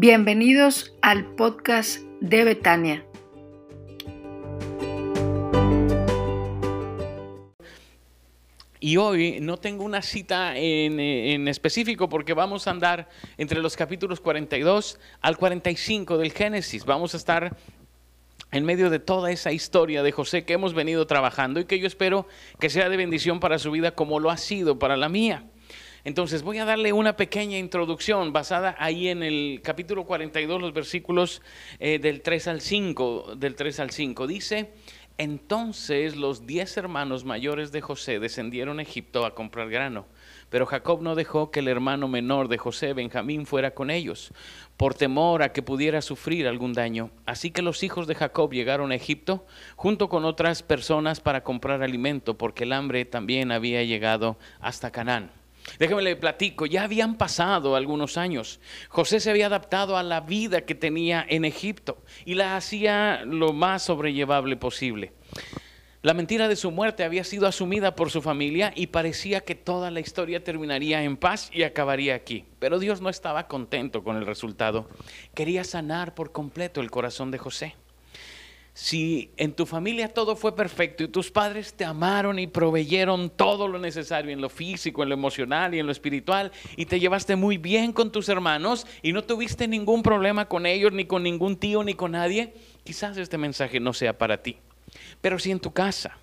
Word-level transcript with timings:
Bienvenidos 0.00 0.94
al 1.02 1.34
podcast 1.34 1.98
de 2.20 2.44
Betania. 2.44 3.04
Y 8.78 8.96
hoy 8.96 9.40
no 9.40 9.56
tengo 9.56 9.82
una 9.82 10.02
cita 10.02 10.56
en, 10.56 11.48
específico 11.48 12.08
porque 12.08 12.32
vamos 12.32 12.68
a 12.68 12.70
andar 12.70 13.08
entre 13.38 13.60
los 13.60 13.74
capítulos 13.74 14.20
42 14.20 15.00
al 15.20 15.36
45 15.36 16.16
del 16.16 16.30
Génesis. 16.30 16.84
Vamos 16.84 17.14
a 17.14 17.16
estar 17.16 17.56
en 18.52 18.64
medio 18.64 18.90
de 18.90 19.00
toda 19.00 19.32
esa 19.32 19.50
historia 19.50 20.04
de 20.04 20.12
José 20.12 20.44
que 20.44 20.52
hemos 20.52 20.74
venido 20.74 21.08
trabajando 21.08 21.58
y 21.58 21.64
que 21.64 21.80
yo 21.80 21.88
espero 21.88 22.28
que 22.60 22.70
sea 22.70 22.88
de 22.88 22.96
bendición 22.96 23.40
para 23.40 23.58
su 23.58 23.72
vida 23.72 23.96
como 23.96 24.20
lo 24.20 24.30
ha 24.30 24.36
sido 24.36 24.78
para 24.78 24.96
la 24.96 25.08
mía. 25.08 25.50
Entonces 26.08 26.42
voy 26.42 26.56
a 26.56 26.64
darle 26.64 26.94
una 26.94 27.18
pequeña 27.18 27.58
introducción 27.58 28.32
basada 28.32 28.74
ahí 28.78 29.08
en 29.08 29.22
el 29.22 29.60
capítulo 29.62 30.04
42, 30.04 30.58
los 30.58 30.72
versículos 30.72 31.42
eh, 31.80 31.98
del 31.98 32.22
3 32.22 32.48
al 32.48 32.60
5, 32.62 33.34
del 33.36 33.54
3 33.54 33.80
al 33.80 33.90
5. 33.90 34.26
Dice, 34.26 34.70
entonces 35.18 36.16
los 36.16 36.46
diez 36.46 36.78
hermanos 36.78 37.26
mayores 37.26 37.72
de 37.72 37.82
José 37.82 38.20
descendieron 38.20 38.78
a 38.78 38.84
Egipto 38.84 39.26
a 39.26 39.34
comprar 39.34 39.68
grano, 39.68 40.06
pero 40.48 40.64
Jacob 40.64 41.02
no 41.02 41.14
dejó 41.14 41.50
que 41.50 41.60
el 41.60 41.68
hermano 41.68 42.08
menor 42.08 42.48
de 42.48 42.56
José, 42.56 42.94
Benjamín, 42.94 43.44
fuera 43.44 43.72
con 43.72 43.90
ellos, 43.90 44.32
por 44.78 44.94
temor 44.94 45.42
a 45.42 45.52
que 45.52 45.60
pudiera 45.60 46.00
sufrir 46.00 46.48
algún 46.48 46.72
daño. 46.72 47.10
Así 47.26 47.50
que 47.50 47.60
los 47.60 47.82
hijos 47.82 48.06
de 48.06 48.14
Jacob 48.14 48.50
llegaron 48.50 48.92
a 48.92 48.94
Egipto 48.94 49.44
junto 49.76 50.08
con 50.08 50.24
otras 50.24 50.62
personas 50.62 51.20
para 51.20 51.44
comprar 51.44 51.82
alimento, 51.82 52.38
porque 52.38 52.64
el 52.64 52.72
hambre 52.72 53.04
también 53.04 53.52
había 53.52 53.84
llegado 53.84 54.38
hasta 54.58 54.90
Canaán. 54.90 55.37
Déjeme 55.78 56.02
le 56.02 56.16
platico, 56.16 56.66
ya 56.66 56.84
habían 56.84 57.16
pasado 57.16 57.76
algunos 57.76 58.16
años. 58.16 58.60
José 58.88 59.20
se 59.20 59.30
había 59.30 59.46
adaptado 59.46 59.96
a 59.96 60.02
la 60.02 60.20
vida 60.20 60.62
que 60.62 60.74
tenía 60.74 61.24
en 61.28 61.44
Egipto 61.44 62.02
y 62.24 62.34
la 62.34 62.56
hacía 62.56 63.22
lo 63.24 63.52
más 63.52 63.82
sobrellevable 63.82 64.56
posible. 64.56 65.12
La 66.00 66.14
mentira 66.14 66.46
de 66.46 66.54
su 66.54 66.70
muerte 66.70 67.02
había 67.02 67.24
sido 67.24 67.48
asumida 67.48 67.96
por 67.96 68.10
su 68.10 68.22
familia 68.22 68.72
y 68.74 68.86
parecía 68.86 69.40
que 69.40 69.56
toda 69.56 69.90
la 69.90 69.98
historia 69.98 70.44
terminaría 70.44 71.02
en 71.02 71.16
paz 71.16 71.50
y 71.52 71.64
acabaría 71.64 72.14
aquí. 72.14 72.44
Pero 72.60 72.78
Dios 72.78 73.00
no 73.00 73.08
estaba 73.08 73.48
contento 73.48 74.04
con 74.04 74.16
el 74.16 74.24
resultado. 74.24 74.88
Quería 75.34 75.64
sanar 75.64 76.14
por 76.14 76.30
completo 76.30 76.80
el 76.80 76.90
corazón 76.90 77.32
de 77.32 77.38
José 77.38 77.74
si 78.80 79.32
en 79.36 79.54
tu 79.54 79.66
familia 79.66 80.14
todo 80.14 80.36
fue 80.36 80.54
perfecto 80.54 81.02
y 81.02 81.08
tus 81.08 81.32
padres 81.32 81.74
te 81.74 81.84
amaron 81.84 82.38
y 82.38 82.46
proveyeron 82.46 83.28
todo 83.28 83.66
lo 83.66 83.76
necesario 83.80 84.30
en 84.30 84.40
lo 84.40 84.48
físico, 84.48 85.02
en 85.02 85.08
lo 85.08 85.16
emocional 85.16 85.74
y 85.74 85.80
en 85.80 85.86
lo 85.86 85.90
espiritual 85.90 86.52
y 86.76 86.86
te 86.86 87.00
llevaste 87.00 87.34
muy 87.34 87.58
bien 87.58 87.92
con 87.92 88.12
tus 88.12 88.28
hermanos 88.28 88.86
y 89.02 89.12
no 89.12 89.24
tuviste 89.24 89.66
ningún 89.66 90.04
problema 90.04 90.46
con 90.46 90.64
ellos, 90.64 90.92
ni 90.92 91.06
con 91.06 91.24
ningún 91.24 91.56
tío, 91.56 91.82
ni 91.82 91.94
con 91.94 92.12
nadie, 92.12 92.54
quizás 92.84 93.16
este 93.16 93.36
mensaje 93.36 93.80
no 93.80 93.92
sea 93.92 94.16
para 94.16 94.44
ti. 94.44 94.58
Pero 95.20 95.40
si 95.40 95.50
en 95.50 95.58
tu 95.58 95.72
casa 95.72 96.16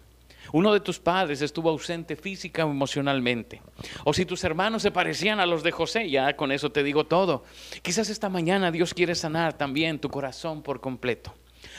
uno 0.54 0.72
de 0.72 0.80
tus 0.80 0.98
padres 0.98 1.42
estuvo 1.42 1.70
ausente 1.70 2.16
física 2.16 2.66
o 2.66 2.72
emocionalmente, 2.72 3.62
o 4.06 4.14
si 4.14 4.26
tus 4.26 4.46
hermanos 4.46 4.82
se 4.82 4.92
parecían 4.92 5.42
a 5.42 5.46
los 5.46 5.62
de 5.62 5.74
José, 5.74 6.10
ya 6.10 6.38
con 6.38 6.54
eso 6.54 6.72
te 6.72 6.84
digo 6.84 7.06
todo, 7.06 7.44
quizás 7.82 8.10
esta 8.10 8.30
mañana 8.30 8.72
Dios 8.72 8.94
quiere 8.94 9.14
sanar 9.14 9.58
también 9.58 10.00
tu 10.00 10.10
corazón 10.10 10.62
por 10.62 10.80
completo. 10.80 11.34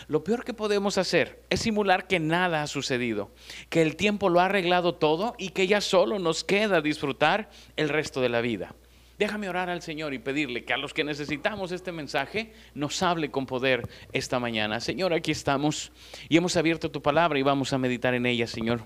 Lo 0.08 0.24
peor 0.24 0.44
que 0.44 0.54
podemos 0.54 0.98
hacer 0.98 1.42
es 1.50 1.60
simular 1.60 2.06
que 2.06 2.20
nada 2.20 2.62
ha 2.62 2.66
sucedido, 2.66 3.30
que 3.70 3.82
el 3.82 3.96
tiempo 3.96 4.28
lo 4.28 4.40
ha 4.40 4.46
arreglado 4.46 4.94
todo 4.94 5.34
y 5.38 5.50
que 5.50 5.66
ya 5.66 5.80
solo 5.80 6.18
nos 6.18 6.44
queda 6.44 6.80
disfrutar 6.80 7.50
el 7.76 7.88
resto 7.88 8.20
de 8.20 8.28
la 8.28 8.40
vida. 8.40 8.74
Déjame 9.18 9.48
orar 9.48 9.70
al 9.70 9.80
Señor 9.80 10.12
y 10.12 10.18
pedirle 10.18 10.64
que 10.64 10.74
a 10.74 10.76
los 10.76 10.92
que 10.92 11.02
necesitamos 11.02 11.72
este 11.72 11.90
mensaje 11.90 12.52
nos 12.74 13.02
hable 13.02 13.30
con 13.30 13.46
poder 13.46 13.88
esta 14.12 14.38
mañana. 14.38 14.80
Señor, 14.80 15.14
aquí 15.14 15.30
estamos 15.30 15.90
y 16.28 16.36
hemos 16.36 16.56
abierto 16.56 16.90
tu 16.90 17.00
palabra 17.00 17.38
y 17.38 17.42
vamos 17.42 17.72
a 17.72 17.78
meditar 17.78 18.12
en 18.12 18.26
ella, 18.26 18.46
Señor. 18.46 18.82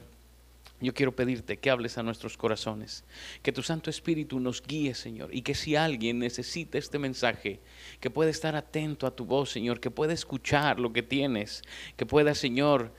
Yo 0.81 0.95
quiero 0.95 1.15
pedirte 1.15 1.59
que 1.59 1.71
hables 1.71 1.99
a 1.99 2.03
nuestros 2.03 2.37
corazones, 2.37 3.05
que 3.43 3.53
tu 3.53 3.63
Santo 3.63 3.91
Espíritu 3.91 4.41
nos 4.41 4.63
guíe, 4.63 4.95
Señor, 4.95 5.29
y 5.33 5.43
que 5.43 5.55
si 5.55 5.77
alguien 5.77 6.19
necesita 6.19 6.79
este 6.79 6.99
mensaje, 6.99 7.61
que 8.01 8.11
pueda 8.11 8.31
estar 8.31 8.57
atento 8.57 9.07
a 9.07 9.15
tu 9.15 9.27
voz, 9.27 9.51
Señor, 9.51 9.81
que 9.81 9.91
pueda 9.91 10.15
escuchar 10.15 10.81
lo 10.81 10.93
que 10.93 11.03
tienes, 11.03 11.63
que 11.97 12.07
pueda, 12.07 12.35
Señor, 12.35 12.93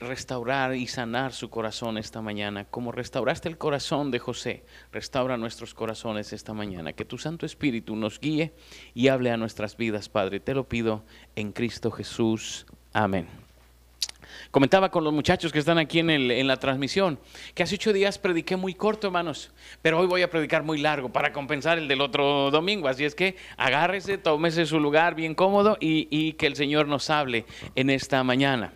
restaurar 0.00 0.74
y 0.74 0.86
sanar 0.86 1.32
su 1.32 1.50
corazón 1.50 1.98
esta 1.98 2.22
mañana, 2.22 2.64
como 2.64 2.90
restauraste 2.90 3.48
el 3.48 3.58
corazón 3.58 4.10
de 4.10 4.18
José, 4.18 4.64
restaura 4.92 5.36
nuestros 5.36 5.74
corazones 5.74 6.32
esta 6.32 6.54
mañana, 6.54 6.94
que 6.94 7.04
tu 7.04 7.18
Santo 7.18 7.46
Espíritu 7.46 7.94
nos 7.94 8.18
guíe 8.18 8.54
y 8.94 9.08
hable 9.08 9.30
a 9.30 9.36
nuestras 9.36 9.76
vidas, 9.76 10.08
Padre. 10.08 10.40
Te 10.40 10.54
lo 10.54 10.68
pido 10.68 11.04
en 11.36 11.52
Cristo 11.52 11.90
Jesús. 11.90 12.66
Amén. 12.92 13.49
Comentaba 14.50 14.90
con 14.90 15.04
los 15.04 15.12
muchachos 15.12 15.52
que 15.52 15.60
están 15.60 15.78
aquí 15.78 16.00
en, 16.00 16.10
en, 16.10 16.46
la 16.48 16.56
transmisión 16.56 17.20
que 17.54 17.62
hace 17.62 17.76
ocho 17.76 17.92
días 17.92 18.18
prediqué 18.18 18.56
muy 18.56 18.74
corto, 18.74 19.06
hermanos, 19.06 19.52
pero 19.80 20.00
hoy 20.00 20.08
voy 20.08 20.22
a 20.22 20.30
predicar 20.30 20.64
muy 20.64 20.78
largo 20.78 21.12
para 21.12 21.32
compensar 21.32 21.78
el 21.78 21.86
del 21.86 22.00
otro 22.00 22.50
domingo. 22.50 22.88
Así 22.88 23.04
es 23.04 23.14
que 23.14 23.36
agárrese, 23.56 24.18
tómese 24.18 24.66
su 24.66 24.80
lugar 24.80 25.14
bien 25.14 25.36
cómodo 25.36 25.76
y, 25.78 26.08
y 26.10 26.32
que 26.32 26.48
el 26.48 26.56
Señor 26.56 26.88
nos 26.88 27.10
hable 27.10 27.44
en 27.76 27.90
esta 27.90 28.24
mañana. 28.24 28.72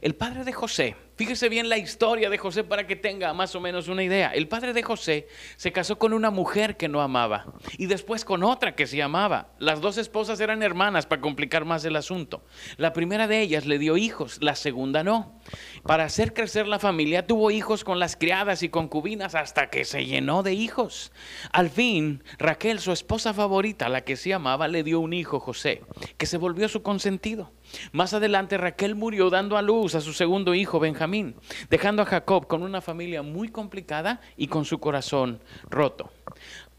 El 0.00 0.16
padre 0.16 0.42
de 0.42 0.52
José 0.52 0.96
Fíjese 1.22 1.48
bien 1.48 1.68
la 1.68 1.78
historia 1.78 2.30
de 2.30 2.36
José 2.36 2.64
para 2.64 2.84
que 2.84 2.96
tenga 2.96 3.32
más 3.32 3.54
o 3.54 3.60
menos 3.60 3.86
una 3.86 4.02
idea. 4.02 4.30
El 4.34 4.48
padre 4.48 4.72
de 4.72 4.82
José 4.82 5.28
se 5.54 5.70
casó 5.70 5.96
con 5.96 6.14
una 6.14 6.32
mujer 6.32 6.76
que 6.76 6.88
no 6.88 7.00
amaba 7.00 7.46
y 7.78 7.86
después 7.86 8.24
con 8.24 8.42
otra 8.42 8.74
que 8.74 8.88
sí 8.88 9.00
amaba. 9.00 9.52
Las 9.60 9.80
dos 9.80 9.98
esposas 9.98 10.40
eran 10.40 10.64
hermanas 10.64 11.06
para 11.06 11.22
complicar 11.22 11.64
más 11.64 11.84
el 11.84 11.94
asunto. 11.94 12.44
La 12.76 12.92
primera 12.92 13.28
de 13.28 13.40
ellas 13.40 13.66
le 13.66 13.78
dio 13.78 13.96
hijos, 13.96 14.38
la 14.42 14.56
segunda 14.56 15.04
no. 15.04 15.40
Para 15.84 16.04
hacer 16.04 16.32
crecer 16.32 16.68
la 16.68 16.78
familia 16.78 17.26
tuvo 17.26 17.50
hijos 17.50 17.82
con 17.82 17.98
las 17.98 18.16
criadas 18.16 18.62
y 18.62 18.68
concubinas 18.68 19.34
hasta 19.34 19.68
que 19.68 19.84
se 19.84 20.06
llenó 20.06 20.44
de 20.44 20.54
hijos. 20.54 21.10
Al 21.52 21.70
fin, 21.70 22.22
Raquel, 22.38 22.78
su 22.78 22.92
esposa 22.92 23.34
favorita, 23.34 23.88
la 23.88 24.02
que 24.02 24.16
sí 24.16 24.30
amaba, 24.30 24.68
le 24.68 24.84
dio 24.84 25.00
un 25.00 25.12
hijo, 25.12 25.40
José, 25.40 25.82
que 26.18 26.26
se 26.26 26.38
volvió 26.38 26.68
su 26.68 26.82
consentido. 26.82 27.50
Más 27.90 28.14
adelante 28.14 28.58
Raquel 28.58 28.94
murió 28.94 29.28
dando 29.28 29.56
a 29.56 29.62
luz 29.62 29.96
a 29.96 30.00
su 30.00 30.12
segundo 30.12 30.54
hijo 30.54 30.78
Benjamín, 30.78 31.34
dejando 31.68 32.02
a 32.02 32.06
Jacob 32.06 32.46
con 32.46 32.62
una 32.62 32.80
familia 32.80 33.22
muy 33.22 33.48
complicada 33.48 34.20
y 34.36 34.46
con 34.46 34.64
su 34.64 34.78
corazón 34.78 35.40
roto. 35.68 36.12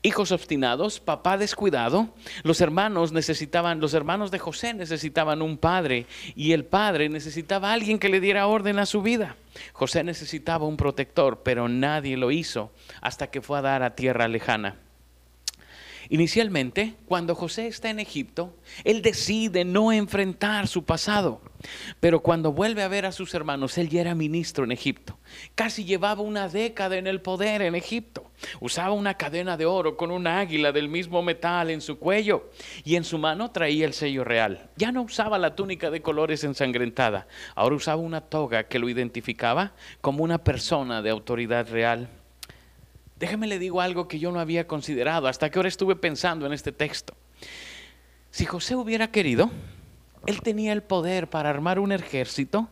Hijos 0.05 0.33
obstinados, 0.33 0.99
papá 0.99 1.37
descuidado, 1.37 2.09
los 2.43 2.59
hermanos 2.59 3.13
necesitaban, 3.13 3.79
los 3.79 3.93
hermanos 3.93 4.31
de 4.31 4.39
José 4.39 4.73
necesitaban 4.73 5.41
un 5.41 5.57
padre 5.57 6.07
y 6.35 6.51
el 6.51 6.65
padre 6.65 7.07
necesitaba 7.07 7.69
a 7.69 7.73
alguien 7.73 7.99
que 7.99 8.09
le 8.09 8.19
diera 8.19 8.47
orden 8.47 8.79
a 8.79 8.85
su 8.85 9.01
vida. 9.01 9.37
José 9.71 10.03
necesitaba 10.03 10.67
un 10.67 10.75
protector, 10.75 11.41
pero 11.43 11.69
nadie 11.69 12.17
lo 12.17 12.31
hizo 12.31 12.73
hasta 12.99 13.27
que 13.27 13.41
fue 13.41 13.59
a 13.59 13.61
dar 13.61 13.81
a 13.81 13.95
tierra 13.95 14.27
lejana. 14.27 14.75
Inicialmente, 16.09 16.95
cuando 17.05 17.35
José 17.35 17.67
está 17.67 17.89
en 17.89 17.99
Egipto, 17.99 18.55
él 18.83 19.01
decide 19.01 19.65
no 19.65 19.91
enfrentar 19.91 20.67
su 20.67 20.83
pasado. 20.83 21.41
Pero 21.99 22.21
cuando 22.21 22.51
vuelve 22.51 22.83
a 22.83 22.87
ver 22.87 23.05
a 23.05 23.11
sus 23.11 23.33
hermanos, 23.33 23.77
él 23.77 23.89
ya 23.89 24.01
era 24.01 24.15
ministro 24.15 24.63
en 24.63 24.71
Egipto. 24.71 25.17
Casi 25.55 25.85
llevaba 25.85 26.21
una 26.21 26.49
década 26.49 26.97
en 26.97 27.07
el 27.07 27.21
poder 27.21 27.61
en 27.61 27.75
Egipto. 27.75 28.29
Usaba 28.59 28.93
una 28.93 29.13
cadena 29.13 29.55
de 29.55 29.65
oro 29.65 29.95
con 29.95 30.11
un 30.11 30.27
águila 30.27 30.71
del 30.71 30.89
mismo 30.89 31.21
metal 31.21 31.69
en 31.69 31.81
su 31.81 31.97
cuello 31.97 32.49
y 32.83 32.95
en 32.95 33.03
su 33.05 33.17
mano 33.17 33.51
traía 33.51 33.85
el 33.85 33.93
sello 33.93 34.23
real. 34.23 34.69
Ya 34.75 34.91
no 34.91 35.03
usaba 35.03 35.39
la 35.39 35.55
túnica 35.55 35.89
de 35.89 36.01
colores 36.01 36.43
ensangrentada, 36.43 37.27
ahora 37.55 37.75
usaba 37.75 38.01
una 38.01 38.21
toga 38.21 38.63
que 38.63 38.79
lo 38.79 38.89
identificaba 38.89 39.73
como 40.01 40.23
una 40.23 40.43
persona 40.43 41.01
de 41.01 41.09
autoridad 41.09 41.69
real. 41.69 42.09
Déjame 43.17 43.47
le 43.47 43.59
digo 43.59 43.81
algo 43.81 44.07
que 44.07 44.19
yo 44.19 44.31
no 44.31 44.39
había 44.39 44.67
considerado 44.67 45.27
hasta 45.27 45.49
que 45.49 45.59
ahora 45.59 45.69
estuve 45.69 45.95
pensando 45.95 46.45
en 46.45 46.53
este 46.53 46.71
texto. 46.71 47.15
Si 48.31 48.45
José 48.45 48.75
hubiera 48.75 49.11
querido, 49.11 49.51
él 50.25 50.41
tenía 50.41 50.73
el 50.73 50.81
poder 50.81 51.29
para 51.29 51.49
armar 51.49 51.79
un 51.79 51.91
ejército 51.91 52.69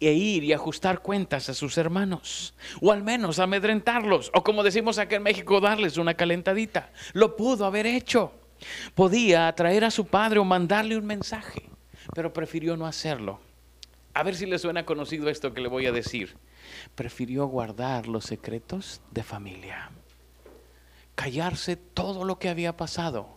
e 0.00 0.12
ir 0.12 0.44
y 0.44 0.52
ajustar 0.52 1.00
cuentas 1.00 1.48
a 1.48 1.54
sus 1.54 1.76
hermanos, 1.76 2.54
o 2.80 2.90
al 2.90 3.02
menos 3.02 3.38
amedrentarlos, 3.38 4.30
o 4.34 4.42
como 4.42 4.62
decimos 4.62 4.98
aquí 4.98 5.14
en 5.14 5.22
México, 5.22 5.60
darles 5.60 5.98
una 5.98 6.14
calentadita. 6.14 6.90
Lo 7.12 7.36
pudo 7.36 7.66
haber 7.66 7.86
hecho. 7.86 8.32
Podía 8.94 9.46
atraer 9.46 9.84
a 9.84 9.90
su 9.90 10.06
padre 10.06 10.38
o 10.38 10.44
mandarle 10.44 10.96
un 10.96 11.06
mensaje, 11.06 11.68
pero 12.14 12.32
prefirió 12.32 12.76
no 12.76 12.86
hacerlo. 12.86 13.40
A 14.12 14.22
ver 14.22 14.34
si 14.34 14.46
le 14.46 14.58
suena 14.58 14.84
conocido 14.84 15.28
esto 15.28 15.54
que 15.54 15.60
le 15.60 15.68
voy 15.68 15.86
a 15.86 15.92
decir 15.92 16.36
prefirió 16.94 17.46
guardar 17.46 18.08
los 18.08 18.24
secretos 18.24 19.00
de 19.10 19.22
familia, 19.22 19.90
callarse 21.14 21.76
todo 21.76 22.24
lo 22.24 22.38
que 22.38 22.48
había 22.48 22.76
pasado 22.76 23.28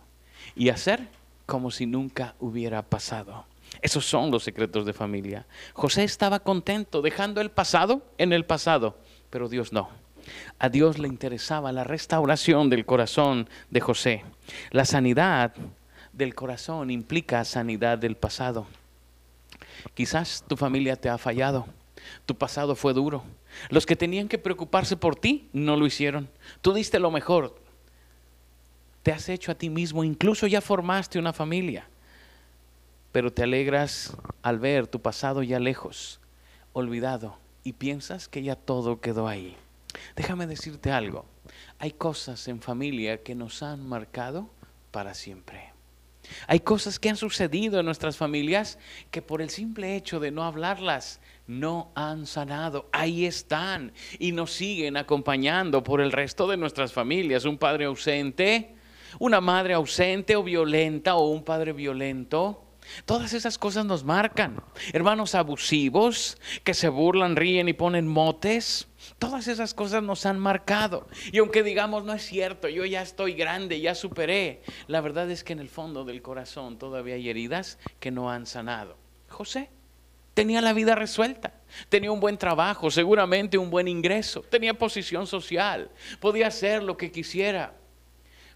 y 0.54 0.68
hacer 0.68 1.08
como 1.46 1.70
si 1.70 1.86
nunca 1.86 2.34
hubiera 2.40 2.82
pasado. 2.82 3.46
Esos 3.82 4.06
son 4.06 4.30
los 4.30 4.44
secretos 4.44 4.86
de 4.86 4.92
familia. 4.92 5.46
José 5.72 6.04
estaba 6.04 6.40
contento 6.40 7.02
dejando 7.02 7.40
el 7.40 7.50
pasado 7.50 8.02
en 8.18 8.32
el 8.32 8.44
pasado, 8.44 8.96
pero 9.30 9.48
Dios 9.48 9.72
no. 9.72 9.88
A 10.58 10.68
Dios 10.68 10.98
le 10.98 11.08
interesaba 11.08 11.72
la 11.72 11.84
restauración 11.84 12.70
del 12.70 12.86
corazón 12.86 13.48
de 13.70 13.80
José, 13.80 14.24
la 14.70 14.84
sanidad 14.84 15.54
del 16.12 16.34
corazón 16.34 16.90
implica 16.90 17.44
sanidad 17.44 17.98
del 17.98 18.16
pasado. 18.16 18.66
Quizás 19.94 20.44
tu 20.46 20.56
familia 20.56 20.96
te 20.96 21.08
ha 21.08 21.18
fallado, 21.18 21.66
tu 22.24 22.36
pasado 22.36 22.74
fue 22.74 22.94
duro. 22.94 23.24
Los 23.70 23.86
que 23.86 23.96
tenían 23.96 24.28
que 24.28 24.38
preocuparse 24.38 24.96
por 24.96 25.16
ti 25.16 25.48
no 25.52 25.76
lo 25.76 25.86
hicieron. 25.86 26.28
Tú 26.60 26.72
diste 26.72 26.98
lo 26.98 27.10
mejor. 27.10 27.58
Te 29.02 29.12
has 29.12 29.28
hecho 29.28 29.52
a 29.52 29.54
ti 29.54 29.70
mismo, 29.70 30.04
incluso 30.04 30.46
ya 30.46 30.60
formaste 30.60 31.18
una 31.18 31.32
familia. 31.32 31.86
Pero 33.12 33.32
te 33.32 33.42
alegras 33.42 34.16
al 34.42 34.58
ver 34.58 34.86
tu 34.86 35.00
pasado 35.00 35.42
ya 35.42 35.60
lejos, 35.60 36.20
olvidado, 36.72 37.38
y 37.62 37.74
piensas 37.74 38.28
que 38.28 38.42
ya 38.42 38.56
todo 38.56 39.00
quedó 39.00 39.28
ahí. 39.28 39.56
Déjame 40.16 40.46
decirte 40.46 40.90
algo. 40.90 41.26
Hay 41.78 41.92
cosas 41.92 42.48
en 42.48 42.60
familia 42.60 43.22
que 43.22 43.34
nos 43.34 43.62
han 43.62 43.86
marcado 43.86 44.50
para 44.90 45.14
siempre. 45.14 45.72
Hay 46.46 46.60
cosas 46.60 46.98
que 46.98 47.10
han 47.10 47.16
sucedido 47.16 47.78
en 47.78 47.86
nuestras 47.86 48.16
familias 48.16 48.78
que 49.10 49.22
por 49.22 49.42
el 49.42 49.50
simple 49.50 49.96
hecho 49.96 50.20
de 50.20 50.30
no 50.30 50.44
hablarlas 50.44 51.20
no 51.46 51.92
han 51.94 52.26
sanado. 52.26 52.88
Ahí 52.92 53.26
están 53.26 53.92
y 54.18 54.32
nos 54.32 54.52
siguen 54.52 54.96
acompañando 54.96 55.82
por 55.82 56.00
el 56.00 56.12
resto 56.12 56.46
de 56.46 56.56
nuestras 56.56 56.92
familias. 56.92 57.44
Un 57.44 57.58
padre 57.58 57.84
ausente, 57.84 58.74
una 59.18 59.40
madre 59.40 59.74
ausente 59.74 60.36
o 60.36 60.42
violenta 60.42 61.16
o 61.16 61.28
un 61.28 61.44
padre 61.44 61.72
violento. 61.72 62.60
Todas 63.06 63.32
esas 63.32 63.56
cosas 63.56 63.86
nos 63.86 64.04
marcan. 64.04 64.62
Hermanos 64.92 65.34
abusivos 65.34 66.38
que 66.64 66.74
se 66.74 66.88
burlan, 66.88 67.36
ríen 67.36 67.68
y 67.68 67.72
ponen 67.72 68.06
motes. 68.06 68.88
Todas 69.18 69.48
esas 69.48 69.74
cosas 69.74 70.02
nos 70.02 70.26
han 70.26 70.38
marcado. 70.38 71.08
Y 71.32 71.38
aunque 71.38 71.62
digamos, 71.62 72.04
no 72.04 72.12
es 72.12 72.22
cierto, 72.22 72.68
yo 72.68 72.84
ya 72.84 73.02
estoy 73.02 73.34
grande, 73.34 73.80
ya 73.80 73.94
superé, 73.94 74.62
la 74.86 75.00
verdad 75.00 75.30
es 75.30 75.44
que 75.44 75.52
en 75.52 75.60
el 75.60 75.68
fondo 75.68 76.04
del 76.04 76.22
corazón 76.22 76.78
todavía 76.78 77.14
hay 77.14 77.28
heridas 77.28 77.78
que 78.00 78.10
no 78.10 78.30
han 78.30 78.46
sanado. 78.46 78.96
José 79.28 79.70
tenía 80.34 80.60
la 80.60 80.72
vida 80.72 80.94
resuelta, 80.94 81.54
tenía 81.88 82.12
un 82.12 82.20
buen 82.20 82.36
trabajo, 82.36 82.90
seguramente 82.90 83.56
un 83.56 83.70
buen 83.70 83.88
ingreso, 83.88 84.42
tenía 84.42 84.74
posición 84.74 85.26
social, 85.26 85.90
podía 86.20 86.48
hacer 86.48 86.82
lo 86.82 86.96
que 86.96 87.10
quisiera. 87.10 87.74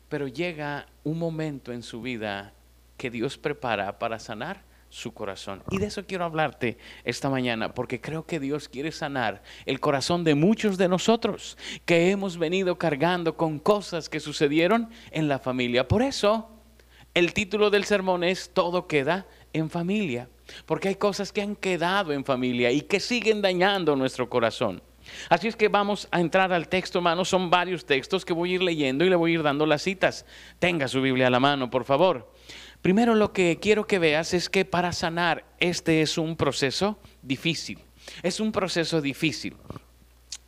Pero 0.08 0.26
llega 0.26 0.86
un 1.04 1.18
momento 1.18 1.72
en 1.72 1.82
su 1.82 2.02
vida 2.02 2.52
que 2.96 3.10
Dios 3.10 3.38
prepara 3.38 3.98
para 3.98 4.18
sanar 4.18 4.68
su 4.90 5.12
corazón. 5.12 5.62
Y 5.70 5.78
de 5.78 5.86
eso 5.86 6.06
quiero 6.06 6.24
hablarte 6.24 6.78
esta 7.04 7.28
mañana, 7.28 7.74
porque 7.74 8.00
creo 8.00 8.24
que 8.24 8.40
Dios 8.40 8.68
quiere 8.68 8.90
sanar 8.90 9.42
el 9.66 9.80
corazón 9.80 10.24
de 10.24 10.34
muchos 10.34 10.78
de 10.78 10.88
nosotros 10.88 11.58
que 11.84 12.10
hemos 12.10 12.38
venido 12.38 12.78
cargando 12.78 13.36
con 13.36 13.58
cosas 13.58 14.08
que 14.08 14.20
sucedieron 14.20 14.88
en 15.10 15.28
la 15.28 15.38
familia. 15.38 15.86
Por 15.86 16.02
eso, 16.02 16.50
el 17.14 17.34
título 17.34 17.70
del 17.70 17.84
sermón 17.84 18.24
es 18.24 18.50
Todo 18.52 18.86
queda 18.86 19.26
en 19.52 19.68
familia, 19.68 20.28
porque 20.66 20.88
hay 20.88 20.94
cosas 20.96 21.32
que 21.32 21.42
han 21.42 21.56
quedado 21.56 22.12
en 22.12 22.24
familia 22.24 22.70
y 22.70 22.82
que 22.82 23.00
siguen 23.00 23.42
dañando 23.42 23.96
nuestro 23.96 24.28
corazón. 24.28 24.82
Así 25.28 25.48
es 25.48 25.56
que 25.56 25.68
vamos 25.68 26.08
a 26.10 26.20
entrar 26.20 26.52
al 26.52 26.68
texto, 26.68 26.98
hermano. 26.98 27.24
Son 27.24 27.50
varios 27.50 27.86
textos 27.86 28.24
que 28.24 28.32
voy 28.32 28.52
a 28.52 28.54
ir 28.56 28.62
leyendo 28.62 29.04
y 29.04 29.10
le 29.10 29.16
voy 29.16 29.32
a 29.32 29.34
ir 29.34 29.42
dando 29.42 29.66
las 29.66 29.82
citas. 29.82 30.26
Tenga 30.58 30.88
su 30.88 31.00
Biblia 31.00 31.28
a 31.28 31.30
la 31.30 31.40
mano, 31.40 31.70
por 31.70 31.84
favor. 31.84 32.30
Primero 32.82 33.14
lo 33.14 33.32
que 33.32 33.58
quiero 33.60 33.86
que 33.86 33.98
veas 33.98 34.34
es 34.34 34.48
que 34.48 34.64
para 34.64 34.92
sanar 34.92 35.44
este 35.58 36.02
es 36.02 36.18
un 36.18 36.36
proceso 36.36 36.98
difícil. 37.22 37.78
Es 38.22 38.40
un 38.40 38.52
proceso 38.52 39.00
difícil. 39.00 39.56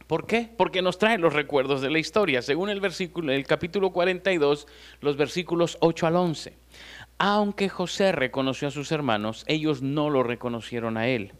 ¿Por 0.06 0.26
qué? 0.26 0.48
Porque 0.56 0.82
nos 0.82 0.98
trae 0.98 1.18
los 1.18 1.32
recuerdos 1.32 1.82
de 1.82 1.90
la 1.90 2.00
historia. 2.00 2.42
Según 2.42 2.68
el 2.68 2.80
versículo, 2.80 3.32
el 3.32 3.46
capítulo 3.46 3.90
42, 3.90 4.66
los 5.00 5.16
versículos 5.16 5.76
8 5.80 6.06
al 6.06 6.16
11. 6.16 6.56
Aunque 7.22 7.68
José 7.68 8.12
reconoció 8.12 8.68
a 8.68 8.70
sus 8.70 8.90
hermanos, 8.92 9.44
ellos 9.46 9.82
no 9.82 10.08
lo 10.08 10.22
reconocieron 10.22 10.96
a 10.96 11.06
él. 11.06 11.34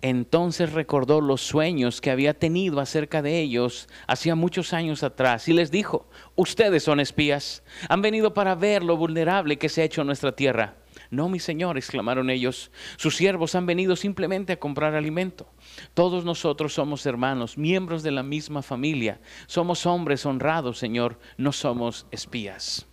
Entonces 0.00 0.72
recordó 0.72 1.20
los 1.20 1.42
sueños 1.42 2.00
que 2.00 2.10
había 2.10 2.32
tenido 2.32 2.80
acerca 2.80 3.20
de 3.20 3.38
ellos 3.38 3.86
hacía 4.06 4.34
muchos 4.34 4.72
años 4.72 5.02
atrás 5.02 5.46
y 5.46 5.52
les 5.52 5.70
dijo, 5.70 6.08
ustedes 6.36 6.84
son 6.84 7.00
espías, 7.00 7.62
han 7.90 8.00
venido 8.00 8.32
para 8.32 8.54
ver 8.54 8.82
lo 8.82 8.96
vulnerable 8.96 9.58
que 9.58 9.68
se 9.68 9.82
ha 9.82 9.84
hecho 9.84 10.00
en 10.00 10.06
nuestra 10.06 10.34
tierra. 10.34 10.78
No, 11.10 11.28
mi 11.28 11.38
señor, 11.38 11.76
exclamaron 11.76 12.30
ellos, 12.30 12.70
sus 12.96 13.14
siervos 13.14 13.54
han 13.54 13.66
venido 13.66 13.96
simplemente 13.96 14.54
a 14.54 14.58
comprar 14.58 14.94
alimento. 14.94 15.52
Todos 15.92 16.24
nosotros 16.24 16.72
somos 16.72 17.04
hermanos, 17.04 17.58
miembros 17.58 18.02
de 18.02 18.12
la 18.12 18.22
misma 18.22 18.62
familia, 18.62 19.20
somos 19.46 19.84
hombres 19.84 20.24
honrados, 20.24 20.78
señor, 20.78 21.18
no 21.36 21.52
somos 21.52 22.06
espías. 22.10 22.89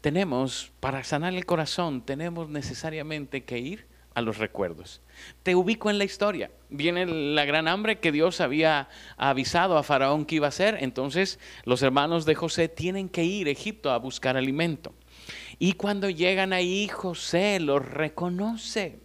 Tenemos, 0.00 0.72
para 0.80 1.02
sanar 1.02 1.34
el 1.34 1.44
corazón, 1.44 2.02
tenemos 2.02 2.48
necesariamente 2.48 3.44
que 3.44 3.58
ir 3.58 3.86
a 4.14 4.20
los 4.20 4.38
recuerdos. 4.38 5.00
Te 5.42 5.54
ubico 5.54 5.90
en 5.90 5.98
la 5.98 6.04
historia. 6.04 6.50
Viene 6.70 7.06
la 7.06 7.44
gran 7.44 7.68
hambre 7.68 7.98
que 7.98 8.12
Dios 8.12 8.40
había 8.40 8.88
avisado 9.16 9.78
a 9.78 9.82
Faraón 9.82 10.24
que 10.24 10.36
iba 10.36 10.46
a 10.46 10.50
hacer. 10.50 10.78
Entonces 10.80 11.38
los 11.64 11.82
hermanos 11.82 12.24
de 12.24 12.34
José 12.34 12.68
tienen 12.68 13.08
que 13.08 13.24
ir 13.24 13.46
a 13.46 13.50
Egipto 13.50 13.90
a 13.90 13.98
buscar 13.98 14.36
alimento. 14.36 14.92
Y 15.58 15.74
cuando 15.74 16.10
llegan 16.10 16.52
ahí, 16.52 16.88
José 16.88 17.60
los 17.60 17.84
reconoce. 17.84 18.98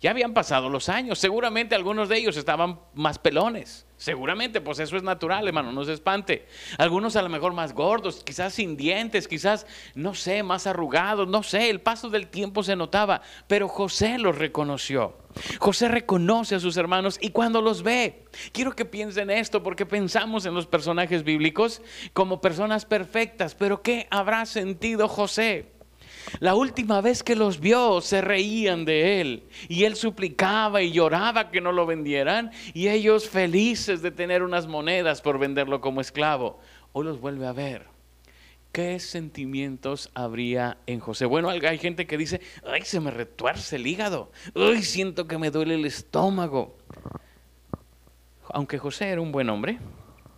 Ya 0.00 0.10
habían 0.10 0.32
pasado 0.32 0.70
los 0.70 0.88
años. 0.88 1.18
Seguramente 1.18 1.74
algunos 1.74 2.08
de 2.08 2.16
ellos 2.16 2.36
estaban 2.36 2.80
más 2.94 3.18
pelones. 3.18 3.86
Seguramente, 3.98 4.62
pues 4.62 4.78
eso 4.78 4.96
es 4.96 5.02
natural, 5.02 5.46
hermano, 5.46 5.72
no 5.72 5.84
se 5.84 5.92
espante. 5.92 6.46
Algunos 6.78 7.16
a 7.16 7.22
lo 7.22 7.28
mejor 7.28 7.52
más 7.52 7.74
gordos, 7.74 8.24
quizás 8.24 8.54
sin 8.54 8.78
dientes, 8.78 9.28
quizás, 9.28 9.66
no 9.94 10.14
sé, 10.14 10.42
más 10.42 10.66
arrugados, 10.66 11.28
no 11.28 11.42
sé, 11.42 11.68
el 11.68 11.82
paso 11.82 12.08
del 12.08 12.28
tiempo 12.28 12.62
se 12.62 12.76
notaba, 12.76 13.20
pero 13.46 13.68
José 13.68 14.16
los 14.16 14.38
reconoció. 14.38 15.18
José 15.58 15.88
reconoce 15.88 16.54
a 16.54 16.60
sus 16.60 16.78
hermanos 16.78 17.18
y 17.20 17.28
cuando 17.28 17.60
los 17.60 17.82
ve, 17.82 18.24
quiero 18.52 18.74
que 18.74 18.86
piensen 18.86 19.28
esto 19.28 19.62
porque 19.62 19.84
pensamos 19.84 20.46
en 20.46 20.54
los 20.54 20.66
personajes 20.66 21.22
bíblicos 21.22 21.82
como 22.14 22.40
personas 22.40 22.86
perfectas, 22.86 23.54
pero 23.54 23.82
¿qué 23.82 24.08
habrá 24.10 24.46
sentido 24.46 25.08
José? 25.08 25.79
La 26.38 26.54
última 26.54 27.00
vez 27.00 27.22
que 27.22 27.36
los 27.36 27.60
vio 27.60 28.00
se 28.00 28.20
reían 28.20 28.84
de 28.84 29.20
él 29.20 29.44
y 29.68 29.84
él 29.84 29.96
suplicaba 29.96 30.82
y 30.82 30.92
lloraba 30.92 31.50
que 31.50 31.60
no 31.60 31.72
lo 31.72 31.86
vendieran 31.86 32.50
y 32.74 32.88
ellos 32.88 33.28
felices 33.28 34.02
de 34.02 34.10
tener 34.10 34.42
unas 34.42 34.66
monedas 34.66 35.20
por 35.20 35.38
venderlo 35.38 35.80
como 35.80 36.00
esclavo. 36.00 36.60
Hoy 36.92 37.04
los 37.04 37.20
vuelve 37.20 37.46
a 37.46 37.52
ver. 37.52 37.86
¿Qué 38.72 39.00
sentimientos 39.00 40.10
habría 40.14 40.78
en 40.86 41.00
José? 41.00 41.26
Bueno, 41.26 41.48
hay 41.48 41.78
gente 41.78 42.06
que 42.06 42.16
dice, 42.16 42.40
ay, 42.64 42.82
se 42.82 43.00
me 43.00 43.10
retuerce 43.10 43.76
el 43.76 43.86
hígado, 43.86 44.30
ay, 44.54 44.82
siento 44.82 45.26
que 45.26 45.38
me 45.38 45.50
duele 45.50 45.74
el 45.74 45.84
estómago. 45.84 46.76
Aunque 48.48 48.78
José 48.78 49.08
era 49.08 49.20
un 49.20 49.32
buen 49.32 49.50
hombre, 49.50 49.80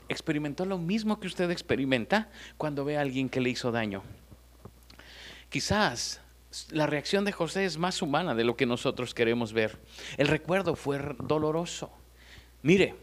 experimentó 0.09 0.65
lo 0.65 0.79
mismo 0.79 1.21
que 1.21 1.27
usted 1.27 1.51
experimenta 1.51 2.31
cuando 2.57 2.87
ve 2.87 2.97
a 2.97 3.03
alguien 3.03 3.29
que 3.29 3.41
le 3.41 3.51
hizo 3.51 3.71
daño. 3.71 4.03
Quizás 5.53 6.19
la 6.71 6.87
reacción 6.87 7.27
de 7.27 7.33
José 7.33 7.67
es 7.67 7.77
más 7.77 8.01
humana 8.01 8.35
de 8.35 8.43
lo 8.43 8.57
que 8.57 8.65
nosotros 8.65 9.13
queremos 9.13 9.53
ver. 9.53 9.79
El 10.17 10.29
recuerdo 10.29 10.77
fue 10.77 10.99
doloroso. 11.19 11.93
Mire, 12.63 12.95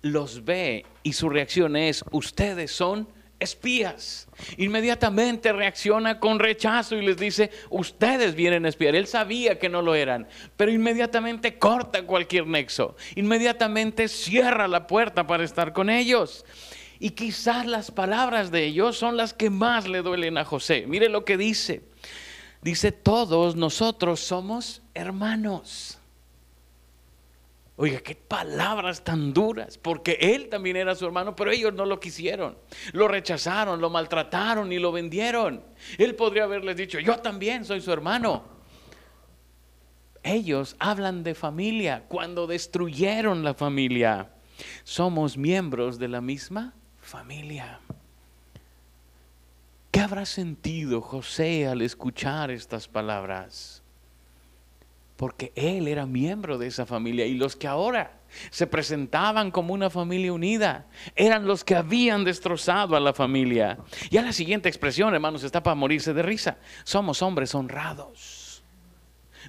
los 0.00 0.44
ve 0.44 0.84
y 1.04 1.12
su 1.12 1.28
reacción 1.28 1.76
es, 1.76 2.04
ustedes 2.10 2.72
son 2.72 3.06
espías. 3.38 4.26
Inmediatamente 4.56 5.52
reacciona 5.52 6.18
con 6.18 6.40
rechazo 6.40 6.96
y 6.96 7.06
les 7.06 7.18
dice, 7.18 7.52
ustedes 7.70 8.34
vienen 8.34 8.66
a 8.66 8.70
espiar. 8.70 8.96
Él 8.96 9.06
sabía 9.06 9.60
que 9.60 9.68
no 9.68 9.80
lo 9.80 9.94
eran, 9.94 10.26
pero 10.56 10.72
inmediatamente 10.72 11.56
corta 11.56 12.04
cualquier 12.04 12.48
nexo. 12.48 12.96
Inmediatamente 13.14 14.08
cierra 14.08 14.66
la 14.66 14.88
puerta 14.88 15.28
para 15.28 15.44
estar 15.44 15.72
con 15.72 15.88
ellos. 15.88 16.44
Y 16.98 17.10
quizás 17.10 17.64
las 17.64 17.92
palabras 17.92 18.50
de 18.50 18.64
ellos 18.64 18.98
son 18.98 19.16
las 19.16 19.34
que 19.34 19.50
más 19.50 19.86
le 19.86 20.02
duelen 20.02 20.36
a 20.36 20.44
José. 20.44 20.84
Mire 20.88 21.08
lo 21.08 21.24
que 21.24 21.36
dice. 21.36 21.91
Dice, 22.62 22.92
todos 22.92 23.56
nosotros 23.56 24.20
somos 24.20 24.82
hermanos. 24.94 25.98
Oiga, 27.76 28.00
qué 28.00 28.14
palabras 28.14 29.02
tan 29.02 29.32
duras, 29.32 29.76
porque 29.76 30.16
él 30.20 30.48
también 30.48 30.76
era 30.76 30.94
su 30.94 31.04
hermano, 31.04 31.34
pero 31.34 31.50
ellos 31.50 31.74
no 31.74 31.84
lo 31.84 31.98
quisieron. 31.98 32.56
Lo 32.92 33.08
rechazaron, 33.08 33.80
lo 33.80 33.90
maltrataron 33.90 34.72
y 34.72 34.78
lo 34.78 34.92
vendieron. 34.92 35.64
Él 35.98 36.14
podría 36.14 36.44
haberles 36.44 36.76
dicho, 36.76 37.00
yo 37.00 37.18
también 37.18 37.64
soy 37.64 37.80
su 37.80 37.92
hermano. 37.92 38.44
Ellos 40.22 40.76
hablan 40.78 41.24
de 41.24 41.34
familia 41.34 42.04
cuando 42.06 42.46
destruyeron 42.46 43.42
la 43.42 43.54
familia. 43.54 44.30
Somos 44.84 45.36
miembros 45.36 45.98
de 45.98 46.06
la 46.06 46.20
misma 46.20 46.74
familia. 47.00 47.80
¿Qué 50.02 50.06
habrá 50.06 50.26
sentido 50.26 51.00
José 51.00 51.68
al 51.68 51.80
escuchar 51.80 52.50
estas 52.50 52.88
palabras? 52.88 53.84
porque 55.14 55.52
él 55.54 55.86
era 55.86 56.04
miembro 56.06 56.58
de 56.58 56.66
esa 56.66 56.84
familia 56.86 57.24
y 57.24 57.34
los 57.34 57.54
que 57.54 57.68
ahora 57.68 58.18
se 58.50 58.66
presentaban 58.66 59.52
como 59.52 59.72
una 59.72 59.90
familia 59.90 60.32
unida 60.32 60.86
eran 61.14 61.46
los 61.46 61.62
que 61.62 61.76
habían 61.76 62.24
destrozado 62.24 62.96
a 62.96 63.00
la 63.00 63.12
familia. 63.12 63.78
Y 64.10 64.16
a 64.16 64.22
la 64.22 64.32
siguiente 64.32 64.68
expresión, 64.68 65.14
hermanos, 65.14 65.44
está 65.44 65.62
para 65.62 65.76
morirse 65.76 66.12
de 66.12 66.22
risa. 66.22 66.58
Somos 66.82 67.22
hombres 67.22 67.54
honrados. 67.54 68.64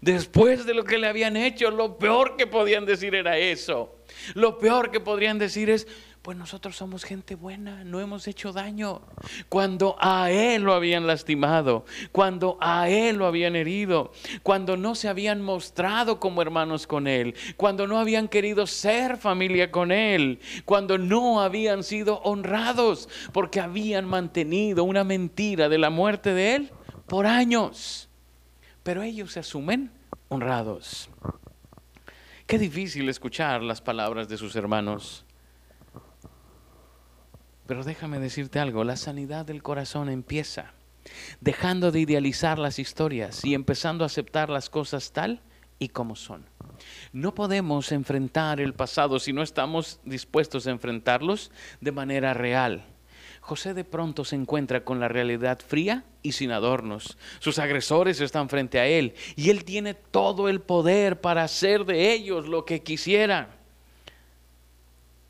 Después 0.02 0.68
de 0.68 0.76
lo 0.76 0.84
que 0.84 1.00
le 1.00 1.08
habían 1.08 1.36
hecho, 1.36 1.72
lo 1.72 1.98
peor 1.98 2.36
que 2.38 2.46
podían 2.46 2.86
decir 2.86 3.16
era 3.16 3.40
eso. 3.40 3.96
Lo 4.36 4.60
peor 4.60 4.92
que 4.92 5.00
podrían 5.00 5.40
decir 5.40 5.72
es, 5.72 5.88
pues 6.24 6.38
nosotros 6.38 6.78
somos 6.78 7.04
gente 7.04 7.36
buena, 7.36 7.84
no 7.84 8.00
hemos 8.00 8.30
hecho 8.30 8.54
daño. 8.54 9.02
Cuando 9.50 9.98
a 10.00 10.32
Él 10.32 10.64
lo 10.64 10.74
habían 10.74 11.06
lastimado, 11.06 11.84
cuando 12.14 12.58
a 12.62 12.88
Él 12.88 13.18
lo 13.18 13.26
habían 13.28 13.58
herido, 13.58 14.14
cuando 14.42 14.78
no 14.78 14.96
se 14.96 15.10
habían 15.10 15.42
mostrado 15.42 16.22
como 16.22 16.42
hermanos 16.42 16.88
con 16.88 17.08
Él, 17.08 17.36
cuando 17.58 17.88
no 17.88 18.00
habían 18.00 18.30
querido 18.30 18.68
ser 18.68 19.18
familia 19.18 19.70
con 19.70 19.92
Él, 19.92 20.40
cuando 20.64 20.98
no 20.98 21.42
habían 21.42 21.84
sido 21.84 22.22
honrados 22.22 23.10
porque 23.34 23.60
habían 23.60 24.06
mantenido 24.06 24.86
una 24.86 25.04
mentira 25.04 25.68
de 25.68 25.78
la 25.78 25.90
muerte 25.90 26.34
de 26.34 26.56
Él 26.56 26.72
por 27.06 27.26
años. 27.26 28.08
Pero 28.82 29.04
ellos 29.04 29.34
se 29.34 29.42
asumen 29.42 29.92
honrados. 30.30 31.10
Qué 32.48 32.58
difícil 32.58 33.10
escuchar 33.10 33.62
las 33.62 33.82
palabras 33.82 34.30
de 34.30 34.38
sus 34.38 34.56
hermanos. 34.56 35.26
Pero 37.68 37.84
déjame 37.84 38.20
decirte 38.20 38.60
algo, 38.60 38.84
la 38.84 38.98
sanidad 38.98 39.46
del 39.46 39.64
corazón 39.64 40.10
empieza 40.10 40.74
dejando 41.42 41.92
de 41.92 42.00
idealizar 42.00 42.60
las 42.60 42.80
historias 42.80 43.44
y 43.44 43.54
empezando 43.54 44.04
a 44.04 44.08
aceptar 44.08 44.50
las 44.50 44.70
cosas 44.70 45.12
tal 45.12 45.42
y 45.80 45.90
como 45.90 46.16
son. 46.16 46.46
No 47.12 47.36
podemos 47.36 47.92
enfrentar 47.92 48.60
el 48.60 48.74
pasado 48.74 49.20
si 49.20 49.34
no 49.34 49.42
estamos 49.42 50.00
dispuestos 50.06 50.68
a 50.68 50.72
enfrentarlos 50.72 51.52
de 51.82 51.92
manera 51.92 52.34
real. 52.34 52.86
José 53.42 53.74
de 53.74 53.84
pronto 53.84 54.24
se 54.24 54.38
encuentra 54.38 54.86
con 54.86 55.02
la 55.02 55.10
realidad 55.10 55.60
fría 55.60 56.06
y 56.22 56.32
sin 56.32 56.52
adornos. 56.52 57.18
Sus 57.40 57.60
agresores 57.60 58.22
están 58.22 58.48
frente 58.48 58.80
a 58.80 58.88
él 58.88 59.16
y 59.36 59.50
él 59.50 59.66
tiene 59.66 59.94
todo 59.94 60.48
el 60.48 60.62
poder 60.62 61.20
para 61.20 61.44
hacer 61.44 61.84
de 61.84 62.14
ellos 62.14 62.48
lo 62.48 62.64
que 62.64 62.84
quisiera. 62.84 63.63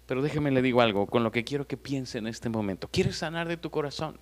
Pero 0.05 0.21
déjeme 0.21 0.51
le 0.51 0.61
digo 0.61 0.81
algo 0.81 1.07
con 1.07 1.23
lo 1.23 1.31
que 1.31 1.43
quiero 1.43 1.67
que 1.67 1.77
piense 1.77 2.17
en 2.17 2.27
este 2.27 2.49
momento. 2.49 2.89
¿Quieres 2.91 3.17
sanar 3.17 3.47
de 3.47 3.57
tu 3.57 3.69
corazón? 3.71 4.19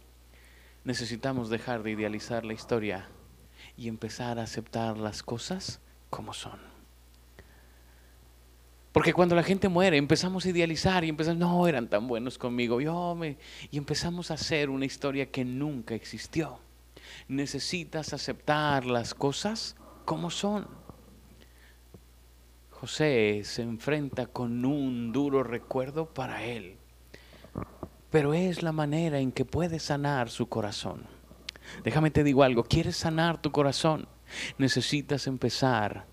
Necesitamos 0.84 1.50
dejar 1.50 1.84
de 1.84 1.92
idealizar 1.92 2.46
la 2.46 2.54
historia 2.54 3.08
y 3.78 3.88
empezar 3.88 4.40
a 4.40 4.44
aceptar 4.44 4.98
las 4.98 5.24
cosas 5.24 5.80
como 6.10 6.34
son. 6.34 6.60
Porque 8.92 9.14
cuando 9.14 9.36
la 9.36 9.44
gente 9.44 9.70
muere 9.70 9.98
empezamos 9.98 10.46
a 10.46 10.50
idealizar 10.50 11.04
y 11.04 11.10
empezamos, 11.10 11.40
no, 11.40 11.68
eran 11.68 11.88
tan 11.88 12.08
buenos 12.08 12.38
conmigo, 12.38 12.82
yo 12.82 13.16
me... 13.16 13.38
y 13.72 13.78
empezamos 13.78 14.32
a 14.32 14.34
hacer 14.34 14.70
una 14.70 14.86
historia 14.86 15.32
que 15.32 15.46
nunca 15.46 15.96
existió. 15.96 16.60
Necesitas 17.28 18.14
aceptar 18.14 18.86
las 18.86 19.14
cosas 19.14 19.78
como 20.06 20.30
son. 20.30 20.68
José 22.82 23.44
se 23.44 23.62
enfrenta 23.62 24.26
con 24.26 24.66
un 24.66 25.12
duro 25.12 25.44
recuerdo 25.44 26.12
para 26.16 26.44
él, 26.44 26.78
pero 28.10 28.34
es 28.34 28.64
la 28.64 28.72
manera 28.72 29.20
en 29.20 29.32
que 29.32 29.46
puede 29.46 29.78
sanar 29.78 30.32
su 30.32 30.50
corazón. 30.50 31.04
Déjame 31.84 32.10
te 32.10 32.24
digo 32.24 32.42
algo, 32.42 32.64
¿quieres 32.64 32.98
sanar 32.98 33.40
tu 33.40 33.52
corazón? 33.52 34.08
Necesitas 34.58 35.28
empezar 35.28 36.08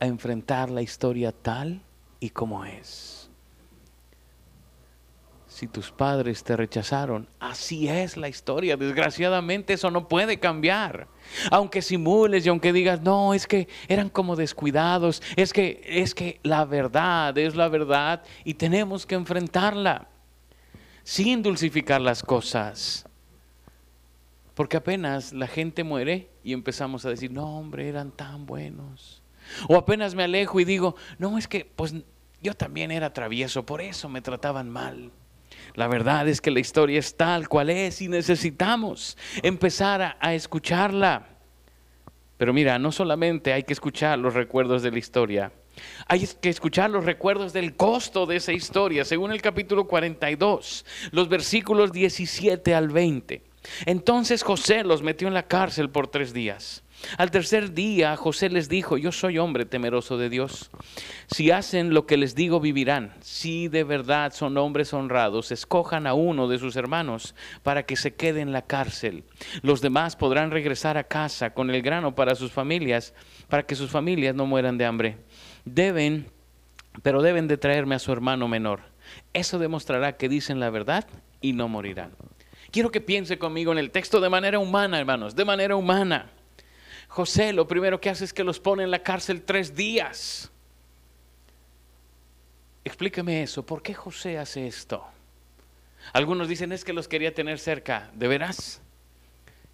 a 0.00 0.06
enfrentar 0.06 0.70
la 0.70 0.82
historia 0.82 1.30
tal 1.30 1.82
y 2.18 2.30
como 2.30 2.64
es 2.64 3.17
si 5.58 5.66
tus 5.66 5.90
padres 5.90 6.44
te 6.44 6.56
rechazaron. 6.56 7.28
Así 7.40 7.88
es 7.88 8.16
la 8.16 8.28
historia. 8.28 8.76
Desgraciadamente 8.76 9.72
eso 9.72 9.90
no 9.90 10.06
puede 10.06 10.38
cambiar. 10.38 11.08
Aunque 11.50 11.82
simules 11.82 12.46
y 12.46 12.48
aunque 12.48 12.72
digas, 12.72 13.02
no, 13.02 13.34
es 13.34 13.48
que 13.48 13.66
eran 13.88 14.08
como 14.08 14.36
descuidados, 14.36 15.20
es 15.34 15.52
que 15.52 15.82
es 15.84 16.14
que 16.14 16.38
la 16.44 16.64
verdad 16.64 17.36
es 17.36 17.56
la 17.56 17.68
verdad 17.68 18.22
y 18.44 18.54
tenemos 18.54 19.04
que 19.04 19.16
enfrentarla 19.16 20.06
sin 21.02 21.42
dulcificar 21.42 22.00
las 22.00 22.22
cosas. 22.22 23.04
Porque 24.54 24.76
apenas 24.76 25.32
la 25.32 25.48
gente 25.48 25.82
muere 25.82 26.30
y 26.44 26.52
empezamos 26.52 27.04
a 27.04 27.10
decir, 27.10 27.32
no, 27.32 27.58
hombre, 27.58 27.88
eran 27.88 28.12
tan 28.12 28.46
buenos. 28.46 29.24
O 29.68 29.74
apenas 29.74 30.14
me 30.14 30.22
alejo 30.22 30.60
y 30.60 30.64
digo, 30.64 30.94
no, 31.18 31.36
es 31.36 31.48
que 31.48 31.64
pues 31.64 31.96
yo 32.40 32.54
también 32.54 32.92
era 32.92 33.12
travieso, 33.12 33.66
por 33.66 33.80
eso 33.80 34.08
me 34.08 34.20
trataban 34.20 34.70
mal. 34.70 35.10
La 35.78 35.86
verdad 35.86 36.26
es 36.26 36.40
que 36.40 36.50
la 36.50 36.58
historia 36.58 36.98
es 36.98 37.16
tal 37.16 37.48
cual 37.48 37.70
es 37.70 38.02
y 38.02 38.08
necesitamos 38.08 39.16
empezar 39.44 40.16
a, 40.18 40.34
escucharla. 40.34 41.28
Pero 42.36 42.52
mira, 42.52 42.80
no 42.80 42.90
solamente 42.90 43.52
hay 43.52 43.62
que 43.62 43.74
escuchar 43.74 44.18
los 44.18 44.34
recuerdos 44.34 44.82
de 44.82 44.90
la 44.90 44.98
historia, 44.98 45.52
hay 46.08 46.26
que 46.40 46.48
escuchar 46.48 46.90
los 46.90 47.04
recuerdos 47.04 47.52
del 47.52 47.76
costo 47.76 48.26
de 48.26 48.34
esa 48.34 48.52
historia, 48.52 49.04
según 49.04 49.30
el 49.30 49.40
capítulo 49.40 49.86
42, 49.86 50.84
los 51.12 51.28
versículos 51.28 51.92
17 51.92 52.74
al 52.74 52.88
20. 52.88 53.44
Entonces 53.86 54.42
José 54.42 54.82
los 54.82 55.02
metió 55.02 55.28
en 55.28 55.34
la 55.34 55.46
cárcel 55.46 55.90
por 55.90 56.08
tres 56.08 56.32
días. 56.32 56.82
Al 57.16 57.30
tercer 57.30 57.72
día 57.72 58.16
José 58.16 58.50
les 58.50 58.68
dijo, 58.68 58.96
yo 58.98 59.12
soy 59.12 59.38
hombre 59.38 59.64
temeroso 59.64 60.18
de 60.18 60.28
Dios. 60.28 60.70
Si 61.28 61.50
hacen 61.50 61.94
lo 61.94 62.06
que 62.06 62.16
les 62.16 62.34
digo, 62.34 62.60
vivirán. 62.60 63.14
Si 63.20 63.68
de 63.68 63.84
verdad 63.84 64.32
son 64.32 64.56
hombres 64.56 64.92
honrados, 64.92 65.52
escojan 65.52 66.06
a 66.06 66.14
uno 66.14 66.48
de 66.48 66.58
sus 66.58 66.76
hermanos 66.76 67.34
para 67.62 67.84
que 67.84 67.96
se 67.96 68.14
quede 68.14 68.40
en 68.40 68.52
la 68.52 68.62
cárcel. 68.62 69.24
Los 69.62 69.80
demás 69.80 70.16
podrán 70.16 70.50
regresar 70.50 70.96
a 70.96 71.04
casa 71.04 71.54
con 71.54 71.70
el 71.70 71.82
grano 71.82 72.14
para 72.14 72.34
sus 72.34 72.52
familias, 72.52 73.14
para 73.48 73.64
que 73.64 73.74
sus 73.74 73.90
familias 73.90 74.34
no 74.34 74.46
mueran 74.46 74.78
de 74.78 74.84
hambre. 74.84 75.18
Deben, 75.64 76.30
pero 77.02 77.22
deben 77.22 77.48
de 77.48 77.58
traerme 77.58 77.94
a 77.94 78.00
su 78.00 78.12
hermano 78.12 78.48
menor. 78.48 78.80
Eso 79.32 79.58
demostrará 79.58 80.16
que 80.16 80.28
dicen 80.28 80.60
la 80.60 80.70
verdad 80.70 81.06
y 81.40 81.52
no 81.52 81.68
morirán. 81.68 82.12
Quiero 82.70 82.90
que 82.90 83.00
piense 83.00 83.38
conmigo 83.38 83.72
en 83.72 83.78
el 83.78 83.90
texto 83.90 84.20
de 84.20 84.28
manera 84.28 84.58
humana, 84.58 84.98
hermanos, 84.98 85.34
de 85.34 85.44
manera 85.44 85.74
humana. 85.76 86.30
José 87.18 87.52
lo 87.52 87.66
primero 87.66 88.00
que 88.00 88.10
hace 88.10 88.24
es 88.24 88.32
que 88.32 88.44
los 88.44 88.60
pone 88.60 88.84
en 88.84 88.92
la 88.92 89.02
cárcel 89.02 89.42
tres 89.42 89.74
días. 89.74 90.52
Explíqueme 92.84 93.42
eso, 93.42 93.66
¿por 93.66 93.82
qué 93.82 93.92
José 93.92 94.38
hace 94.38 94.68
esto? 94.68 95.04
Algunos 96.12 96.46
dicen 96.46 96.70
es 96.70 96.84
que 96.84 96.92
los 96.92 97.08
quería 97.08 97.34
tener 97.34 97.58
cerca, 97.58 98.08
¿de 98.14 98.28
veras? 98.28 98.80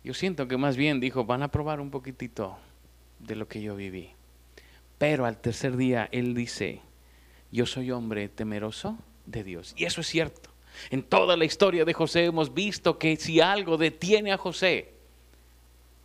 Yo 0.03 0.15
siento 0.15 0.49
que 0.49 0.57
más 0.57 0.79
bien 0.79 1.01
dijo, 1.01 1.27
van 1.27 1.43
a 1.43 1.49
probar 1.49 1.81
un 1.81 1.91
poquitito 1.91 2.57
de 3.19 3.37
lo 3.37 3.47
que 3.47 3.61
yo 3.61 3.77
viví. 3.77 4.13
Pero 4.97 5.27
al 5.27 5.37
tercer 5.37 5.77
día 5.77 6.09
él 6.13 6.35
dice, 6.35 6.81
yo 7.53 7.67
soy 7.67 7.91
hombre 7.91 8.31
temeroso 8.31 8.97
de 9.27 9.45
Dios. 9.45 9.75
Y 9.77 9.85
eso 9.85 10.01
es 10.01 10.07
cierto. 10.07 10.49
En 10.89 11.03
toda 11.03 11.37
la 11.37 11.45
historia 11.45 11.85
de 11.85 11.93
José 11.93 12.25
hemos 12.25 12.55
visto 12.55 12.99
que 12.99 13.17
si 13.17 13.43
algo 13.43 13.77
detiene 13.77 14.33
a 14.33 14.39
José, 14.39 14.94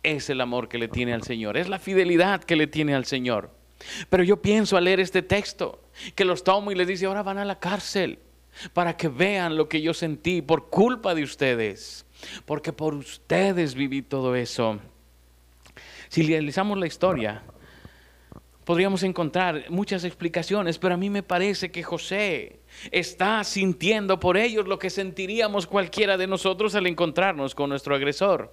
es 0.02 0.30
el 0.30 0.40
amor 0.40 0.68
que 0.68 0.78
le 0.78 0.88
tiene 0.88 1.12
al 1.12 1.22
Señor, 1.22 1.56
es 1.56 1.68
la 1.68 1.78
fidelidad 1.78 2.42
que 2.42 2.56
le 2.56 2.66
tiene 2.66 2.94
al 2.94 3.04
Señor. 3.04 3.50
Pero 4.08 4.22
yo 4.22 4.42
pienso 4.42 4.76
al 4.76 4.84
leer 4.84 5.00
este 5.00 5.22
texto, 5.22 5.82
que 6.14 6.24
los 6.24 6.44
tomo 6.44 6.70
y 6.70 6.74
les 6.74 6.86
dice, 6.86 7.06
ahora 7.06 7.22
van 7.22 7.38
a 7.38 7.44
la 7.44 7.58
cárcel 7.58 8.18
para 8.72 8.96
que 8.96 9.08
vean 9.08 9.56
lo 9.56 9.68
que 9.68 9.80
yo 9.80 9.94
sentí 9.94 10.42
por 10.42 10.68
culpa 10.68 11.14
de 11.14 11.22
ustedes, 11.22 12.04
porque 12.44 12.72
por 12.72 12.94
ustedes 12.94 13.74
viví 13.74 14.02
todo 14.02 14.34
eso. 14.34 14.78
Si 16.08 16.22
realizamos 16.22 16.78
la 16.78 16.86
historia, 16.86 17.42
podríamos 18.64 19.02
encontrar 19.02 19.64
muchas 19.70 20.04
explicaciones, 20.04 20.78
pero 20.78 20.94
a 20.94 20.98
mí 20.98 21.08
me 21.08 21.22
parece 21.22 21.70
que 21.70 21.82
José 21.82 22.60
está 22.90 23.42
sintiendo 23.44 24.20
por 24.20 24.36
ellos 24.36 24.66
lo 24.66 24.78
que 24.78 24.90
sentiríamos 24.90 25.66
cualquiera 25.66 26.16
de 26.16 26.26
nosotros 26.26 26.74
al 26.74 26.86
encontrarnos 26.86 27.54
con 27.54 27.70
nuestro 27.70 27.94
agresor. 27.94 28.52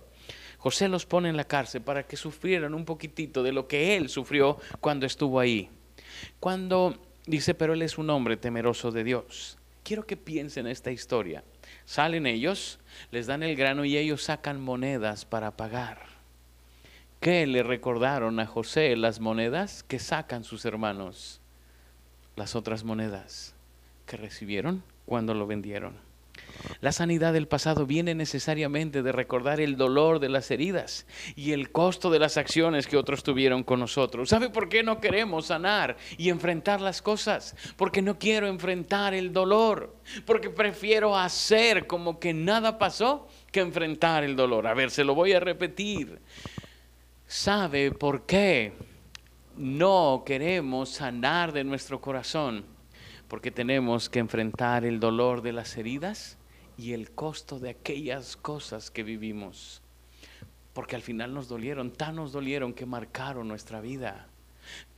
José 0.58 0.88
los 0.88 1.06
pone 1.06 1.30
en 1.30 1.38
la 1.38 1.46
cárcel 1.46 1.82
para 1.82 2.04
que 2.04 2.18
sufrieran 2.18 2.74
un 2.74 2.86
poquitito 2.86 3.44
de 3.44 3.52
lo 3.52 3.68
que 3.68 3.96
él 3.96 4.10
sufrió 4.10 4.58
cuando 4.82 5.06
estuvo 5.06 5.40
ahí. 5.40 5.70
Cuando 6.40 6.98
dice, 7.26 7.54
pero 7.54 7.74
él 7.74 7.82
es 7.82 7.98
un 7.98 8.10
hombre 8.10 8.38
temeroso 8.38 8.92
de 8.92 9.04
Dios. 9.04 9.58
Quiero 9.84 10.06
que 10.06 10.18
piensen 10.18 10.68
esta 10.68 10.92
historia. 10.92 11.44
Salen 11.86 12.26
ellos, 12.26 12.80
les 13.12 13.28
dan 13.28 13.44
el 13.44 13.56
grano 13.56 13.86
y 13.86 13.98
ellos 13.98 14.24
sacan 14.24 14.60
monedas 14.60 15.26
para 15.26 15.56
pagar. 15.56 16.18
¿Qué 17.20 17.48
le 17.48 17.64
recordaron 17.64 18.40
a 18.40 18.46
José 18.46 18.96
las 18.96 19.20
monedas 19.20 19.84
que 19.84 20.00
sacan 20.00 20.44
sus 20.44 20.66
hermanos? 20.66 21.40
Las 22.36 22.56
otras 22.56 22.84
monedas 22.84 23.56
que 24.06 24.18
recibieron 24.18 24.84
cuando 25.06 25.34
lo 25.34 25.48
vendieron. 25.48 26.07
La 26.82 26.92
sanidad 26.92 27.34
del 27.34 27.48
pasado 27.48 27.86
viene 27.86 28.16
necesariamente 28.16 29.04
de 29.04 29.12
recordar 29.12 29.60
el 29.60 29.78
dolor 29.78 30.20
de 30.20 30.30
las 30.30 30.52
heridas 30.52 31.06
y 31.36 31.52
el 31.52 31.72
costo 31.72 32.10
de 32.10 32.20
las 32.20 32.38
acciones 32.38 32.88
que 32.88 32.98
otros 32.98 33.24
tuvieron 33.24 33.64
con 33.64 33.80
nosotros. 33.80 34.30
¿Sabe 34.30 34.50
por 34.50 34.70
qué 34.70 34.84
no 34.84 35.00
queremos 35.00 35.48
sanar 35.48 35.98
y 36.18 36.30
enfrentar 36.30 36.82
las 36.82 37.02
cosas? 37.02 37.56
Porque 37.76 38.02
no 38.02 38.20
quiero 38.20 38.48
enfrentar 38.48 39.14
el 39.14 39.34
dolor, 39.34 39.96
porque 40.26 40.50
prefiero 40.50 41.18
hacer 41.18 41.88
como 41.88 42.20
que 42.20 42.34
nada 42.34 42.78
pasó 42.78 43.28
que 43.52 43.60
enfrentar 43.60 44.24
el 44.24 44.36
dolor. 44.36 44.68
A 44.68 44.74
ver, 44.74 44.92
se 44.92 45.04
lo 45.04 45.16
voy 45.16 45.34
a 45.34 45.40
repetir. 45.40 46.20
¿Sabe 47.28 47.92
por 47.92 48.26
qué 48.26 48.74
no 49.58 50.24
queremos 50.26 50.90
sanar 50.90 51.52
de 51.52 51.64
nuestro 51.64 52.00
corazón? 52.00 52.66
Porque 53.28 53.52
tenemos 53.52 54.10
que 54.10 54.20
enfrentar 54.20 54.86
el 54.86 55.00
dolor 55.00 55.42
de 55.42 55.52
las 55.52 55.76
heridas 55.78 56.37
y 56.78 56.94
el 56.94 57.12
costo 57.12 57.60
de 57.60 57.72
aquellas 57.72 58.38
cosas 58.38 58.92
que 58.92 59.04
vivimos. 59.04 59.82
Porque 60.74 60.96
al 60.96 61.02
final 61.02 61.34
nos 61.34 61.48
dolieron, 61.48 61.92
tan 61.92 62.16
nos 62.16 62.32
dolieron 62.32 62.74
que 62.74 62.86
marcaron 62.86 63.48
nuestra 63.48 63.82
vida. 63.82 64.28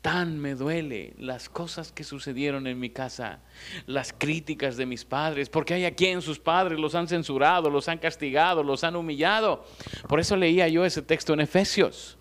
Tan 0.02 0.40
me 0.40 0.56
duele 0.56 1.14
las 1.18 1.50
cosas 1.50 1.92
que 1.92 2.04
sucedieron 2.04 2.68
en 2.68 2.80
mi 2.80 2.90
casa, 2.90 3.40
las 3.86 4.14
críticas 4.14 4.78
de 4.78 4.86
mis 4.86 5.06
padres, 5.06 5.50
porque 5.50 5.74
hay 5.74 5.86
a 5.86 5.96
quien 5.96 6.22
sus 6.22 6.40
padres 6.40 6.80
los 6.80 6.96
han 6.96 7.08
censurado, 7.08 7.70
los 7.70 7.88
han 7.88 7.98
castigado, 7.98 8.64
los 8.64 8.84
han 8.84 8.96
humillado. 8.96 9.66
Por 10.08 10.20
eso 10.20 10.36
leía 10.36 10.68
yo 10.68 10.86
ese 10.86 11.02
texto 11.02 11.34
en 11.34 11.42
Efesios. 11.42 12.18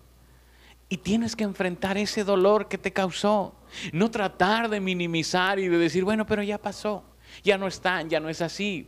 Y 0.89 0.97
tienes 0.97 1.35
que 1.35 1.43
enfrentar 1.43 1.97
ese 1.97 2.23
dolor 2.23 2.67
que 2.67 2.77
te 2.77 2.91
causó. 2.91 3.55
No 3.93 4.09
tratar 4.09 4.69
de 4.69 4.79
minimizar 4.79 5.59
y 5.59 5.67
de 5.67 5.77
decir, 5.77 6.03
bueno, 6.03 6.25
pero 6.25 6.43
ya 6.43 6.57
pasó, 6.57 7.03
ya 7.43 7.57
no 7.57 7.67
están, 7.67 8.09
ya 8.09 8.19
no 8.19 8.29
es 8.29 8.41
así. 8.41 8.87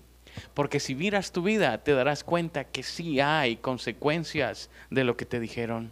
Porque 0.54 0.80
si 0.80 0.96
miras 0.96 1.32
tu 1.32 1.44
vida, 1.44 1.84
te 1.84 1.94
darás 1.94 2.24
cuenta 2.24 2.66
que 2.66 2.84
sí 2.84 3.20
hay 3.20 3.58
consecuencias 3.58 4.70
de 4.90 5.04
lo 5.04 5.18
que 5.18 5.26
te 5.26 5.40
dijeron. 5.40 5.92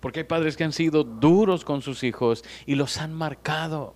Porque 0.00 0.20
hay 0.20 0.24
padres 0.24 0.56
que 0.56 0.64
han 0.64 0.72
sido 0.72 1.04
duros 1.04 1.64
con 1.64 1.82
sus 1.82 2.02
hijos 2.02 2.44
y 2.66 2.74
los 2.74 2.98
han 2.98 3.12
marcado. 3.12 3.94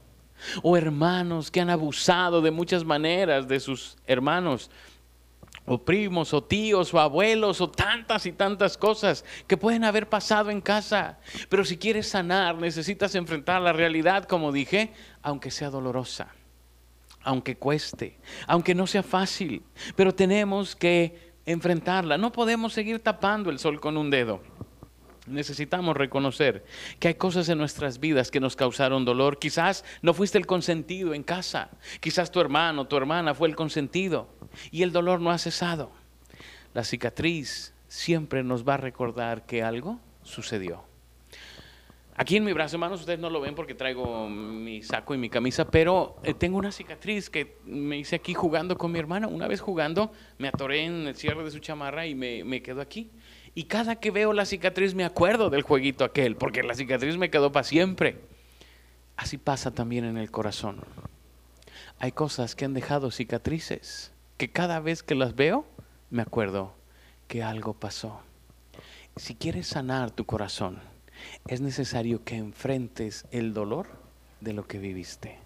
O 0.63 0.77
hermanos 0.77 1.51
que 1.51 1.61
han 1.61 1.71
abusado 1.71 2.41
de 2.41 2.51
muchas 2.51 2.85
maneras 2.85 3.47
de 3.49 3.61
sus 3.61 3.97
hermanos. 4.07 4.71
O 5.67 5.85
primos, 5.85 6.33
o 6.33 6.43
tíos, 6.43 6.93
o 6.95 6.99
abuelos, 6.99 7.61
o 7.61 7.71
tantas 7.71 8.27
y 8.27 8.33
tantas 8.33 8.77
cosas 8.79 9.25
que 9.47 9.57
pueden 9.57 9.85
haber 9.85 10.09
pasado 10.09 10.51
en 10.51 10.61
casa. 10.61 11.19
Pero 11.49 11.65
si 11.65 11.77
quieres 11.77 12.09
sanar, 12.09 12.57
necesitas 12.57 13.15
enfrentar 13.15 13.61
la 13.61 13.73
realidad, 13.73 14.25
como 14.25 14.53
dije, 14.53 14.93
aunque 15.23 15.51
sea 15.51 15.71
dolorosa 15.71 16.33
aunque 17.23 17.57
cueste, 17.57 18.19
aunque 18.47 18.75
no 18.75 18.87
sea 18.87 19.03
fácil, 19.03 19.63
pero 19.97 20.15
tenemos 20.15 20.75
que 20.77 21.33
enfrentarla. 21.47 22.19
No 22.19 22.33
podemos 22.33 22.73
seguir 22.73 23.01
tapando 23.01 23.51
el 23.51 23.59
sol 23.59 23.81
con 23.81 23.97
un 23.97 24.11
dedo. 24.11 24.43
Necesitamos 25.27 25.97
reconocer 25.97 26.65
que 26.99 27.09
hay 27.09 27.15
cosas 27.15 27.49
en 27.49 27.59
nuestras 27.59 28.01
vidas 28.01 28.31
que 28.31 28.41
nos 28.41 28.57
causaron 28.57 29.05
dolor. 29.05 29.39
Quizás 29.39 29.85
no 30.03 30.13
fuiste 30.13 30.39
el 30.39 30.47
consentido 30.47 31.15
en 31.15 31.23
casa. 31.23 31.71
Quizás 32.01 32.33
tu 32.33 32.41
hermano, 32.41 32.87
tu 32.87 32.97
hermana 32.97 33.35
fue 33.35 33.49
el 33.49 33.55
consentido. 33.55 34.29
Y 34.71 34.83
el 34.83 34.93
dolor 34.93 35.21
no 35.21 35.31
ha 35.31 35.39
cesado. 35.39 35.93
La 36.75 36.85
cicatriz 36.85 37.75
siempre 37.87 38.43
nos 38.43 38.67
va 38.67 38.75
a 38.75 38.79
recordar 38.79 39.47
que 39.47 39.63
algo 39.63 40.01
sucedió. 40.23 40.90
Aquí 42.21 42.37
en 42.37 42.45
mi 42.45 42.53
brazo, 42.53 42.77
hermanos, 42.77 43.01
ustedes 43.01 43.19
no 43.19 43.31
lo 43.31 43.41
ven 43.41 43.55
porque 43.55 43.75
traigo 43.75 44.29
mi 44.29 44.83
saco 44.83 45.15
y 45.15 45.17
mi 45.17 45.31
camisa, 45.31 45.71
pero 45.71 46.17
eh, 46.23 46.35
tengo 46.35 46.59
una 46.59 46.71
cicatriz 46.71 47.31
que 47.31 47.57
me 47.65 47.97
hice 47.97 48.17
aquí 48.17 48.35
jugando 48.35 48.77
con 48.77 48.93
mi 48.93 48.99
hermana. 48.99 49.27
Una 49.27 49.49
vez 49.49 49.63
jugando, 49.63 50.13
me 50.37 50.49
atoré 50.49 50.85
en 50.85 51.07
el 51.07 51.17
cierre 51.17 51.43
de 51.43 51.51
su 51.51 51.61
chamarra 51.61 52.07
y 52.07 52.15
me, 52.15 52.45
me 52.45 52.61
quedo 52.61 52.83
aquí. 52.83 53.11
Y 53.55 53.65
cada 53.65 53.97
que 53.97 54.11
veo 54.11 54.35
la 54.35 54.45
cicatriz 54.45 54.95
me 54.95 55.07
acuerdo 55.07 55.49
del 55.49 55.63
jueguito 55.63 56.05
aquel, 56.05 56.37
porque 56.37 56.63
la 56.63 56.75
cicatriz 56.75 57.17
me 57.17 57.31
quedó 57.31 57.53
para 57.53 57.65
siempre. 57.65 58.21
Así 59.17 59.39
pasa 59.39 59.71
también 59.71 60.05
en 60.05 60.19
el 60.19 60.31
corazón. 60.31 60.83
Hay 62.01 62.13
cosas 62.13 62.55
que 62.55 62.67
han 62.67 62.75
dejado 62.75 63.11
cicatrices, 63.11 64.13
que 64.37 64.51
cada 64.51 64.79
vez 64.81 65.03
que 65.03 65.15
las 65.15 65.35
veo, 65.37 65.65
me 66.11 66.21
acuerdo 66.21 66.75
que 67.29 67.43
algo 67.43 67.73
pasó. 67.73 68.21
Si 69.17 69.37
quieres 69.37 69.69
sanar 69.69 70.11
tu 70.11 70.27
corazón, 70.27 70.90
es 71.47 71.61
necesario 71.61 72.25
que 72.25 72.37
enfrentes 72.37 73.27
el 73.31 73.55
dolor 73.55 73.87
de 74.41 74.53
lo 74.53 74.67
que 74.67 74.79
viviste. 74.79 75.39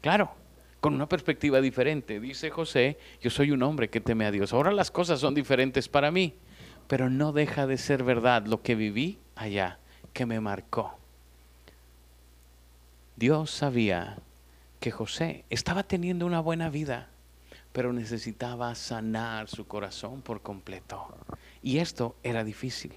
Claro, 0.00 0.30
con 0.80 0.94
una 0.94 1.08
perspectiva 1.08 1.60
diferente. 1.60 2.20
Dice 2.20 2.50
José, 2.50 2.98
yo 3.20 3.30
soy 3.30 3.50
un 3.50 3.62
hombre 3.62 3.90
que 3.90 4.00
teme 4.00 4.26
a 4.26 4.30
Dios. 4.30 4.52
Ahora 4.52 4.72
las 4.72 4.90
cosas 4.90 5.20
son 5.20 5.34
diferentes 5.34 5.88
para 5.88 6.10
mí, 6.10 6.34
pero 6.88 7.10
no 7.10 7.32
deja 7.32 7.66
de 7.66 7.78
ser 7.78 8.02
verdad 8.02 8.46
lo 8.46 8.62
que 8.62 8.74
viví 8.74 9.18
allá, 9.36 9.78
que 10.12 10.26
me 10.26 10.40
marcó. 10.40 10.96
Dios 13.16 13.50
sabía 13.50 14.16
que 14.80 14.90
José 14.90 15.44
estaba 15.50 15.82
teniendo 15.82 16.24
una 16.24 16.40
buena 16.40 16.70
vida, 16.70 17.08
pero 17.72 17.92
necesitaba 17.92 18.74
sanar 18.74 19.48
su 19.48 19.66
corazón 19.66 20.22
por 20.22 20.40
completo. 20.40 21.06
Y 21.62 21.78
esto 21.78 22.16
era 22.22 22.42
difícil. 22.44 22.94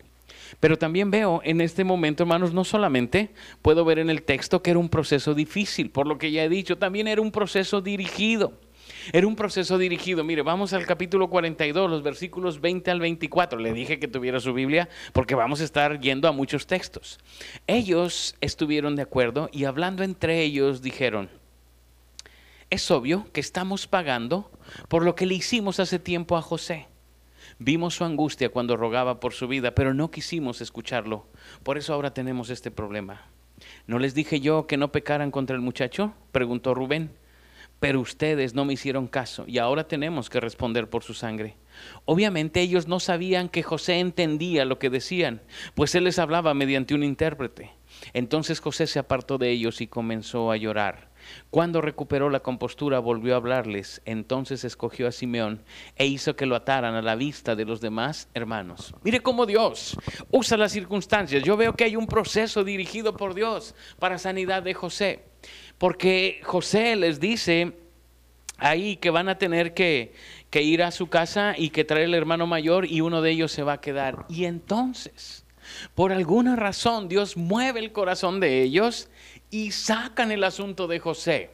Pero 0.59 0.77
también 0.77 1.11
veo 1.11 1.41
en 1.43 1.61
este 1.61 1.83
momento, 1.83 2.23
hermanos, 2.23 2.53
no 2.53 2.63
solamente 2.63 3.29
puedo 3.61 3.85
ver 3.85 3.99
en 3.99 4.09
el 4.09 4.23
texto 4.23 4.61
que 4.61 4.71
era 4.71 4.79
un 4.79 4.89
proceso 4.89 5.33
difícil, 5.33 5.89
por 5.89 6.07
lo 6.07 6.17
que 6.17 6.31
ya 6.31 6.43
he 6.43 6.49
dicho, 6.49 6.77
también 6.77 7.07
era 7.07 7.21
un 7.21 7.31
proceso 7.31 7.81
dirigido. 7.81 8.53
Era 9.11 9.27
un 9.27 9.35
proceso 9.35 9.77
dirigido. 9.77 10.23
Mire, 10.23 10.41
vamos 10.41 10.73
al 10.73 10.85
capítulo 10.85 11.29
42, 11.29 11.89
los 11.89 12.03
versículos 12.03 12.61
20 12.61 12.91
al 12.91 12.99
24. 12.99 13.59
Le 13.59 13.73
dije 13.73 13.99
que 13.99 14.07
tuviera 14.07 14.39
su 14.39 14.53
Biblia 14.53 14.89
porque 15.11 15.35
vamos 15.35 15.61
a 15.61 15.63
estar 15.65 15.99
yendo 15.99 16.27
a 16.27 16.31
muchos 16.31 16.67
textos. 16.67 17.19
Ellos 17.67 18.35
estuvieron 18.39 18.95
de 18.95 19.01
acuerdo 19.01 19.49
y 19.51 19.65
hablando 19.65 20.03
entre 20.03 20.41
ellos 20.41 20.81
dijeron, 20.81 21.29
es 22.69 22.89
obvio 22.91 23.27
que 23.33 23.41
estamos 23.41 23.87
pagando 23.87 24.51
por 24.87 25.03
lo 25.03 25.15
que 25.15 25.25
le 25.25 25.35
hicimos 25.35 25.79
hace 25.79 25.99
tiempo 25.99 26.37
a 26.37 26.41
José 26.41 26.87
Vimos 27.65 27.95
su 27.95 28.03
angustia 28.03 28.49
cuando 28.49 28.75
rogaba 28.75 29.21
por 29.21 29.31
su 29.31 29.47
vida, 29.47 29.73
pero 29.73 29.93
no 29.93 30.11
quisimos 30.11 30.59
escucharlo. 30.59 31.27
Por 31.63 31.77
eso 31.77 31.93
ahora 31.93 32.13
tenemos 32.13 32.49
este 32.49 32.71
problema. 32.71 33.21
¿No 33.87 33.99
les 33.99 34.13
dije 34.13 34.41
yo 34.41 34.67
que 34.67 34.75
no 34.75 34.91
pecaran 34.91 35.31
contra 35.31 35.55
el 35.55 35.61
muchacho? 35.61 36.13
preguntó 36.33 36.73
Rubén. 36.73 37.11
Pero 37.79 38.01
ustedes 38.01 38.53
no 38.53 38.65
me 38.65 38.73
hicieron 38.73 39.07
caso 39.07 39.45
y 39.47 39.59
ahora 39.59 39.87
tenemos 39.87 40.29
que 40.29 40.41
responder 40.41 40.89
por 40.89 41.03
su 41.03 41.13
sangre. 41.13 41.55
Obviamente 42.03 42.59
ellos 42.59 42.89
no 42.89 42.99
sabían 42.99 43.47
que 43.47 43.63
José 43.63 43.99
entendía 43.99 44.65
lo 44.65 44.77
que 44.77 44.89
decían, 44.89 45.41
pues 45.73 45.95
él 45.95 46.03
les 46.03 46.19
hablaba 46.19 46.53
mediante 46.53 46.93
un 46.93 47.03
intérprete. 47.05 47.71
Entonces 48.11 48.59
José 48.59 48.87
se 48.87 48.99
apartó 48.99 49.37
de 49.37 49.51
ellos 49.51 49.79
y 49.79 49.87
comenzó 49.87 50.51
a 50.51 50.57
llorar. 50.57 51.12
Cuando 51.49 51.81
recuperó 51.81 52.29
la 52.29 52.41
compostura 52.41 52.99
volvió 52.99 53.33
a 53.33 53.37
hablarles, 53.37 54.01
entonces 54.05 54.63
escogió 54.63 55.07
a 55.07 55.11
Simeón 55.11 55.63
e 55.95 56.05
hizo 56.05 56.35
que 56.35 56.45
lo 56.45 56.55
ataran 56.55 56.95
a 56.95 57.01
la 57.01 57.15
vista 57.15 57.55
de 57.55 57.65
los 57.65 57.81
demás 57.81 58.27
hermanos. 58.33 58.93
Mire 59.03 59.21
cómo 59.21 59.45
Dios 59.45 59.97
usa 60.31 60.57
las 60.57 60.71
circunstancias. 60.71 61.43
Yo 61.43 61.57
veo 61.57 61.73
que 61.73 61.83
hay 61.83 61.95
un 61.95 62.07
proceso 62.07 62.63
dirigido 62.63 63.15
por 63.15 63.33
Dios 63.33 63.75
para 63.99 64.17
sanidad 64.17 64.63
de 64.63 64.73
José, 64.73 65.23
porque 65.77 66.41
José 66.43 66.95
les 66.95 67.19
dice 67.19 67.73
ahí 68.57 68.97
que 68.97 69.09
van 69.09 69.29
a 69.29 69.37
tener 69.37 69.73
que, 69.73 70.13
que 70.49 70.61
ir 70.61 70.83
a 70.83 70.91
su 70.91 71.07
casa 71.07 71.55
y 71.57 71.69
que 71.69 71.83
traer 71.83 72.05
el 72.05 72.13
hermano 72.13 72.47
mayor 72.47 72.85
y 72.85 73.01
uno 73.01 73.21
de 73.21 73.31
ellos 73.31 73.51
se 73.51 73.63
va 73.63 73.73
a 73.73 73.81
quedar. 73.81 74.25
Y 74.29 74.45
entonces, 74.45 75.45
por 75.95 76.11
alguna 76.11 76.55
razón, 76.55 77.07
Dios 77.07 77.37
mueve 77.37 77.79
el 77.79 77.91
corazón 77.91 78.39
de 78.39 78.61
ellos 78.61 79.09
y 79.53 79.69
sacan 79.69 80.31
el 80.31 80.43
asunto 80.43 80.87
de 80.87 80.97
José. 80.97 81.51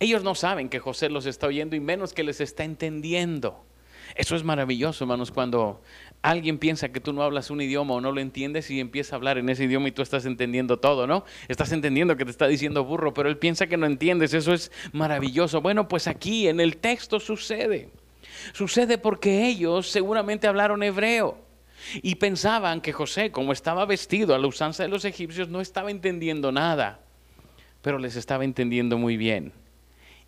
Ellos 0.00 0.22
no 0.22 0.34
saben 0.34 0.68
que 0.68 0.80
José 0.80 1.08
los 1.08 1.24
está 1.24 1.46
oyendo 1.46 1.74
y 1.76 1.80
menos 1.80 2.12
que 2.12 2.22
les 2.22 2.42
está 2.42 2.62
entendiendo. 2.62 3.64
Eso 4.16 4.36
es 4.36 4.44
maravilloso, 4.44 5.04
hermanos, 5.04 5.30
cuando 5.30 5.80
alguien 6.20 6.58
piensa 6.58 6.90
que 6.90 7.00
tú 7.00 7.14
no 7.14 7.22
hablas 7.22 7.48
un 7.48 7.62
idioma 7.62 7.94
o 7.94 8.02
no 8.02 8.12
lo 8.12 8.20
entiendes 8.20 8.70
y 8.70 8.80
empieza 8.80 9.14
a 9.14 9.16
hablar 9.16 9.38
en 9.38 9.48
ese 9.48 9.64
idioma 9.64 9.88
y 9.88 9.92
tú 9.92 10.02
estás 10.02 10.26
entendiendo 10.26 10.78
todo, 10.78 11.06
¿no? 11.06 11.24
Estás 11.48 11.72
entendiendo 11.72 12.18
que 12.18 12.26
te 12.26 12.30
está 12.30 12.46
diciendo 12.48 12.84
burro, 12.84 13.14
pero 13.14 13.30
él 13.30 13.38
piensa 13.38 13.66
que 13.66 13.78
no 13.78 13.86
entiendes. 13.86 14.34
Eso 14.34 14.52
es 14.52 14.70
maravilloso. 14.92 15.62
Bueno, 15.62 15.88
pues 15.88 16.06
aquí 16.06 16.48
en 16.48 16.60
el 16.60 16.76
texto 16.76 17.18
sucede. 17.18 17.88
Sucede 18.52 18.98
porque 18.98 19.46
ellos 19.46 19.88
seguramente 19.88 20.48
hablaron 20.48 20.82
hebreo. 20.82 21.38
Y 22.02 22.16
pensaban 22.16 22.80
que 22.80 22.92
José, 22.92 23.30
como 23.30 23.52
estaba 23.52 23.84
vestido 23.86 24.34
a 24.34 24.38
la 24.38 24.46
usanza 24.46 24.82
de 24.82 24.88
los 24.88 25.04
egipcios, 25.04 25.48
no 25.48 25.60
estaba 25.60 25.90
entendiendo 25.90 26.52
nada, 26.52 27.00
pero 27.82 27.98
les 27.98 28.16
estaba 28.16 28.44
entendiendo 28.44 28.98
muy 28.98 29.16
bien. 29.16 29.52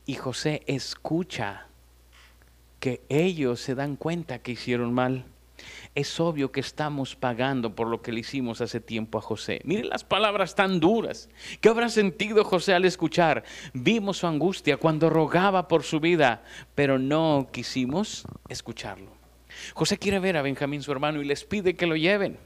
Y 0.04 0.14
José 0.14 0.62
escucha 0.66 1.66
que 2.80 3.02
ellos 3.08 3.60
se 3.60 3.74
dan 3.74 3.96
cuenta 3.96 4.38
que 4.38 4.52
hicieron 4.52 4.92
mal. 4.92 5.24
Es 5.94 6.20
obvio 6.20 6.52
que 6.52 6.60
estamos 6.60 7.16
pagando 7.16 7.74
por 7.74 7.88
lo 7.88 8.02
que 8.02 8.12
le 8.12 8.20
hicimos 8.20 8.60
hace 8.60 8.80
tiempo 8.80 9.18
a 9.18 9.22
José. 9.22 9.62
Miren 9.64 9.88
las 9.88 10.04
palabras 10.04 10.54
tan 10.54 10.78
duras. 10.78 11.30
¿Qué 11.60 11.70
habrá 11.70 11.88
sentido 11.88 12.44
José 12.44 12.74
al 12.74 12.84
escuchar? 12.84 13.44
Vimos 13.72 14.18
su 14.18 14.26
angustia 14.26 14.76
cuando 14.76 15.08
rogaba 15.08 15.66
por 15.66 15.82
su 15.82 15.98
vida, 15.98 16.44
pero 16.74 16.98
no 16.98 17.48
quisimos 17.50 18.24
escucharlo. 18.48 19.15
José 19.74 19.98
quiere 19.98 20.18
ver 20.18 20.36
a 20.36 20.42
Benjamín 20.42 20.82
su 20.82 20.92
hermano 20.92 21.20
y 21.22 21.24
les 21.24 21.44
pide 21.44 21.76
que 21.76 21.86
lo 21.86 21.96
lleven. 21.96 22.38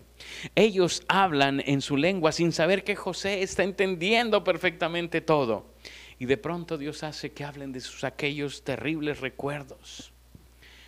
Ellos 0.54 1.02
hablan 1.08 1.62
en 1.66 1.80
su 1.80 1.96
lengua 1.96 2.32
sin 2.32 2.52
saber 2.52 2.84
que 2.84 2.96
José 2.96 3.42
está 3.42 3.62
entendiendo 3.62 4.44
perfectamente 4.44 5.20
todo. 5.20 5.74
Y 6.18 6.26
de 6.26 6.36
pronto 6.36 6.76
Dios 6.76 7.02
hace 7.02 7.32
que 7.32 7.44
hablen 7.44 7.72
de 7.72 7.80
sus 7.80 8.04
aquellos 8.04 8.62
terribles 8.62 9.20
recuerdos. 9.20 10.12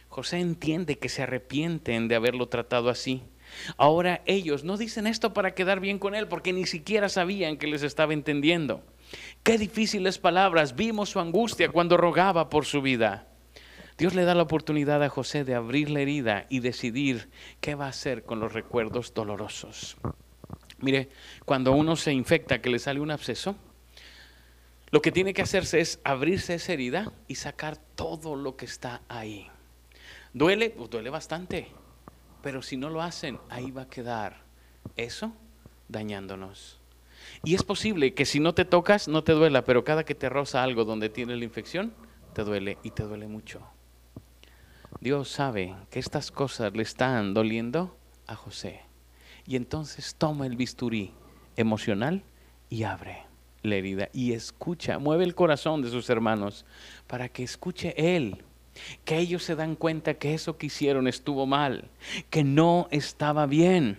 José 0.09 0.41
entiende 0.41 0.99
que 0.99 1.09
se 1.09 1.23
arrepienten 1.23 2.07
de 2.07 2.15
haberlo 2.15 2.49
tratado 2.49 2.91
así. 2.91 3.23
Ahora 3.79 4.23
ellos 4.27 4.63
no 4.63 4.77
dicen 4.77 5.07
esto 5.07 5.33
para 5.33 5.55
quedar 5.55 5.81
bien 5.81 5.99
con 5.99 6.15
él, 6.15 6.29
porque 6.29 6.53
ni 6.53 6.67
siquiera 6.67 7.09
sabían 7.09 7.57
que 7.57 7.67
les 7.67 7.83
estaba 7.83 8.13
entendiendo. 8.13 8.85
Qué 9.43 9.57
difíciles 9.57 10.19
palabras. 10.19 10.77
Vimos 10.77 11.11
su 11.11 11.21
angustia 11.21 11.71
cuando 11.71 11.97
rogaba 11.97 12.51
por 12.51 12.67
su 12.67 12.83
vida. 12.83 13.27
Dios 14.03 14.17
le 14.17 14.25
da 14.25 14.35
la 14.35 14.43
oportunidad 14.43 15.01
a 15.05 15.09
José 15.09 15.45
de 15.45 15.55
abrir 15.55 15.89
la 15.89 16.01
herida 16.01 16.47
y 16.49 16.59
decidir 16.59 17.31
qué 17.61 17.77
va 17.77 17.87
a 17.87 17.91
hacer 17.91 18.25
con 18.25 18.41
los 18.41 18.53
recuerdos 18.53 19.15
dolorosos. 19.15 19.97
Mire, 20.81 21.09
cuando 21.45 21.71
uno 21.71 21.95
se 21.95 22.13
infecta, 22.13 22.61
que 22.61 22.69
le 22.69 22.81
sale 22.81 22.99
un 22.99 23.13
absceso, 23.13 23.55
lo 24.91 25.01
que 25.01 25.13
tiene 25.13 25.33
que 25.33 25.43
hacerse 25.43 25.79
es 25.79 26.01
abrirse 26.03 26.55
esa 26.55 26.73
herida 26.73 27.13
y 27.29 27.37
sacar 27.37 27.77
todo 27.77 28.35
lo 28.35 28.57
que 28.57 28.65
está 28.65 29.03
ahí. 29.09 29.47
¿Duele? 30.33 30.71
Pues 30.71 30.91
duele 30.91 31.09
bastante. 31.09 31.69
Pero 32.43 32.61
si 32.61 32.77
no 32.77 32.91
lo 32.91 33.03
hacen, 33.03 33.39
ahí 33.51 33.71
va 33.71 33.83
a 33.83 33.89
quedar 33.89 34.43
eso 34.97 35.33
dañándonos. 35.87 36.81
Y 37.45 37.55
es 37.55 37.63
posible 37.63 38.15
que 38.15 38.27
si 38.27 38.41
no 38.41 38.53
te 38.53 38.65
tocas, 38.65 39.07
no 39.07 39.23
te 39.23 39.31
duela, 39.31 39.63
pero 39.65 39.85
cada 39.85 40.03
que 40.03 40.17
te 40.17 40.29
roza 40.29 40.65
algo 40.65 40.85
donde 40.85 41.09
tiene 41.09 41.37
la 41.37 41.45
infección, 41.45 41.95
te 42.33 42.43
duele 42.43 42.79
y 42.83 42.91
te 42.91 43.05
duele 43.05 43.29
mucho. 43.29 43.63
Dios 45.01 45.29
sabe 45.29 45.75
que 45.91 45.99
estas 45.99 46.31
cosas 46.31 46.73
le 46.75 46.83
están 46.83 47.35
doliendo 47.35 47.97
a 48.27 48.35
José. 48.35 48.83
Y 49.47 49.57
entonces 49.57 50.15
toma 50.17 50.47
el 50.47 50.57
bisturí 50.57 51.13
emocional 51.57 52.23
y 52.71 52.85
abre 52.85 53.25
la 53.63 53.77
herida 53.77 54.09
y 54.13 54.33
escucha, 54.33 54.99
mueve 54.99 55.25
el 55.25 55.35
corazón 55.35 55.83
de 55.83 55.91
sus 55.91 56.09
hermanos 56.11 56.65
para 57.07 57.29
que 57.29 57.43
escuche 57.43 57.95
él 57.97 58.45
que 59.05 59.19
ellos 59.19 59.43
se 59.43 59.57
dan 59.57 59.77
cuenta 59.77 60.15
que 60.15 60.35
eso 60.35 60.57
que 60.57 60.67
hicieron 60.67 61.07
estuvo 61.07 61.47
mal, 61.47 61.91
que 62.31 62.45
no 62.45 62.89
estaba 62.91 63.47
bien 63.47 63.99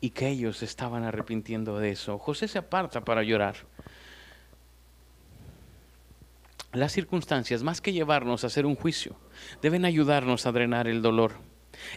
y 0.00 0.10
que 0.10 0.28
ellos 0.28 0.62
estaban 0.62 1.04
arrepintiendo 1.04 1.78
de 1.78 1.90
eso. 1.90 2.18
José 2.18 2.48
se 2.48 2.58
aparta 2.58 3.04
para 3.04 3.22
llorar. 3.22 3.56
Las 6.72 6.92
circunstancias, 6.92 7.62
más 7.62 7.80
que 7.80 7.92
llevarnos 7.92 8.44
a 8.44 8.48
hacer 8.48 8.66
un 8.66 8.76
juicio, 8.76 9.16
deben 9.62 9.84
ayudarnos 9.84 10.44
a 10.44 10.52
drenar 10.52 10.86
el 10.86 11.00
dolor. 11.00 11.36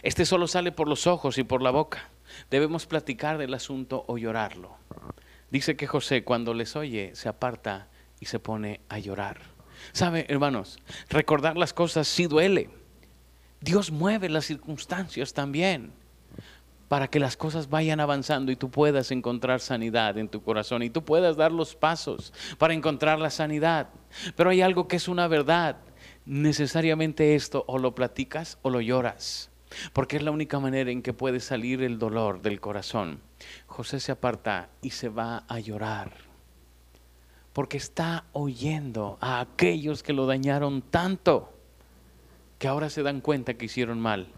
Este 0.02 0.24
solo 0.24 0.46
sale 0.46 0.72
por 0.72 0.88
los 0.88 1.06
ojos 1.06 1.36
y 1.36 1.44
por 1.44 1.62
la 1.62 1.70
boca. 1.70 2.10
Debemos 2.50 2.86
platicar 2.86 3.36
del 3.36 3.52
asunto 3.52 4.04
o 4.08 4.16
llorarlo. 4.16 4.76
Dice 5.50 5.76
que 5.76 5.86
José 5.86 6.24
cuando 6.24 6.54
les 6.54 6.74
oye 6.76 7.10
se 7.14 7.28
aparta 7.28 7.88
y 8.18 8.26
se 8.26 8.38
pone 8.38 8.80
a 8.88 8.98
llorar. 8.98 9.40
Sabe, 9.92 10.24
hermanos, 10.28 10.78
recordar 11.10 11.58
las 11.58 11.74
cosas 11.74 12.08
sí 12.08 12.26
duele. 12.26 12.70
Dios 13.60 13.90
mueve 13.90 14.30
las 14.30 14.46
circunstancias 14.46 15.34
también 15.34 15.92
para 16.92 17.08
que 17.08 17.18
las 17.18 17.38
cosas 17.38 17.70
vayan 17.70 18.00
avanzando 18.00 18.52
y 18.52 18.56
tú 18.56 18.70
puedas 18.70 19.12
encontrar 19.12 19.60
sanidad 19.60 20.18
en 20.18 20.28
tu 20.28 20.42
corazón 20.42 20.82
y 20.82 20.90
tú 20.90 21.02
puedas 21.02 21.38
dar 21.38 21.50
los 21.50 21.74
pasos 21.74 22.34
para 22.58 22.74
encontrar 22.74 23.18
la 23.18 23.30
sanidad. 23.30 23.88
Pero 24.36 24.50
hay 24.50 24.60
algo 24.60 24.88
que 24.88 24.96
es 24.96 25.08
una 25.08 25.26
verdad. 25.26 25.78
Necesariamente 26.26 27.34
esto 27.34 27.64
o 27.66 27.78
lo 27.78 27.94
platicas 27.94 28.58
o 28.60 28.68
lo 28.68 28.82
lloras, 28.82 29.50
porque 29.94 30.18
es 30.18 30.22
la 30.22 30.32
única 30.32 30.60
manera 30.60 30.90
en 30.90 31.00
que 31.00 31.14
puede 31.14 31.40
salir 31.40 31.82
el 31.82 31.98
dolor 31.98 32.42
del 32.42 32.60
corazón. 32.60 33.22
José 33.66 33.98
se 33.98 34.12
aparta 34.12 34.68
y 34.82 34.90
se 34.90 35.08
va 35.08 35.44
a 35.48 35.60
llorar 35.60 36.12
porque 37.54 37.78
está 37.78 38.26
oyendo 38.34 39.16
a 39.22 39.40
aquellos 39.40 40.02
que 40.02 40.12
lo 40.12 40.26
dañaron 40.26 40.82
tanto 40.82 41.54
que 42.58 42.68
ahora 42.68 42.90
se 42.90 43.02
dan 43.02 43.22
cuenta 43.22 43.54
que 43.54 43.64
hicieron 43.64 43.98
mal. 43.98 44.28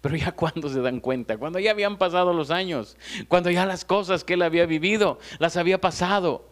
Pero 0.00 0.16
ya 0.16 0.32
cuando 0.36 0.68
se 0.68 0.80
dan 0.80 1.00
cuenta, 1.00 1.36
cuando 1.36 1.58
ya 1.58 1.70
habían 1.70 1.98
pasado 1.98 2.32
los 2.32 2.50
años, 2.50 2.96
cuando 3.28 3.50
ya 3.50 3.66
las 3.66 3.84
cosas 3.84 4.24
que 4.24 4.34
él 4.34 4.42
había 4.42 4.66
vivido 4.66 5.18
las 5.38 5.56
había 5.56 5.80
pasado. 5.80 6.48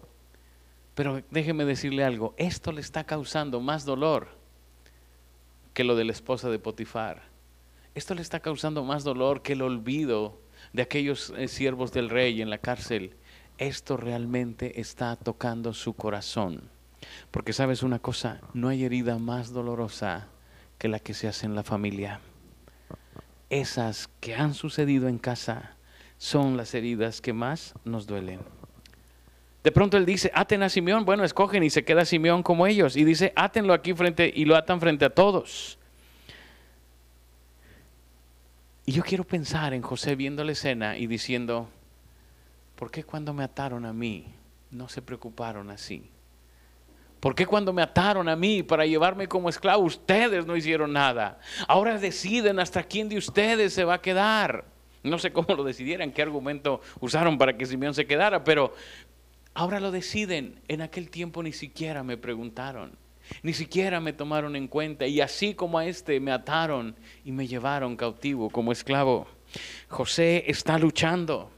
Pero 0.95 1.23
déjeme 1.31 1.65
decirle 1.65 2.05
algo, 2.05 2.35
esto 2.39 2.73
le 2.73 2.81
está 2.81 3.05
causando 3.05 3.61
más 3.61 3.85
dolor 3.85 4.29
que 5.75 5.85
lo 5.85 5.95
de 5.95 6.05
la 6.05 6.13
esposa 6.13 6.49
de 6.49 6.59
Potifar. 6.59 7.23
Esto 7.95 8.15
le 8.15 8.23
está 8.23 8.41
causando 8.41 8.83
más 8.83 9.05
dolor 9.05 9.43
que 9.43 9.53
el 9.53 9.63
olvido 9.63 10.41
de 10.73 10.83
aquellos 10.83 11.33
eh, 11.37 11.49
siervos 11.49 11.93
del 11.93 12.09
rey 12.09 12.41
en 12.41 12.51
la 12.51 12.59
cárcel 12.59 13.15
esto 13.59 13.97
realmente 13.97 14.81
está 14.81 15.17
tocando 15.17 15.73
su 15.73 15.95
corazón. 15.95 16.69
Porque 17.31 17.53
sabes 17.53 17.83
una 17.83 17.99
cosa, 17.99 18.41
no 18.53 18.69
hay 18.69 18.85
herida 18.85 19.19
más 19.19 19.53
dolorosa 19.53 20.29
que 20.79 20.89
la 20.89 20.99
que 20.99 21.15
se 21.15 21.29
hace 21.29 21.47
en 21.47 21.55
la 21.55 21.63
familia. 21.63 22.21
Esas 23.49 24.09
que 24.21 24.35
han 24.35 24.55
sucedido 24.55 25.09
en 25.09 25.19
casa 25.19 25.77
son 26.19 26.57
las 26.57 26.75
heridas 26.75 27.21
que 27.21 27.33
más 27.33 27.75
nos 27.85 28.07
duelen. 28.07 28.41
De 29.63 29.73
pronto 29.73 29.97
él 29.97 30.07
dice, 30.07 30.31
aten 30.33 30.63
a 30.63 30.69
Simeón, 30.69 31.05
bueno, 31.05 31.25
escogen 31.25 31.63
y 31.63 31.71
se 31.71 31.85
queda 31.85 32.05
Simeón 32.05 32.43
como 32.43 32.67
ellos. 32.67 32.97
Y 32.97 33.05
dice, 33.05 33.33
átenlo 33.35 33.73
aquí 33.73 33.95
frente 33.95 34.31
y 34.33 34.45
lo 34.45 34.57
atan 34.57 34.81
frente 34.81 35.05
a 35.05 35.11
todos. 35.11 35.79
Y 38.85 38.93
yo 38.93 39.03
quiero 39.03 39.25
pensar 39.25 39.75
en 39.75 39.83
José 39.83 40.15
viendo 40.15 40.45
la 40.45 40.53
escena 40.53 40.97
y 40.97 41.09
diciendo, 41.09 41.69
¿por 42.77 42.93
qué 42.93 43.03
cuando 43.03 43.33
me 43.33 43.43
ataron 43.43 43.85
a 43.85 43.93
mí 43.93 44.27
no 44.71 44.89
se 44.89 45.03
preocuparon 45.03 45.71
así? 45.71 46.09
¿Por 47.21 47.35
qué 47.35 47.47
cuando 47.47 47.73
me 47.73 47.83
ataron 47.83 48.29
a 48.29 48.37
mí 48.37 48.63
para 48.63 48.87
llevarme 48.87 49.27
como 49.27 49.49
esclavo 49.49 49.85
ustedes 49.85 50.47
no 50.47 50.57
hicieron 50.57 50.93
nada? 50.93 51.39
Ahora 51.67 51.99
deciden 51.99 52.59
hasta 52.59 52.85
quién 52.85 53.09
de 53.09 53.17
ustedes 53.17 53.73
se 53.73 53.85
va 53.85 53.95
a 53.95 54.03
quedar. 54.03 54.67
No 55.03 55.19
sé 55.19 55.33
cómo 55.33 55.55
lo 55.55 55.65
decidieran, 55.65 56.13
qué 56.13 56.23
argumento 56.23 56.81
usaron 57.01 57.39
para 57.39 57.57
que 57.57 57.67
Simeón 57.67 57.95
se 57.95 58.07
quedara, 58.07 58.45
pero 58.45 58.75
ahora 59.55 59.81
lo 59.81 59.91
deciden. 59.91 60.61
En 60.69 60.83
aquel 60.83 61.11
tiempo 61.11 61.43
ni 61.43 61.53
siquiera 61.53 62.03
me 62.03 62.17
preguntaron, 62.17 62.93
ni 63.43 63.55
siquiera 63.55 64.01
me 64.01 64.13
tomaron 64.13 64.57
en 64.57 64.69
cuenta. 64.69 65.07
Y 65.07 65.21
así 65.21 65.55
como 65.55 65.79
a 65.79 65.87
este 65.87 66.21
me 66.21 66.33
ataron 66.33 66.97
y 67.25 67.33
me 67.33 67.47
llevaron 67.47 67.97
cautivo 67.97 68.51
como 68.51 68.73
esclavo. 68.73 69.27
José 69.89 70.45
está 70.49 70.79
luchando 70.79 71.51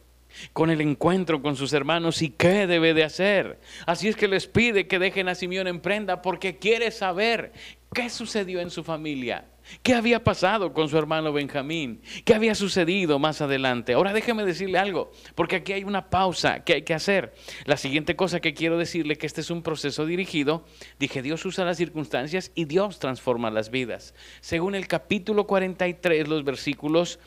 con 0.53 0.71
el 0.71 0.81
encuentro 0.81 1.43
con 1.43 1.57
sus 1.57 1.73
hermanos 1.73 2.23
y 2.23 2.31
qué 2.31 2.67
debe 2.67 2.95
de 2.95 3.05
hacer. 3.05 3.59
Así 3.87 4.09
es 4.09 4.17
que 4.17 4.29
les 4.29 4.47
pide 4.47 4.87
que 4.87 4.99
dejen 4.99 5.29
a 5.29 5.35
Simeón 5.35 5.67
en 5.67 5.81
prenda 5.81 6.23
porque 6.23 6.59
quiere 6.59 6.91
saber 6.91 7.53
qué 7.93 8.11
sucedió 8.11 8.61
en 8.61 8.71
su 8.71 8.85
familia. 8.85 9.47
¿Qué 9.83 9.95
había 9.95 10.25
pasado 10.25 10.73
con 10.73 10.89
su 10.89 10.97
hermano 10.97 11.33
Benjamín? 11.33 12.01
¿Qué 12.25 12.35
había 12.35 12.55
sucedido 12.55 13.19
más 13.19 13.41
adelante? 13.41 13.93
Ahora 13.93 14.13
déjeme 14.13 14.45
decirle 14.45 14.79
algo, 14.79 15.13
porque 15.35 15.57
aquí 15.57 15.73
hay 15.73 15.85
una 15.85 16.09
pausa 16.09 16.65
que 16.65 16.75
hay 16.75 16.83
que 16.83 16.95
hacer. 16.95 17.35
La 17.65 17.77
siguiente 17.77 18.17
cosa 18.17 18.41
que 18.41 18.55
quiero 18.55 18.79
decirle 18.79 19.17
que 19.17 19.27
este 19.27 19.43
es 19.43 19.51
un 19.51 19.63
proceso 19.63 20.07
dirigido. 20.07 20.65
Dije, 20.99 21.23
Dios 21.23 21.45
usa 21.45 21.65
las 21.65 21.77
circunstancias 21.77 22.51
y 22.55 22.65
Dios 22.65 22.99
transforma 22.99 23.51
las 23.51 23.71
vidas. 23.71 24.15
Según 24.41 24.75
el 24.75 24.87
capítulo 24.89 25.47
43, 25.47 26.29
los 26.29 26.45
versículos 26.45 27.19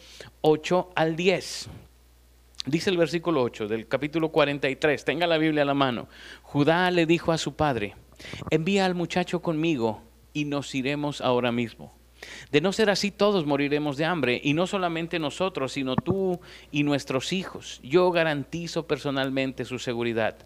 8 0.41 0.89
al 0.95 1.15
10. 1.15 1.69
Dice 2.67 2.91
el 2.91 2.97
versículo 2.97 3.41
8 3.41 3.67
del 3.67 3.87
capítulo 3.87 4.29
43, 4.29 5.03
tenga 5.03 5.25
la 5.25 5.39
Biblia 5.39 5.63
a 5.63 5.65
la 5.65 5.73
mano. 5.73 6.07
Judá 6.43 6.91
le 6.91 7.07
dijo 7.07 7.31
a 7.31 7.39
su 7.39 7.55
padre, 7.55 7.95
envía 8.51 8.85
al 8.85 8.93
muchacho 8.93 9.41
conmigo 9.41 10.03
y 10.31 10.45
nos 10.45 10.75
iremos 10.75 11.21
ahora 11.21 11.51
mismo. 11.51 11.91
De 12.51 12.61
no 12.61 12.71
ser 12.71 12.91
así, 12.91 13.09
todos 13.09 13.47
moriremos 13.47 13.97
de 13.97 14.05
hambre, 14.05 14.39
y 14.43 14.53
no 14.53 14.67
solamente 14.67 15.17
nosotros, 15.17 15.71
sino 15.71 15.95
tú 15.95 16.39
y 16.71 16.83
nuestros 16.83 17.33
hijos. 17.33 17.79
Yo 17.81 18.11
garantizo 18.11 18.85
personalmente 18.85 19.65
su 19.65 19.79
seguridad. 19.79 20.37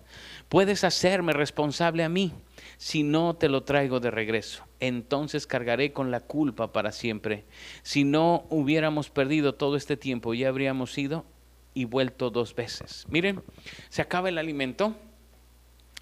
Puedes 0.48 0.86
hacerme 0.86 1.34
responsable 1.34 2.06
a 2.06 2.10
mí 2.10 2.32
si 2.78 3.04
no 3.04 3.36
te 3.36 3.50
lo 3.50 3.64
traigo 3.64 4.00
de 4.00 4.12
regreso. 4.12 4.64
Entonces 4.80 5.48
cargaré 5.48 5.92
con 5.92 6.12
la 6.12 6.22
culpa 6.22 6.72
para 6.72 6.94
siempre. 6.94 7.44
Si 7.84 8.06
no 8.06 8.46
hubiéramos 8.50 9.10
perdido 9.10 9.56
todo 9.56 9.76
este 9.76 9.98
tiempo, 9.98 10.34
ya 10.34 10.48
habríamos 10.48 10.98
ido 10.98 11.26
y 11.76 11.86
vuelto 11.86 12.32
dos 12.32 12.56
veces. 12.56 13.06
Miren, 13.10 13.44
se 13.90 14.02
acaba 14.02 14.30
el 14.30 14.40
alimento 14.40 14.96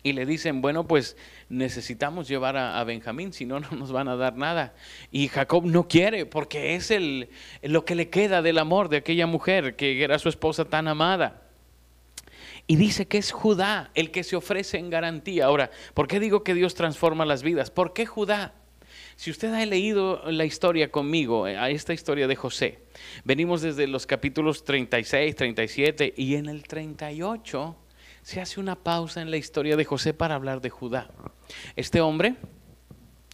y 0.04 0.14
le 0.14 0.26
dicen, 0.26 0.62
bueno, 0.62 0.88
pues 0.88 1.18
necesitamos 1.50 2.28
llevar 2.28 2.56
a, 2.56 2.82
Benjamín, 2.84 3.34
si 3.34 3.46
no, 3.46 3.60
no 3.60 3.72
nos 3.72 3.92
van 3.92 4.08
a 4.08 4.16
dar 4.16 4.38
nada. 4.38 4.74
Y 5.12 5.28
Jacob 5.28 5.66
no 5.66 5.90
quiere, 5.90 6.26
porque 6.26 6.76
es 6.76 6.92
el, 6.92 7.30
lo 7.62 7.84
que 7.84 7.96
le 7.96 8.10
queda 8.10 8.42
del 8.42 8.60
amor 8.60 8.88
de 8.88 8.98
aquella 8.98 9.28
mujer 9.28 9.76
que 9.76 10.02
era 10.02 10.20
su 10.20 10.30
esposa 10.30 10.64
tan 10.64 10.88
amada. 10.88 11.42
Y 12.68 12.78
dice 12.78 13.08
que 13.08 13.18
es 13.18 13.32
Judá 13.32 13.92
el 13.94 14.12
que 14.12 14.24
se 14.24 14.36
ofrece 14.38 14.78
en 14.78 14.90
garantía. 14.90 15.46
Ahora, 15.46 15.72
¿por 15.94 16.08
qué 16.08 16.20
digo 16.20 16.44
que 16.44 16.54
Dios 16.54 16.76
transforma 16.76 17.26
las 17.26 17.44
vidas? 17.44 17.72
¿Por 17.72 17.94
qué 17.94 18.06
Judá? 18.06 18.54
Si 19.16 19.32
usted 19.32 19.54
ha 19.54 19.66
leído 19.66 20.22
la 20.32 20.46
historia 20.46 20.92
conmigo, 20.92 21.48
eh, 21.48 21.58
a 21.58 21.70
esta 21.70 21.94
historia 21.94 22.28
de 22.28 22.36
José, 22.36 22.80
venimos 23.24 23.62
desde 23.62 23.88
los 23.88 24.06
capítulos 24.06 24.64
36, 24.64 25.36
37 25.36 26.14
y 26.18 26.36
en 26.36 26.48
el 26.48 26.64
38 26.64 27.76
se 28.22 28.42
hace 28.42 28.60
una 28.60 28.76
pausa 28.76 29.22
en 29.22 29.30
la 29.30 29.38
historia 29.38 29.76
de 29.76 29.86
José 29.86 30.14
para 30.14 30.36
hablar 30.36 30.62
de 30.62 30.70
Judá. 30.70 31.12
Este 31.76 32.02
hombre 32.02 32.36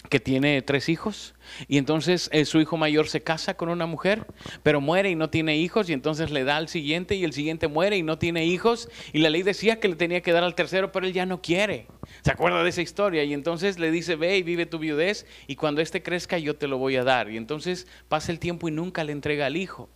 que 0.10 0.20
tiene 0.20 0.62
tres 0.62 0.90
hijos 0.90 1.36
y 1.68 1.78
entonces 1.78 2.30
eh, 2.34 2.46
su 2.46 2.60
hijo 2.60 2.78
mayor 2.78 3.08
se 3.08 3.22
casa 3.22 3.56
con 3.56 3.70
una 3.70 3.86
mujer, 3.86 4.26
pero 4.64 4.82
muere 4.82 5.10
y 5.10 5.16
no 5.16 5.30
tiene 5.30 5.58
hijos 5.58 5.90
y 5.90 5.94
entonces 5.94 6.32
le 6.32 6.44
da 6.44 6.58
al 6.58 6.68
siguiente 6.68 7.16
y 7.16 7.24
el 7.24 7.34
siguiente 7.34 7.68
muere 7.68 7.98
y 7.98 8.04
no 8.04 8.18
tiene 8.18 8.46
hijos 8.46 8.90
y 9.14 9.20
la 9.20 9.30
ley 9.30 9.44
decía 9.44 9.80
que 9.80 9.88
le 9.88 9.96
tenía 9.96 10.22
que 10.22 10.32
dar 10.32 10.44
al 10.44 10.56
tercero, 10.56 10.92
pero 10.92 11.06
él 11.06 11.14
ya 11.14 11.26
no 11.26 11.42
quiere. 11.42 11.88
¿Se 12.22 12.32
acuerda 12.32 12.64
de 12.64 12.70
esa 12.70 12.82
historia? 12.82 13.24
Y 13.24 13.34
entonces 13.34 13.80
le 13.80 13.92
dice, 13.92 14.16
ve 14.16 14.38
y 14.38 14.44
vive 14.44 14.66
tu 14.66 14.80
viudez 14.80 15.26
y 15.48 15.56
cuando 15.56 15.82
éste 15.82 16.02
crezca 16.02 16.38
yo 16.38 16.56
te 16.56 16.68
lo 16.68 16.78
voy 16.78 16.96
a 16.96 17.04
dar. 17.04 17.30
Y 17.30 17.38
entonces 17.38 17.88
pasa 18.08 18.32
el 18.32 18.40
tiempo 18.40 18.68
y 18.68 18.72
nunca 18.72 19.04
le 19.04 19.12
entrega 19.12 19.46
al 19.46 19.58
hijo. 19.58 19.90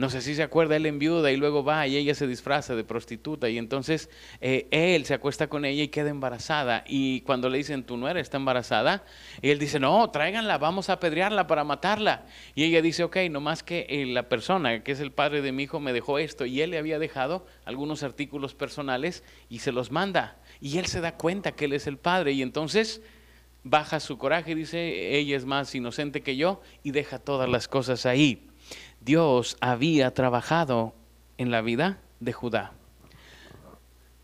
No 0.00 0.08
sé 0.08 0.22
si 0.22 0.34
se 0.34 0.42
acuerda, 0.42 0.76
él 0.76 0.86
enviuda 0.86 1.30
y 1.30 1.36
luego 1.36 1.62
va 1.62 1.86
y 1.86 1.94
ella 1.94 2.14
se 2.14 2.26
disfraza 2.26 2.74
de 2.74 2.84
prostituta 2.84 3.50
y 3.50 3.58
entonces 3.58 4.08
eh, 4.40 4.66
él 4.70 5.04
se 5.04 5.12
acuesta 5.12 5.48
con 5.48 5.66
ella 5.66 5.82
y 5.82 5.88
queda 5.88 6.08
embarazada 6.08 6.84
y 6.88 7.20
cuando 7.20 7.50
le 7.50 7.58
dicen, 7.58 7.84
tú 7.84 7.98
no 7.98 8.08
eres, 8.08 8.22
está 8.22 8.38
embarazada, 8.38 9.04
y 9.42 9.50
él 9.50 9.58
dice, 9.58 9.78
no, 9.78 10.08
tráiganla, 10.08 10.56
vamos 10.56 10.88
a 10.88 10.94
apedrearla 10.94 11.46
para 11.46 11.64
matarla. 11.64 12.24
Y 12.54 12.64
ella 12.64 12.80
dice, 12.80 13.04
ok, 13.04 13.18
nomás 13.30 13.62
que 13.62 13.84
eh, 13.90 14.06
la 14.06 14.30
persona 14.30 14.82
que 14.82 14.92
es 14.92 15.00
el 15.00 15.12
padre 15.12 15.42
de 15.42 15.52
mi 15.52 15.64
hijo 15.64 15.80
me 15.80 15.92
dejó 15.92 16.18
esto 16.18 16.46
y 16.46 16.62
él 16.62 16.70
le 16.70 16.78
había 16.78 16.98
dejado 16.98 17.44
algunos 17.66 18.02
artículos 18.02 18.54
personales 18.54 19.22
y 19.50 19.58
se 19.58 19.70
los 19.70 19.90
manda. 19.90 20.38
Y 20.62 20.78
él 20.78 20.86
se 20.86 21.02
da 21.02 21.18
cuenta 21.18 21.52
que 21.52 21.66
él 21.66 21.74
es 21.74 21.86
el 21.86 21.98
padre 21.98 22.32
y 22.32 22.40
entonces 22.40 23.02
baja 23.64 24.00
su 24.00 24.16
coraje 24.16 24.52
y 24.52 24.54
dice, 24.54 25.18
ella 25.18 25.36
es 25.36 25.44
más 25.44 25.74
inocente 25.74 26.22
que 26.22 26.36
yo 26.36 26.62
y 26.82 26.92
deja 26.92 27.18
todas 27.18 27.50
las 27.50 27.68
cosas 27.68 28.06
ahí. 28.06 28.49
Dios 29.00 29.56
había 29.60 30.12
trabajado 30.12 30.94
en 31.38 31.50
la 31.50 31.62
vida 31.62 31.98
de 32.20 32.32
Judá. 32.32 32.72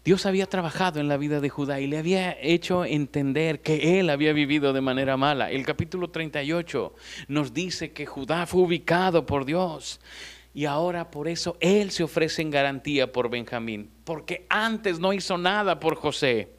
Dios 0.04 0.24
había 0.24 0.46
trabajado 0.46 1.00
en 1.00 1.08
la 1.08 1.16
vida 1.16 1.40
de 1.40 1.48
Judá 1.48 1.80
y 1.80 1.88
le 1.88 1.98
había 1.98 2.36
hecho 2.40 2.84
entender 2.84 3.60
que 3.60 3.98
él 3.98 4.08
había 4.08 4.32
vivido 4.32 4.72
de 4.72 4.80
manera 4.80 5.16
mala. 5.16 5.50
El 5.50 5.66
capítulo 5.66 6.10
38 6.10 6.94
nos 7.26 7.52
dice 7.52 7.92
que 7.92 8.06
Judá 8.06 8.46
fue 8.46 8.60
ubicado 8.60 9.26
por 9.26 9.44
Dios 9.44 10.00
y 10.54 10.66
ahora 10.66 11.10
por 11.10 11.26
eso 11.26 11.56
él 11.60 11.90
se 11.90 12.04
ofrece 12.04 12.40
en 12.42 12.50
garantía 12.50 13.10
por 13.10 13.28
Benjamín, 13.28 13.90
porque 14.04 14.46
antes 14.48 15.00
no 15.00 15.12
hizo 15.12 15.36
nada 15.38 15.80
por 15.80 15.96
José. 15.96 16.55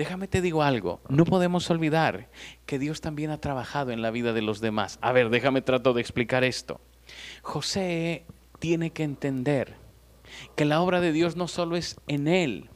Déjame 0.00 0.28
te 0.28 0.40
digo 0.40 0.62
algo, 0.62 1.02
no 1.10 1.26
podemos 1.26 1.68
olvidar 1.68 2.30
que 2.64 2.78
Dios 2.78 3.02
también 3.02 3.30
ha 3.30 3.38
trabajado 3.38 3.90
en 3.90 4.00
la 4.00 4.10
vida 4.10 4.32
de 4.32 4.40
los 4.40 4.62
demás. 4.62 4.98
A 5.02 5.12
ver, 5.12 5.28
déjame 5.28 5.60
trato 5.60 5.92
de 5.92 6.00
explicar 6.00 6.42
esto. 6.42 6.80
José 7.42 8.24
tiene 8.60 8.92
que 8.92 9.02
entender 9.02 9.74
que 10.56 10.64
la 10.64 10.80
obra 10.80 11.02
de 11.02 11.12
Dios 11.12 11.36
no 11.36 11.48
solo 11.48 11.76
es 11.76 12.00
en 12.08 12.28
él, 12.28 12.70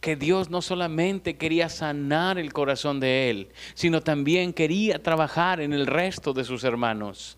que 0.00 0.14
Dios 0.14 0.48
no 0.48 0.62
solamente 0.62 1.36
quería 1.36 1.68
sanar 1.68 2.38
el 2.38 2.52
corazón 2.52 3.00
de 3.00 3.30
él, 3.30 3.48
sino 3.74 4.00
también 4.00 4.52
quería 4.52 5.02
trabajar 5.02 5.60
en 5.60 5.72
el 5.72 5.88
resto 5.88 6.34
de 6.34 6.44
sus 6.44 6.62
hermanos. 6.62 7.36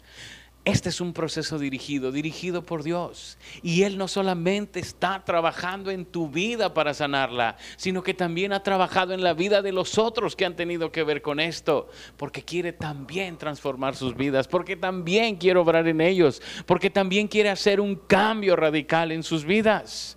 Este 0.65 0.91
es 0.91 1.01
un 1.01 1.13
proceso 1.13 1.59
dirigido, 1.59 2.13
dirigido 2.13 2.63
por 2.63 2.85
Dios. 2.85 3.37
Y 3.65 3.83
Él 3.83 3.99
no 3.99 4.07
solamente 4.07 4.79
está 4.79 5.25
trabajando 5.25 5.91
en 5.91 6.05
tu 6.05 6.29
vida 6.29 6.73
para 6.73 6.95
sanarla, 6.95 7.57
sino 7.77 8.05
que 8.05 8.15
también 8.15 8.53
ha 8.53 8.63
trabajado 8.63 9.13
en 9.13 9.25
la 9.25 9.35
vida 9.35 9.61
de 9.61 9.73
los 9.73 9.99
otros 9.99 10.37
que 10.37 10.45
han 10.45 10.55
tenido 10.55 10.93
que 10.93 11.03
ver 11.03 11.21
con 11.21 11.41
esto, 11.41 11.91
porque 12.17 12.45
quiere 12.45 12.73
también 12.73 13.39
transformar 13.39 13.97
sus 13.97 14.17
vidas, 14.17 14.47
porque 14.47 14.77
también 14.77 15.35
quiere 15.35 15.59
obrar 15.59 15.89
en 15.89 16.01
ellos, 16.01 16.41
porque 16.65 16.91
también 16.91 17.27
quiere 17.27 17.51
hacer 17.51 17.81
un 17.81 17.97
cambio 17.97 18.55
radical 18.55 19.11
en 19.11 19.25
sus 19.25 19.45
vidas. 19.45 20.17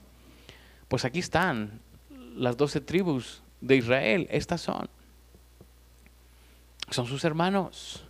Pues 0.88 1.06
aquí 1.06 1.20
están 1.20 1.82
las 2.36 2.56
doce 2.56 2.82
tribus 2.82 3.42
de 3.62 3.78
Israel, 3.78 4.28
estas 4.30 4.62
son. 4.62 4.88
Son 6.92 7.08
sus 7.08 7.24
hermanos 7.24 8.06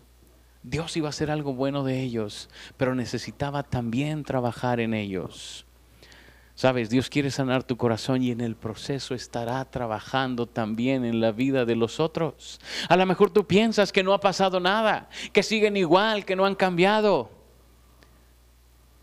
Dios 0.67 0.97
iba 0.97 1.08
a 1.08 1.10
hacer 1.10 1.30
algo 1.30 1.54
bueno 1.54 1.84
de 1.84 2.01
ellos, 2.01 2.49
pero 2.75 2.95
necesitaba 2.95 3.62
también 3.62 4.23
trabajar 4.23 4.80
en 4.80 4.95
ellos. 4.95 5.63
Sabes, 6.56 6.89
Dios 6.89 7.10
quiere 7.10 7.30
sanar 7.30 7.63
tu 7.63 7.78
corazón 7.78 8.23
y 8.23 8.32
en 8.32 8.41
el 8.41 8.56
proceso 8.56 9.13
estará 9.13 9.63
trabajando 9.65 10.47
también 10.47 11.06
en 11.06 11.21
la 11.21 11.32
vida 11.32 11.65
de 11.65 11.75
los 11.75 11.99
otros. 11.99 12.60
A 12.89 12.97
lo 12.97 13.06
mejor 13.06 13.30
tú 13.30 13.45
piensas 13.45 13.91
que 13.91 14.01
no 14.01 14.13
ha 14.13 14.19
pasado 14.19 14.60
nada, 14.60 15.08
que 15.34 15.43
siguen 15.43 15.78
igual, 15.78 16.25
que 16.25 16.36
no 16.36 16.45
han 16.45 16.56
cambiado. 16.56 17.30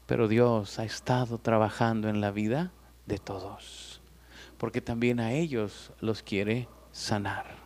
Pero 0.07 0.27
Dios 0.27 0.81
ha 0.81 0.85
estado 0.85 1.38
trabajando 1.38 2.09
en 2.09 2.20
la 2.20 2.33
vida 2.33 2.72
de 3.07 3.18
todos, 3.18 4.01
porque 4.59 4.81
también 4.81 5.20
a 5.20 5.33
ellos 5.33 5.92
los 6.01 6.25
quiere 6.25 6.68
sanar. 6.90 7.62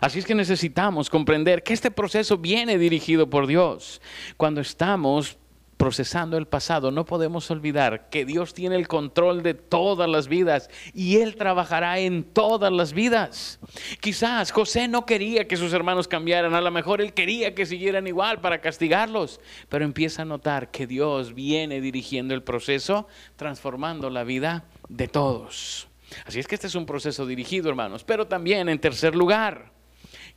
Así 0.00 0.18
es 0.18 0.24
que 0.24 0.34
necesitamos 0.34 1.10
comprender 1.10 1.62
que 1.62 1.72
este 1.72 1.90
proceso 1.90 2.38
viene 2.38 2.78
dirigido 2.78 3.28
por 3.28 3.46
Dios. 3.46 4.00
Cuando 4.36 4.60
estamos 4.60 5.38
procesando 5.76 6.36
el 6.38 6.46
pasado, 6.46 6.90
no 6.90 7.04
podemos 7.04 7.50
olvidar 7.50 8.08
que 8.08 8.24
Dios 8.24 8.54
tiene 8.54 8.76
el 8.76 8.88
control 8.88 9.42
de 9.42 9.54
todas 9.54 10.08
las 10.08 10.28
vidas 10.28 10.70
y 10.94 11.16
Él 11.16 11.36
trabajará 11.36 11.98
en 11.98 12.24
todas 12.24 12.72
las 12.72 12.92
vidas. 12.92 13.58
Quizás 14.00 14.50
José 14.50 14.88
no 14.88 15.04
quería 15.04 15.46
que 15.46 15.56
sus 15.56 15.72
hermanos 15.72 16.08
cambiaran, 16.08 16.54
a 16.54 16.60
lo 16.60 16.70
mejor 16.70 17.00
Él 17.00 17.12
quería 17.12 17.54
que 17.54 17.66
siguieran 17.66 18.06
igual 18.06 18.40
para 18.40 18.60
castigarlos, 18.60 19.40
pero 19.68 19.84
empieza 19.84 20.22
a 20.22 20.26
notar 20.26 20.70
que 20.70 20.86
Dios 20.86 21.34
viene 21.34 21.80
dirigiendo 21.80 22.34
el 22.34 22.42
proceso, 22.42 23.06
transformando 23.36 24.10
la 24.10 24.24
vida 24.24 24.64
de 24.88 25.08
todos. 25.08 25.88
Así 26.24 26.38
es 26.38 26.46
que 26.46 26.54
este 26.54 26.68
es 26.68 26.74
un 26.74 26.86
proceso 26.86 27.26
dirigido, 27.26 27.68
hermanos, 27.68 28.04
pero 28.04 28.26
también 28.26 28.68
en 28.68 28.78
tercer 28.78 29.14
lugar, 29.14 29.73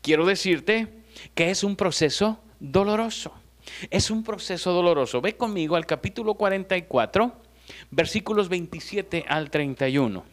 quiero 0.08 0.26
decirte 0.26 0.88
que 1.36 1.50
es 1.50 1.66
un 1.66 1.76
proceso 1.76 2.40
doloroso. 2.62 3.34
Es 3.90 4.10
un 4.10 4.24
proceso 4.24 4.72
doloroso. 4.72 5.20
Ve 5.20 5.36
conmigo 5.36 5.76
al 5.76 5.86
capítulo 5.86 6.36
44, 6.36 7.34
versículos 7.92 8.48
27 8.48 9.26
al 9.28 9.50
31. 9.50 10.24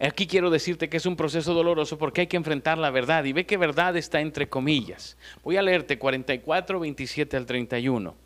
Aquí 0.00 0.26
quiero 0.26 0.50
decirte 0.50 0.88
que 0.88 0.96
es 0.96 1.06
un 1.06 1.14
proceso 1.14 1.54
doloroso 1.54 1.98
porque 1.98 2.22
hay 2.22 2.26
que 2.26 2.36
enfrentar 2.36 2.78
la 2.78 2.90
verdad 2.90 3.22
y 3.22 3.32
ve 3.32 3.46
que 3.46 3.56
verdad 3.56 3.96
está 3.96 4.20
entre 4.20 4.48
comillas. 4.48 5.16
Voy 5.44 5.56
a 5.56 5.62
leerte 5.62 6.00
44, 6.00 6.80
27 6.80 7.36
al 7.36 7.46
31. 7.46 8.16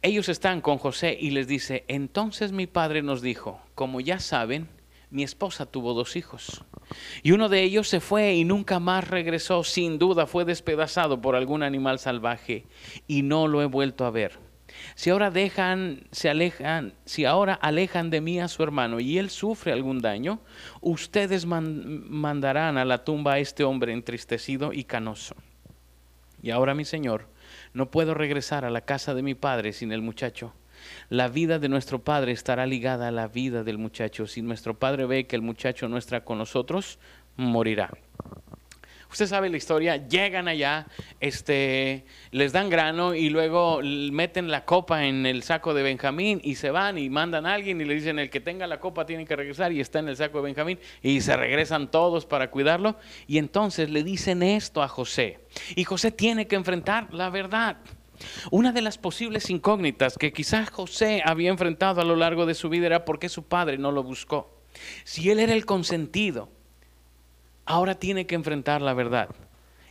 Ellos 0.00 0.30
están 0.30 0.62
con 0.62 0.78
José 0.78 1.14
y 1.20 1.32
les 1.32 1.46
dice, 1.46 1.84
entonces 1.88 2.52
mi 2.52 2.66
padre 2.66 3.02
nos 3.02 3.20
dijo, 3.20 3.60
como 3.74 4.00
ya 4.00 4.18
saben, 4.18 4.66
mi 5.10 5.24
esposa 5.24 5.66
tuvo 5.66 5.92
dos 5.92 6.16
hijos. 6.16 6.64
Y 7.22 7.32
uno 7.32 7.48
de 7.48 7.62
ellos 7.62 7.88
se 7.88 8.00
fue 8.00 8.34
y 8.34 8.44
nunca 8.44 8.78
más 8.78 9.08
regresó. 9.08 9.64
Sin 9.64 9.98
duda 9.98 10.26
fue 10.26 10.44
despedazado 10.44 11.20
por 11.20 11.36
algún 11.36 11.62
animal 11.62 11.98
salvaje 11.98 12.64
y 13.06 13.22
no 13.22 13.48
lo 13.48 13.62
he 13.62 13.66
vuelto 13.66 14.04
a 14.04 14.10
ver. 14.10 14.38
Si 14.94 15.10
ahora 15.10 15.30
dejan, 15.30 16.06
se 16.12 16.28
alejan, 16.28 16.92
si 17.04 17.24
ahora 17.24 17.54
alejan 17.54 18.10
de 18.10 18.20
mí 18.20 18.40
a 18.40 18.48
su 18.48 18.62
hermano 18.62 19.00
y 19.00 19.18
él 19.18 19.30
sufre 19.30 19.72
algún 19.72 20.00
daño, 20.00 20.40
ustedes 20.80 21.46
mandarán 21.46 22.76
a 22.78 22.84
la 22.84 23.04
tumba 23.04 23.34
a 23.34 23.38
este 23.38 23.64
hombre 23.64 23.92
entristecido 23.92 24.72
y 24.72 24.84
canoso. 24.84 25.34
Y 26.42 26.50
ahora, 26.50 26.74
mi 26.74 26.84
Señor, 26.84 27.26
no 27.72 27.90
puedo 27.90 28.14
regresar 28.14 28.64
a 28.64 28.70
la 28.70 28.82
casa 28.82 29.14
de 29.14 29.22
mi 29.22 29.34
padre 29.34 29.72
sin 29.72 29.92
el 29.92 30.02
muchacho 30.02 30.52
la 31.08 31.28
vida 31.28 31.58
de 31.58 31.68
nuestro 31.68 32.02
padre 32.02 32.32
estará 32.32 32.66
ligada 32.66 33.08
a 33.08 33.12
la 33.12 33.28
vida 33.28 33.64
del 33.64 33.78
muchacho. 33.78 34.26
Si 34.26 34.42
nuestro 34.42 34.78
padre 34.78 35.06
ve 35.06 35.26
que 35.26 35.36
el 35.36 35.42
muchacho 35.42 35.88
no 35.88 35.98
está 35.98 36.24
con 36.24 36.38
nosotros, 36.38 36.98
morirá. 37.36 37.90
Usted 39.10 39.26
sabe 39.26 39.48
la 39.48 39.56
historia, 39.56 40.08
llegan 40.08 40.48
allá, 40.48 40.86
este, 41.20 42.04
les 42.32 42.52
dan 42.52 42.68
grano 42.68 43.14
y 43.14 43.30
luego 43.30 43.80
meten 43.82 44.50
la 44.50 44.64
copa 44.64 45.06
en 45.06 45.26
el 45.26 45.42
saco 45.42 45.74
de 45.74 45.82
Benjamín 45.82 46.40
y 46.42 46.56
se 46.56 46.70
van 46.70 46.98
y 46.98 47.08
mandan 47.08 47.46
a 47.46 47.54
alguien 47.54 47.80
y 47.80 47.84
le 47.84 47.94
dicen 47.94 48.18
el 48.18 48.30
que 48.30 48.40
tenga 48.40 48.66
la 48.66 48.80
copa 48.80 49.06
tiene 49.06 49.24
que 49.24 49.36
regresar 49.36 49.72
y 49.72 49.80
está 49.80 50.00
en 50.00 50.08
el 50.08 50.16
saco 50.16 50.38
de 50.38 50.44
Benjamín 50.46 50.78
y 51.02 51.20
se 51.20 51.36
regresan 51.36 51.90
todos 51.90 52.26
para 52.26 52.50
cuidarlo 52.50 52.96
y 53.26 53.38
entonces 53.38 53.90
le 53.90 54.02
dicen 54.02 54.42
esto 54.42 54.82
a 54.82 54.88
José 54.88 55.38
y 55.76 55.84
José 55.84 56.10
tiene 56.10 56.46
que 56.46 56.56
enfrentar 56.56 57.12
la 57.14 57.30
verdad. 57.30 57.76
Una 58.50 58.72
de 58.72 58.82
las 58.82 58.98
posibles 58.98 59.50
incógnitas 59.50 60.16
que 60.18 60.32
quizás 60.32 60.70
José 60.70 61.22
había 61.24 61.50
enfrentado 61.50 62.00
a 62.00 62.04
lo 62.04 62.16
largo 62.16 62.46
de 62.46 62.54
su 62.54 62.68
vida 62.68 62.86
era 62.86 63.04
por 63.04 63.18
qué 63.18 63.28
su 63.28 63.44
padre 63.44 63.78
no 63.78 63.92
lo 63.92 64.02
buscó. 64.02 64.50
Si 65.04 65.30
él 65.30 65.38
era 65.38 65.54
el 65.54 65.66
consentido, 65.66 66.48
ahora 67.64 67.94
tiene 67.94 68.26
que 68.26 68.34
enfrentar 68.34 68.82
la 68.82 68.94
verdad. 68.94 69.28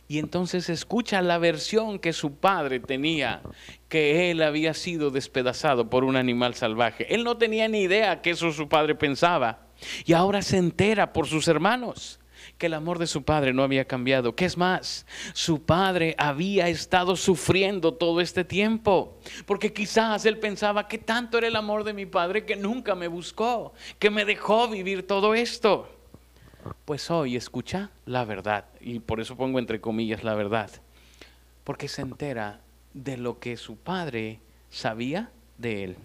Y 0.08 0.18
entonces 0.18 0.68
escucha 0.68 1.20
la 1.20 1.38
versión 1.38 1.98
que 1.98 2.12
su 2.12 2.36
padre 2.36 2.78
tenía, 2.78 3.42
que 3.88 4.30
él 4.30 4.42
había 4.42 4.72
sido 4.72 5.10
despedazado 5.10 5.90
por 5.90 6.04
un 6.04 6.14
animal 6.14 6.54
salvaje. 6.54 7.12
Él 7.12 7.24
no 7.24 7.36
tenía 7.38 7.66
ni 7.66 7.80
idea 7.80 8.22
que 8.22 8.30
eso 8.30 8.52
su 8.52 8.68
padre 8.68 8.94
pensaba. 8.94 9.66
Y 10.04 10.12
ahora 10.12 10.42
se 10.42 10.58
entera 10.58 11.12
por 11.12 11.26
sus 11.26 11.48
hermanos 11.48 12.20
que 12.58 12.66
el 12.66 12.74
amor 12.74 12.98
de 12.98 13.06
su 13.06 13.22
padre 13.22 13.52
no 13.52 13.62
había 13.62 13.84
cambiado. 13.84 14.34
¿Qué 14.34 14.46
es 14.46 14.56
más? 14.56 15.06
Su 15.34 15.62
padre 15.62 16.14
había 16.18 16.68
estado 16.68 17.16
sufriendo 17.16 17.94
todo 17.94 18.20
este 18.20 18.44
tiempo, 18.44 19.18
porque 19.44 19.72
quizás 19.72 20.24
él 20.24 20.38
pensaba 20.38 20.88
que 20.88 20.98
tanto 20.98 21.38
era 21.38 21.48
el 21.48 21.56
amor 21.56 21.84
de 21.84 21.92
mi 21.92 22.06
padre 22.06 22.46
que 22.46 22.56
nunca 22.56 22.94
me 22.94 23.08
buscó, 23.08 23.74
que 23.98 24.10
me 24.10 24.24
dejó 24.24 24.68
vivir 24.68 25.06
todo 25.06 25.34
esto. 25.34 25.88
Pues 26.84 27.10
hoy 27.10 27.36
escucha 27.36 27.90
la 28.06 28.24
verdad, 28.24 28.64
y 28.80 29.00
por 29.00 29.20
eso 29.20 29.36
pongo 29.36 29.58
entre 29.58 29.80
comillas 29.80 30.24
la 30.24 30.34
verdad, 30.34 30.70
porque 31.62 31.88
se 31.88 32.02
entera 32.02 32.60
de 32.94 33.16
lo 33.16 33.38
que 33.38 33.56
su 33.56 33.76
padre 33.76 34.40
sabía 34.70 35.30
de 35.58 35.84
él. 35.84 35.96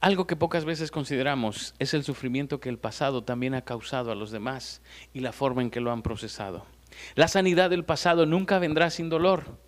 Algo 0.00 0.26
que 0.26 0.34
pocas 0.34 0.64
veces 0.64 0.90
consideramos 0.90 1.74
es 1.78 1.92
el 1.92 2.04
sufrimiento 2.04 2.58
que 2.58 2.70
el 2.70 2.78
pasado 2.78 3.22
también 3.22 3.52
ha 3.54 3.66
causado 3.66 4.10
a 4.10 4.14
los 4.14 4.30
demás 4.30 4.80
y 5.12 5.20
la 5.20 5.32
forma 5.32 5.60
en 5.60 5.70
que 5.70 5.80
lo 5.80 5.92
han 5.92 6.00
procesado. 6.00 6.64
La 7.16 7.28
sanidad 7.28 7.68
del 7.68 7.84
pasado 7.84 8.24
nunca 8.24 8.58
vendrá 8.58 8.88
sin 8.88 9.10
dolor, 9.10 9.58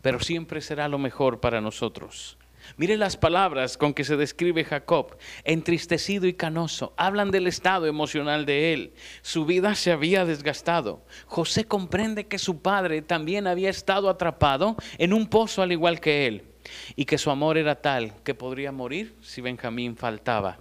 pero 0.00 0.20
siempre 0.20 0.62
será 0.62 0.88
lo 0.88 0.96
mejor 0.96 1.40
para 1.40 1.60
nosotros. 1.60 2.38
Mire 2.78 2.96
las 2.96 3.18
palabras 3.18 3.76
con 3.76 3.92
que 3.92 4.04
se 4.04 4.16
describe 4.16 4.64
Jacob, 4.64 5.18
entristecido 5.44 6.26
y 6.26 6.32
canoso. 6.32 6.94
Hablan 6.96 7.30
del 7.30 7.46
estado 7.46 7.86
emocional 7.86 8.46
de 8.46 8.72
él. 8.72 8.94
Su 9.20 9.44
vida 9.44 9.74
se 9.74 9.92
había 9.92 10.24
desgastado. 10.24 11.04
José 11.26 11.66
comprende 11.66 12.26
que 12.26 12.38
su 12.38 12.62
padre 12.62 13.02
también 13.02 13.46
había 13.46 13.68
estado 13.68 14.08
atrapado 14.08 14.76
en 14.96 15.12
un 15.12 15.26
pozo 15.26 15.60
al 15.60 15.72
igual 15.72 16.00
que 16.00 16.26
él 16.26 16.51
y 16.96 17.04
que 17.04 17.18
su 17.18 17.30
amor 17.30 17.58
era 17.58 17.80
tal 17.80 18.14
que 18.22 18.34
podría 18.34 18.72
morir 18.72 19.16
si 19.22 19.40
Benjamín 19.40 19.96
faltaba. 19.96 20.58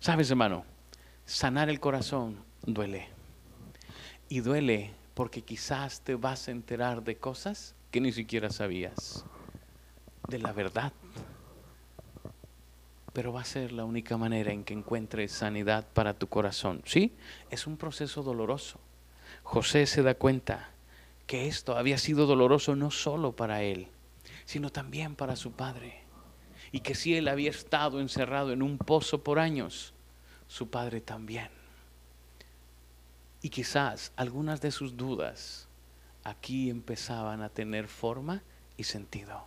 Sabes, 0.00 0.30
hermano, 0.30 0.64
sanar 1.24 1.68
el 1.68 1.80
corazón 1.80 2.42
duele. 2.62 3.08
Y 4.28 4.40
duele 4.40 4.92
porque 5.14 5.42
quizás 5.42 6.00
te 6.02 6.14
vas 6.14 6.48
a 6.48 6.52
enterar 6.52 7.02
de 7.02 7.16
cosas 7.16 7.74
que 7.90 8.00
ni 8.00 8.12
siquiera 8.12 8.50
sabías, 8.50 9.24
de 10.28 10.38
la 10.38 10.52
verdad. 10.52 10.92
Pero 13.12 13.32
va 13.32 13.40
a 13.40 13.44
ser 13.44 13.72
la 13.72 13.84
única 13.84 14.16
manera 14.16 14.52
en 14.52 14.64
que 14.64 14.74
encuentres 14.74 15.32
sanidad 15.32 15.86
para 15.92 16.14
tu 16.14 16.28
corazón. 16.28 16.82
Sí, 16.84 17.16
es 17.50 17.66
un 17.66 17.76
proceso 17.76 18.22
doloroso. 18.22 18.78
José 19.42 19.86
se 19.86 20.02
da 20.02 20.14
cuenta 20.14 20.70
que 21.26 21.48
esto 21.48 21.76
había 21.76 21.98
sido 21.98 22.26
doloroso 22.26 22.76
no 22.76 22.90
solo 22.90 23.32
para 23.32 23.62
él, 23.62 23.88
sino 24.48 24.70
también 24.70 25.14
para 25.14 25.36
su 25.36 25.52
padre. 25.52 26.00
Y 26.72 26.80
que 26.80 26.94
si 26.94 27.14
él 27.14 27.28
había 27.28 27.50
estado 27.50 28.00
encerrado 28.00 28.50
en 28.50 28.62
un 28.62 28.78
pozo 28.78 29.22
por 29.22 29.38
años, 29.38 29.92
su 30.46 30.70
padre 30.70 31.02
también. 31.02 31.50
Y 33.42 33.50
quizás 33.50 34.10
algunas 34.16 34.62
de 34.62 34.70
sus 34.70 34.96
dudas 34.96 35.68
aquí 36.24 36.70
empezaban 36.70 37.42
a 37.42 37.50
tener 37.50 37.88
forma 37.88 38.42
y 38.78 38.84
sentido. 38.84 39.44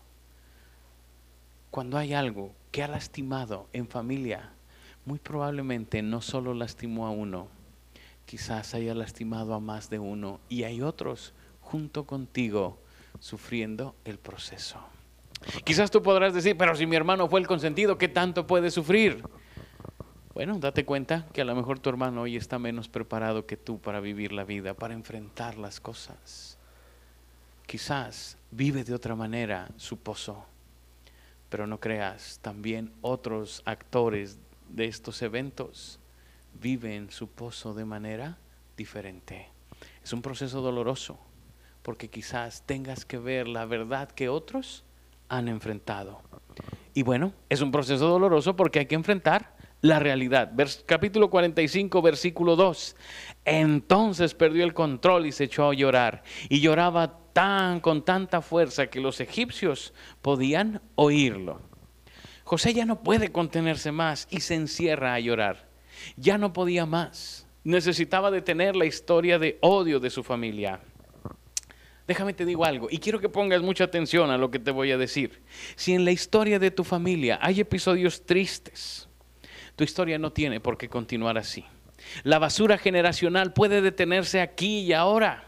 Cuando 1.72 1.98
hay 1.98 2.14
algo 2.14 2.54
que 2.72 2.84
ha 2.84 2.88
lastimado 2.88 3.68
en 3.74 3.88
familia, 3.88 4.52
muy 5.06 5.18
probablemente 5.18 6.04
no 6.04 6.22
solo 6.22 6.54
lastimó 6.54 7.08
a 7.08 7.10
uno, 7.10 7.48
quizás 8.28 8.76
haya 8.76 8.94
lastimado 8.94 9.56
a 9.56 9.60
más 9.60 9.90
de 9.90 9.98
uno 9.98 10.40
y 10.48 10.62
hay 10.62 10.84
otros 10.84 11.34
junto 11.60 12.06
contigo 12.06 12.78
sufriendo 13.22 13.96
el 14.04 14.20
proceso. 14.20 14.80
Quizás 15.64 15.90
tú 15.90 16.04
podrás 16.04 16.34
decir, 16.34 16.58
pero 16.58 16.76
si 16.76 16.86
mi 16.86 16.98
hermano 16.98 17.30
fue 17.30 17.40
el 17.40 17.48
consentido, 17.48 17.98
¿qué 17.98 18.10
tanto 18.10 18.46
puede 18.46 18.70
sufrir? 18.70 19.24
Bueno, 20.34 20.60
date 20.60 20.86
cuenta 20.86 21.28
que 21.34 21.42
a 21.42 21.46
lo 21.46 21.56
mejor 21.56 21.80
tu 21.80 21.90
hermano 21.90 22.22
hoy 22.22 22.36
está 22.36 22.60
menos 22.60 22.90
preparado 22.90 23.46
que 23.46 23.58
tú 23.58 23.80
para 23.80 24.00
vivir 24.00 24.34
la 24.34 24.44
vida, 24.44 24.74
para 24.74 24.94
enfrentar 24.94 25.58
las 25.58 25.80
cosas. 25.80 26.58
Quizás 27.66 28.38
vive 28.50 28.84
de 28.84 28.94
otra 28.94 29.16
manera 29.16 29.70
su 29.78 29.98
pozo, 29.98 30.46
pero 31.50 31.68
no 31.68 31.80
creas, 31.80 32.40
también 32.42 32.92
otros 33.02 33.62
actores 33.66 34.40
de 34.70 34.86
estos 34.86 35.22
eventos 35.22 36.00
viven 36.60 37.12
su 37.12 37.28
pozo 37.28 37.74
de 37.74 37.86
manera 37.86 38.38
diferente. 38.78 39.50
Es 40.04 40.14
un 40.14 40.22
proceso 40.22 40.62
doloroso, 40.62 41.20
porque 41.82 42.10
quizás 42.10 42.64
tengas 42.66 43.06
que 43.06 43.18
ver 43.18 43.48
la 43.48 43.66
verdad 43.66 44.12
que 44.12 44.30
otros 44.30 44.84
han 45.30 45.48
enfrentado. 45.48 46.22
Y 46.94 47.04
bueno, 47.04 47.34
es 47.50 47.62
un 47.62 47.72
proceso 47.72 48.08
doloroso 48.08 48.56
porque 48.56 48.80
hay 48.80 48.86
que 48.86 48.96
enfrentar 48.96 49.56
la 49.82 50.00
realidad. 50.00 50.52
capítulo 50.86 51.30
45, 51.30 52.02
versículo 52.02 52.56
2. 52.56 52.96
Entonces 53.46 54.34
perdió 54.34 54.64
el 54.64 54.74
control 54.74 55.26
y 55.26 55.32
se 55.32 55.46
echó 55.46 55.70
a 55.70 55.74
llorar. 55.74 56.24
Y 56.50 56.62
lloraba 56.62 57.18
tan 57.34 57.80
con 57.80 58.04
tanta 58.04 58.42
fuerza 58.42 58.88
que 58.88 59.00
los 59.00 59.20
egipcios 59.20 59.94
podían 60.22 60.82
oírlo. 60.96 61.62
José 62.44 62.74
ya 62.74 62.86
no 62.86 63.02
puede 63.02 63.32
contenerse 63.32 63.92
más 63.92 64.28
y 64.30 64.42
se 64.42 64.56
encierra 64.56 65.14
a 65.14 65.20
llorar. 65.20 65.70
Ya 66.18 66.38
no 66.38 66.54
podía 66.54 66.86
más. 66.86 67.48
Necesitaba 67.64 68.32
detener 68.32 68.76
la 68.76 68.86
historia 68.86 69.40
de 69.40 69.58
odio 69.62 70.00
de 70.00 70.10
su 70.10 70.24
familia. 70.24 70.82
Déjame 72.12 72.34
te 72.34 72.44
digo 72.44 72.66
algo, 72.66 72.90
y 72.92 72.98
quiero 72.98 73.22
que 73.22 73.30
pongas 73.30 73.62
mucha 73.62 73.86
atención 73.86 74.32
a 74.32 74.38
lo 74.38 74.52
que 74.52 74.60
te 74.60 74.72
voy 74.72 74.92
a 74.92 74.98
decir. 74.98 75.42
Si 75.78 75.94
en 75.94 76.04
la 76.04 76.12
historia 76.12 76.60
de 76.60 76.70
tu 76.70 76.84
familia 76.84 77.40
hay 77.42 77.62
episodios 77.62 78.26
tristes, 78.26 79.08
tu 79.78 79.86
historia 79.86 80.20
no 80.20 80.34
tiene 80.34 80.60
por 80.60 80.78
qué 80.78 80.90
continuar 80.90 81.38
así. 81.38 81.64
La 82.24 82.38
basura 82.38 82.78
generacional 82.78 83.54
puede 83.54 83.82
detenerse 83.82 84.42
aquí 84.42 84.80
y 84.80 84.92
ahora. 84.92 85.46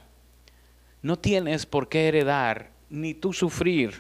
No 1.01 1.19
tienes 1.19 1.65
por 1.65 1.89
qué 1.89 2.07
heredar, 2.07 2.71
ni 2.89 3.13
tú 3.13 3.33
sufrir, 3.33 3.99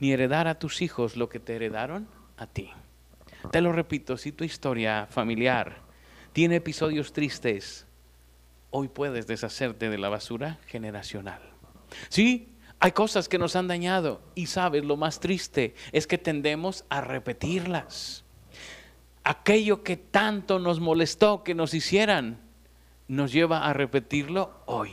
ni 0.00 0.10
heredar 0.10 0.48
a 0.48 0.58
tus 0.58 0.82
hijos 0.82 1.16
lo 1.16 1.28
que 1.28 1.38
te 1.38 1.54
heredaron 1.54 2.08
a 2.36 2.48
ti. 2.48 2.72
Te 3.52 3.60
lo 3.60 3.70
repito, 3.70 4.16
si 4.16 4.32
tu 4.32 4.42
historia 4.42 5.06
familiar 5.08 5.76
tiene 6.32 6.56
episodios 6.56 7.12
tristes, 7.12 7.83
hoy 8.76 8.88
puedes 8.88 9.28
deshacerte 9.28 9.88
de 9.88 9.98
la 9.98 10.08
basura 10.08 10.58
generacional. 10.66 11.40
Sí, 12.08 12.56
hay 12.80 12.90
cosas 12.90 13.28
que 13.28 13.38
nos 13.38 13.54
han 13.54 13.68
dañado 13.68 14.20
y 14.34 14.46
sabes, 14.46 14.84
lo 14.84 14.96
más 14.96 15.20
triste 15.20 15.76
es 15.92 16.08
que 16.08 16.18
tendemos 16.18 16.84
a 16.88 17.00
repetirlas. 17.00 18.24
Aquello 19.22 19.84
que 19.84 19.96
tanto 19.96 20.58
nos 20.58 20.80
molestó 20.80 21.44
que 21.44 21.54
nos 21.54 21.72
hicieran, 21.72 22.40
nos 23.06 23.30
lleva 23.30 23.64
a 23.64 23.74
repetirlo 23.74 24.50
hoy. 24.66 24.90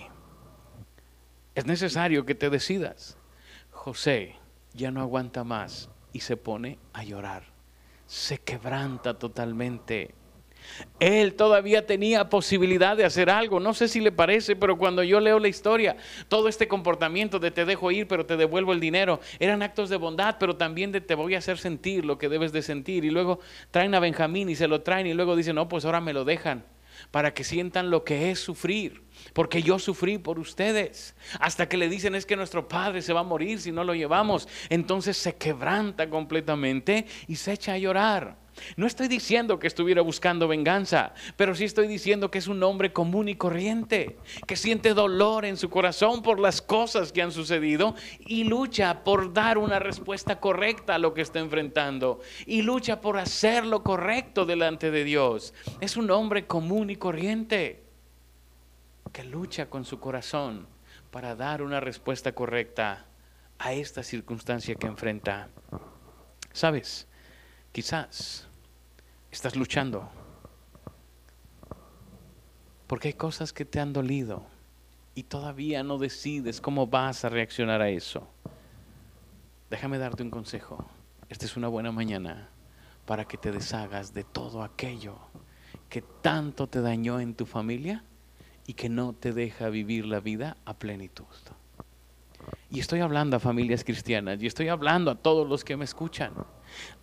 Es 1.55 1.65
necesario 1.65 2.23
que 2.23 2.35
te 2.35 2.51
decidas. 2.51 3.17
José 3.71 4.35
ya 4.75 4.91
no 4.91 5.01
aguanta 5.01 5.43
más 5.43 5.89
y 6.13 6.19
se 6.19 6.37
pone 6.37 6.77
a 6.93 7.03
llorar. 7.03 7.45
Se 8.05 8.37
quebranta 8.37 9.17
totalmente 9.17 10.13
él 10.99 11.33
todavía 11.33 11.85
tenía 11.85 12.29
posibilidad 12.29 12.95
de 12.95 13.05
hacer 13.05 13.29
algo. 13.29 13.59
No 13.59 13.73
sé 13.73 13.87
si 13.87 13.99
le 13.99 14.11
parece, 14.11 14.55
pero 14.55 14.77
cuando 14.77 15.03
yo 15.03 15.19
leo 15.19 15.39
la 15.39 15.47
historia, 15.47 15.97
todo 16.27 16.47
este 16.47 16.67
comportamiento 16.67 17.39
de 17.39 17.51
te 17.51 17.65
dejo 17.65 17.91
ir, 17.91 18.07
pero 18.07 18.25
te 18.25 18.37
devuelvo 18.37 18.73
el 18.73 18.79
dinero, 18.79 19.19
eran 19.39 19.63
actos 19.63 19.89
de 19.89 19.97
bondad, 19.97 20.37
pero 20.39 20.55
también 20.55 20.91
de 20.91 21.01
te 21.01 21.15
voy 21.15 21.35
a 21.35 21.39
hacer 21.39 21.57
sentir 21.57 22.05
lo 22.05 22.17
que 22.17 22.29
debes 22.29 22.51
de 22.51 22.61
sentir. 22.61 23.05
Y 23.05 23.09
luego 23.09 23.39
traen 23.71 23.95
a 23.95 23.99
Benjamín 23.99 24.49
y 24.49 24.55
se 24.55 24.67
lo 24.67 24.81
traen 24.81 25.07
y 25.07 25.13
luego 25.13 25.35
dicen, 25.35 25.55
no, 25.55 25.67
pues 25.67 25.85
ahora 25.85 26.01
me 26.01 26.13
lo 26.13 26.25
dejan 26.25 26.63
para 27.09 27.33
que 27.33 27.43
sientan 27.43 27.89
lo 27.89 28.03
que 28.03 28.31
es 28.31 28.39
sufrir, 28.39 29.01
porque 29.33 29.63
yo 29.63 29.79
sufrí 29.79 30.17
por 30.17 30.37
ustedes. 30.37 31.15
Hasta 31.39 31.67
que 31.67 31.77
le 31.77 31.89
dicen 31.89 32.15
es 32.15 32.25
que 32.25 32.35
nuestro 32.35 32.67
padre 32.67 33.01
se 33.01 33.13
va 33.13 33.21
a 33.21 33.23
morir 33.23 33.59
si 33.59 33.71
no 33.71 33.83
lo 33.83 33.95
llevamos. 33.95 34.47
Entonces 34.69 35.17
se 35.17 35.35
quebranta 35.35 36.09
completamente 36.09 37.07
y 37.27 37.35
se 37.35 37.53
echa 37.53 37.73
a 37.73 37.77
llorar. 37.77 38.40
No 38.75 38.85
estoy 38.85 39.07
diciendo 39.07 39.59
que 39.59 39.67
estuviera 39.67 40.01
buscando 40.01 40.47
venganza, 40.47 41.13
pero 41.35 41.55
sí 41.55 41.63
estoy 41.63 41.87
diciendo 41.87 42.31
que 42.31 42.37
es 42.37 42.47
un 42.47 42.61
hombre 42.63 42.93
común 42.93 43.29
y 43.29 43.35
corriente, 43.35 44.17
que 44.47 44.55
siente 44.55 44.93
dolor 44.93 45.45
en 45.45 45.57
su 45.57 45.69
corazón 45.69 46.21
por 46.21 46.39
las 46.39 46.61
cosas 46.61 47.11
que 47.11 47.21
han 47.21 47.31
sucedido 47.31 47.95
y 48.19 48.43
lucha 48.43 49.03
por 49.03 49.33
dar 49.33 49.57
una 49.57 49.79
respuesta 49.79 50.39
correcta 50.39 50.95
a 50.95 50.99
lo 50.99 51.13
que 51.13 51.21
está 51.21 51.39
enfrentando 51.39 52.19
y 52.45 52.61
lucha 52.61 53.01
por 53.01 53.17
hacer 53.17 53.65
lo 53.65 53.83
correcto 53.83 54.45
delante 54.45 54.91
de 54.91 55.03
Dios. 55.03 55.53
Es 55.79 55.97
un 55.97 56.11
hombre 56.11 56.45
común 56.45 56.89
y 56.89 56.95
corriente 56.95 57.83
que 59.11 59.23
lucha 59.23 59.69
con 59.69 59.85
su 59.85 59.99
corazón 59.99 60.67
para 61.09 61.35
dar 61.35 61.61
una 61.61 61.79
respuesta 61.79 62.33
correcta 62.33 63.05
a 63.59 63.73
esta 63.73 64.01
circunstancia 64.01 64.75
que 64.75 64.87
enfrenta. 64.87 65.49
¿Sabes? 66.53 67.07
Quizás 67.71 68.47
Estás 69.31 69.55
luchando. 69.55 70.09
Porque 72.85 73.07
hay 73.07 73.13
cosas 73.13 73.53
que 73.53 73.63
te 73.63 73.79
han 73.79 73.93
dolido 73.93 74.43
y 75.15 75.23
todavía 75.23 75.83
no 75.83 75.97
decides 75.97 76.59
cómo 76.59 76.87
vas 76.87 77.23
a 77.23 77.29
reaccionar 77.29 77.81
a 77.81 77.89
eso. 77.89 78.27
Déjame 79.69 79.97
darte 79.97 80.21
un 80.21 80.31
consejo. 80.31 80.85
Esta 81.29 81.45
es 81.45 81.55
una 81.55 81.69
buena 81.69 81.93
mañana 81.93 82.49
para 83.05 83.23
que 83.23 83.37
te 83.37 83.53
deshagas 83.53 84.13
de 84.13 84.25
todo 84.25 84.63
aquello 84.63 85.17
que 85.87 86.01
tanto 86.01 86.67
te 86.67 86.81
dañó 86.81 87.21
en 87.21 87.33
tu 87.33 87.45
familia 87.45 88.03
y 88.67 88.73
que 88.73 88.89
no 88.89 89.13
te 89.13 89.31
deja 89.31 89.69
vivir 89.69 90.05
la 90.05 90.19
vida 90.19 90.57
a 90.65 90.73
plenitud. 90.73 91.25
Y 92.69 92.79
estoy 92.79 93.01
hablando 93.01 93.37
a 93.37 93.39
familias 93.39 93.83
cristianas 93.83 94.41
y 94.41 94.47
estoy 94.47 94.69
hablando 94.69 95.11
a 95.11 95.15
todos 95.15 95.47
los 95.47 95.63
que 95.63 95.77
me 95.77 95.85
escuchan. 95.85 96.33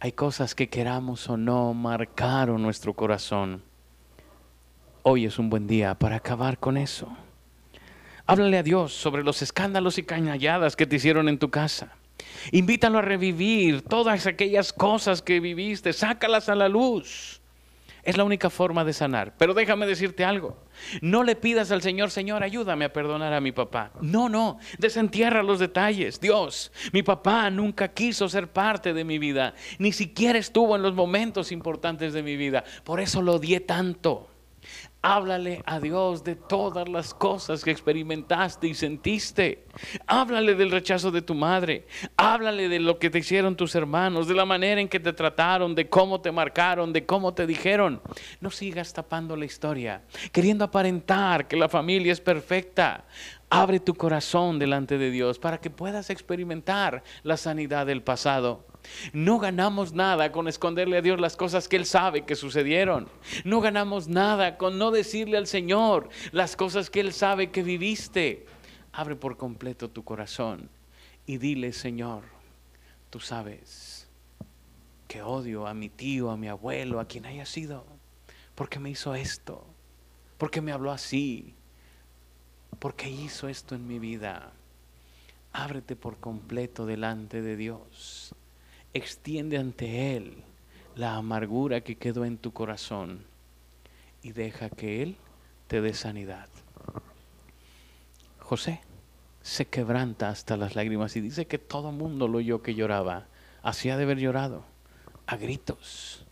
Hay 0.01 0.12
cosas 0.12 0.55
que 0.55 0.68
queramos 0.68 1.28
o 1.28 1.36
no 1.36 1.74
marcaron 1.74 2.62
nuestro 2.62 2.95
corazón. 2.95 3.62
Hoy 5.03 5.26
es 5.26 5.39
un 5.39 5.51
buen 5.51 5.66
día 5.66 5.95
para 5.95 6.16
acabar 6.16 6.59
con 6.59 6.76
eso. 6.76 7.09
Háblale 8.26 8.59
a 8.59 8.62
Dios 8.62 8.93
sobre 8.93 9.22
los 9.22 9.41
escándalos 9.43 9.99
y 9.99 10.03
cañalladas 10.03 10.76
que 10.76 10.86
te 10.86 10.97
hicieron 10.97 11.28
en 11.28 11.39
tu 11.39 11.51
casa. 11.51 11.97
Invítalo 12.53 12.99
a 12.99 13.03
revivir 13.03 13.82
todas 13.82 14.26
aquellas 14.26 14.72
cosas 14.72 15.22
que 15.22 15.41
viviste, 15.41 15.93
sácalas 15.93 16.49
a 16.49 16.55
la 16.55 16.68
luz. 16.68 17.38
Es 18.09 18.16
la 18.16 18.24
única 18.24 18.48
forma 18.48 18.86
de 18.86 18.94
sanar. 18.94 19.34
Pero 19.36 19.52
déjame 19.52 19.86
decirte 19.86 20.24
algo. 20.24 20.56
No 21.02 21.22
le 21.24 21.36
pidas 21.36 21.70
al 21.70 21.82
Señor, 21.82 22.11
Señor, 22.11 22.42
ayúdame 22.42 22.86
a 22.86 22.92
perdonar 22.94 23.34
a 23.34 23.40
mi 23.42 23.52
papá. 23.52 23.90
No, 24.00 24.30
no, 24.30 24.59
desentierra 24.78 25.42
los 25.42 25.59
detalles. 25.59 26.18
Dios, 26.18 26.72
mi 26.94 27.02
papá 27.02 27.50
nunca 27.50 27.88
quiso 27.88 28.26
ser 28.30 28.50
parte 28.50 28.94
de 28.94 29.04
mi 29.04 29.18
vida, 29.18 29.52
ni 29.78 29.92
siquiera 29.92 30.38
estuvo 30.38 30.74
en 30.74 30.80
los 30.80 30.94
momentos 30.94 31.52
importantes 31.52 32.14
de 32.14 32.22
mi 32.22 32.38
vida. 32.38 32.64
Por 32.82 32.98
eso 33.00 33.20
lo 33.20 33.34
odié 33.34 33.61
tanto. 33.61 34.30
Háblale 35.01 35.62
a 35.64 35.78
Dios 35.78 36.24
de 36.24 36.34
todas 36.34 36.88
las 36.88 37.14
cosas 37.14 37.62
que 37.62 37.70
experimentaste 37.70 38.66
y 38.66 38.74
sentiste. 38.74 39.64
Háblale 40.09 40.57
del 40.57 40.72
rechazo 40.72 41.12
de 41.12 41.22
tu 41.22 41.34
madre. 41.34 41.86
Háblale 42.16 42.68
de 42.68 42.80
lo 42.80 42.99
que 42.99 43.09
te 43.09 43.20
hicieron 43.20 43.57
tus 43.57 43.76
hermanos, 43.76 44.26
de 44.26 44.34
la 44.34 44.44
manera 44.44 44.80
en 44.80 44.88
que 44.88 44.99
te 44.99 45.12
trataron, 45.12 45.76
de 45.76 45.88
cómo 45.88 46.20
te 46.20 46.32
marcaron, 46.32 46.92
de 46.92 47.07
cómo 47.07 47.32
te 47.32 47.46
dijeron. 47.46 48.03
No 48.40 48.51
sigas 48.51 48.92
tapando 48.92 49.36
la 49.36 49.44
historia, 49.44 50.03
queriendo 50.32 50.64
aparentar 50.64 51.46
que 51.46 51.57
la 51.57 51.68
familia 51.68 52.12
es 52.12 52.20
perfecta. 52.20 53.05
Abre 53.51 53.78
tu 53.78 53.94
corazón 53.94 54.59
delante 54.59 54.99
de 54.99 55.12
Dios 55.12 55.38
para 55.38 55.59
que 55.59 55.70
puedas 55.70 56.11
experimentar 56.11 57.05
la 57.22 57.36
sanidad 57.36 57.86
del 57.86 58.03
pasado. 58.03 58.68
No 59.12 59.39
ganamos 59.39 59.93
nada 59.93 60.33
con 60.33 60.49
esconderle 60.49 60.99
a 60.99 61.03
Dios 61.03 61.20
las 61.20 61.37
cosas 61.37 61.68
que 61.68 61.76
Él 61.76 61.87
sabe 61.87 62.24
que 62.24 62.37
sucedieron. 62.37 63.09
No 63.45 63.61
ganamos 63.61 64.09
nada 64.09 64.57
con 64.57 64.79
no 64.79 64.91
decirle 64.91 65.37
al 65.37 65.47
Señor 65.47 66.09
las 66.33 66.57
cosas 66.57 66.91
que 66.91 67.01
Él 67.01 67.12
sabe 67.12 67.51
que 67.51 67.62
viviste. 67.62 68.47
Abre 68.93 69.16
por 69.16 69.37
completo 69.37 69.91
tu 69.91 70.05
corazón 70.05 70.68
y 71.26 71.39
dile, 71.39 71.72
Señor, 71.72 72.22
tú 73.11 73.20
sabes 73.20 74.09
que 75.07 75.22
odio 75.22 75.66
a 75.66 75.74
mi 75.74 75.89
tío, 75.89 76.31
a 76.31 76.37
mi 76.37 76.49
abuelo, 76.49 77.01
a 77.01 77.07
quien 77.07 77.26
haya 77.26 77.47
sido, 77.47 77.85
porque 78.55 78.79
me 78.79 78.91
hizo 78.91 79.14
esto, 79.14 79.64
porque 80.37 80.61
me 80.61 80.72
habló 80.72 80.91
así, 80.91 81.55
porque 82.79 83.09
hizo 83.09 83.49
esto 83.49 83.74
en 83.74 83.87
mi 83.87 83.99
vida. 83.99 84.53
Ábrete 85.53 85.97
por 85.97 86.18
completo 86.18 86.85
delante 86.85 87.41
de 87.41 87.57
Dios 87.57 88.35
extiende 88.95 89.59
ante 89.59 90.16
Él 90.16 90.43
la 90.97 91.16
amargura 91.16 91.82
que 91.82 91.97
quedó 91.97 92.24
en 92.24 92.39
tu 92.39 92.53
corazón 92.53 93.24
y 94.22 94.32
deja 94.32 94.70
que 94.70 95.03
Él 95.03 95.16
te 95.68 95.80
dé 95.80 95.95
sanidad. 95.95 96.49
José 98.41 98.80
se 99.43 99.66
quebranta 99.66 100.28
hasta 100.28 100.57
las 100.57 100.74
lágrimas 100.74 101.16
y 101.16 101.20
dice 101.20 101.47
que 101.47 101.59
todo 101.59 101.93
mundo 101.93 102.28
lo 102.28 102.39
oyó 102.39 102.62
que 102.62 102.74
lloraba. 102.74 103.26
Hacía 103.62 103.97
de 103.97 104.05
haber 104.05 104.18
llorado 104.18 104.64
a 105.26 105.36
gritos. 105.36 106.24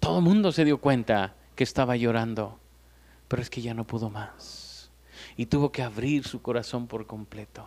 Todo 0.00 0.18
el 0.18 0.24
mundo 0.24 0.52
se 0.52 0.64
dio 0.64 0.78
cuenta 0.78 1.34
que 1.54 1.64
estaba 1.64 1.96
llorando, 1.96 2.58
pero 3.28 3.42
es 3.42 3.50
que 3.50 3.62
ya 3.62 3.74
no 3.74 3.86
pudo 3.86 4.10
más. 4.10 4.90
Y 5.36 5.46
tuvo 5.46 5.72
que 5.72 5.82
abrir 5.82 6.24
su 6.24 6.42
corazón 6.42 6.86
por 6.86 7.06
completo. 7.06 7.66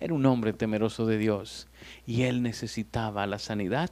Era 0.00 0.14
un 0.14 0.24
hombre 0.24 0.54
temeroso 0.54 1.06
de 1.06 1.18
Dios 1.18 1.68
y 2.06 2.22
él 2.22 2.42
necesitaba 2.42 3.26
la 3.26 3.38
sanidad 3.38 3.90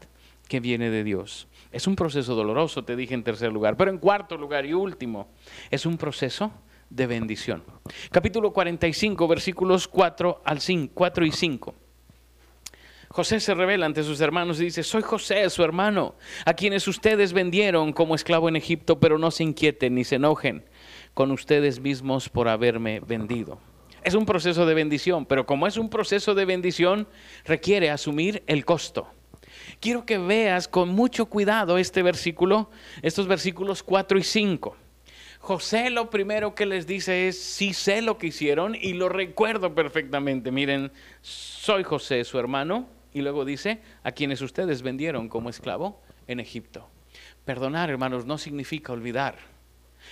que 0.49 0.61
viene 0.61 0.89
de 0.91 1.05
Dios. 1.05 1.47
Es 1.71 1.87
un 1.87 1.95
proceso 1.95 2.35
doloroso, 2.35 2.85
te 2.85 2.97
dije 2.97 3.13
en 3.13 3.23
tercer 3.23 3.53
lugar, 3.53 3.77
pero 3.77 3.91
en 3.91 3.99
cuarto 3.99 4.39
lugar 4.39 4.65
y 4.65 4.73
último, 4.73 5.29
es 5.71 5.85
un 5.85 5.99
proceso 5.99 6.51
de 6.89 7.07
bendición. 7.07 7.63
Capítulo 8.11 8.53
45, 8.55 9.29
versículos 9.29 9.87
4 9.87 10.41
al 10.45 10.61
5, 10.61 10.93
4 10.95 11.27
y 11.27 11.33
5. 11.33 11.75
José 13.11 13.41
se 13.41 13.55
revela 13.55 13.87
ante 13.87 14.03
sus 14.03 14.21
hermanos 14.21 14.61
y 14.61 14.65
dice, 14.65 14.83
soy 14.83 15.03
José, 15.03 15.49
su 15.51 15.63
hermano, 15.63 16.15
a 16.45 16.55
quienes 16.55 16.87
ustedes 16.89 17.33
vendieron 17.33 17.93
como 17.93 18.15
esclavo 18.15 18.49
en 18.49 18.57
Egipto, 18.57 19.01
pero 19.01 19.19
no 19.19 19.31
se 19.31 19.45
inquieten 19.45 19.95
ni 19.95 20.05
se 20.05 20.17
enojen 20.17 20.65
con 21.15 21.31
ustedes 21.33 21.81
mismos 21.81 22.29
por 22.29 22.49
haberme 22.49 23.01
vendido. 23.01 23.59
Es 24.03 24.15
un 24.15 24.27
proceso 24.27 24.67
de 24.67 24.75
bendición, 24.75 25.27
pero 25.27 25.47
como 25.47 25.67
es 25.67 25.77
un 25.77 25.91
proceso 25.91 26.35
de 26.35 26.45
bendición, 26.45 27.09
requiere 27.45 27.91
asumir 27.91 28.43
el 28.47 28.65
costo. 28.65 29.09
Quiero 29.81 30.07
que 30.07 30.19
veas 30.19 30.69
con 30.69 30.91
mucho 30.91 31.27
cuidado 31.27 31.79
este 31.79 32.03
versículo, 32.03 32.71
estos 33.03 33.27
versículos 33.27 33.83
4 33.83 34.19
y 34.19 34.23
5. 34.23 34.77
José 35.41 35.91
lo 35.91 36.11
primero 36.11 36.55
que 36.55 36.67
les 36.67 36.87
dice 36.87 37.29
es, 37.29 37.41
sí 37.41 37.73
sé 37.73 38.03
lo 38.03 38.19
que 38.19 38.29
hicieron 38.29 38.75
y 38.75 38.95
lo 38.95 39.09
recuerdo 39.09 39.75
perfectamente. 39.75 40.51
Miren, 40.51 40.91
soy 41.23 41.85
José, 41.85 42.25
su 42.25 42.39
hermano, 42.39 42.89
y 43.13 43.23
luego 43.23 43.45
dice, 43.45 43.81
a 44.03 44.13
quienes 44.13 44.43
ustedes 44.43 44.83
vendieron 44.83 45.29
como 45.29 45.49
esclavo 45.49 46.03
en 46.27 46.41
Egipto. 46.41 46.89
Perdonar, 47.45 47.89
hermanos, 47.89 48.27
no 48.27 48.37
significa 48.37 48.93
olvidar. 48.93 49.58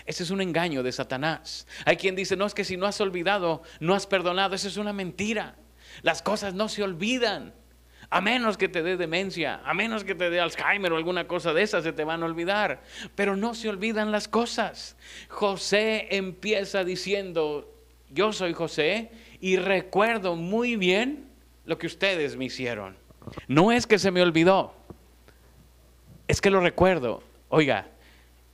Ese 0.04 0.22
es 0.22 0.30
un 0.30 0.40
engaño 0.40 0.82
de 0.82 0.92
Satanás. 0.92 1.66
Hay 1.84 1.96
quien 1.96 2.16
dice, 2.16 2.36
no 2.36 2.46
es 2.46 2.54
que 2.54 2.64
si 2.64 2.76
no 2.76 2.86
has 2.86 3.00
olvidado, 3.00 3.62
no 3.80 3.94
has 3.94 4.06
perdonado. 4.06 4.54
Eso 4.54 4.68
es 4.68 4.76
una 4.76 4.92
mentira. 4.92 5.56
Las 6.02 6.22
cosas 6.22 6.54
no 6.54 6.68
se 6.68 6.82
olvidan. 6.82 7.54
A 8.08 8.20
menos 8.20 8.56
que 8.56 8.68
te 8.68 8.82
dé 8.82 8.96
demencia, 8.96 9.60
a 9.64 9.74
menos 9.74 10.04
que 10.04 10.14
te 10.14 10.30
dé 10.30 10.38
Alzheimer 10.38 10.92
o 10.92 10.96
alguna 10.96 11.26
cosa 11.26 11.52
de 11.52 11.62
esas, 11.62 11.82
se 11.82 11.92
te 11.92 12.04
van 12.04 12.22
a 12.22 12.26
olvidar. 12.26 12.82
Pero 13.16 13.36
no 13.36 13.54
se 13.54 13.68
olvidan 13.68 14.12
las 14.12 14.28
cosas. 14.28 14.96
José 15.28 16.06
empieza 16.10 16.84
diciendo, 16.84 17.74
yo 18.10 18.32
soy 18.32 18.52
José 18.52 19.10
y 19.40 19.56
recuerdo 19.56 20.36
muy 20.36 20.76
bien 20.76 21.28
lo 21.64 21.78
que 21.78 21.88
ustedes 21.88 22.36
me 22.36 22.44
hicieron. 22.44 22.96
No 23.48 23.72
es 23.72 23.88
que 23.88 23.98
se 23.98 24.12
me 24.12 24.22
olvidó, 24.22 24.72
es 26.28 26.40
que 26.40 26.50
lo 26.50 26.60
recuerdo. 26.60 27.22
Oiga, 27.48 27.88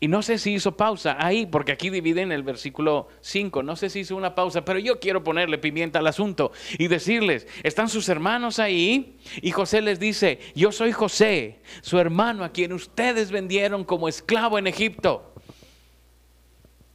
y 0.03 0.09
no 0.09 0.20
sé 0.20 0.36
si 0.38 0.55
hizo 0.55 0.76
pausa 0.76 1.16
ahí, 1.24 1.46
porque 1.46 1.70
aquí 1.70 1.88
dividen 1.88 2.32
el 2.32 2.42
versículo 2.42 3.07
5, 3.20 3.62
no 3.62 3.76
sé 3.76 3.88
si 3.88 4.00
hizo 4.00 4.16
una 4.16 4.34
pausa, 4.34 4.64
pero 4.64 4.80
yo 4.80 4.98
quiero 4.98 5.22
ponerle 5.22 5.59
pimienta 5.59 6.00
al 6.00 6.09
asunto 6.09 6.50
y 6.76 6.88
decirles, 6.88 7.46
están 7.62 7.88
sus 7.88 8.09
hermanos 8.09 8.59
ahí 8.59 9.20
y 9.42 9.53
José 9.53 9.80
les 9.80 10.00
dice, 10.00 10.40
yo 10.57 10.72
soy 10.72 10.90
José, 10.90 11.61
su 11.82 12.00
hermano 12.00 12.42
a 12.42 12.50
quien 12.50 12.72
ustedes 12.72 13.30
vendieron 13.30 13.84
como 13.84 14.09
esclavo 14.09 14.59
en 14.59 14.66
Egipto. 14.66 15.36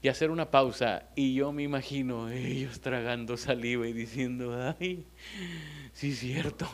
Y 0.01 0.09
hacer 0.09 0.29
una 0.29 0.51
pausa 0.51 1.07
y 1.15 1.33
yo 1.33 1.53
me 1.53 1.63
imagino 1.63 2.29
ellos 2.29 2.81
tragando 2.81 3.37
saliva 3.37 3.87
y 3.87 3.93
diciendo, 3.93 4.75
ay, 4.77 5.07
sí 5.93 6.11
es 6.11 6.19
cierto. 6.19 6.67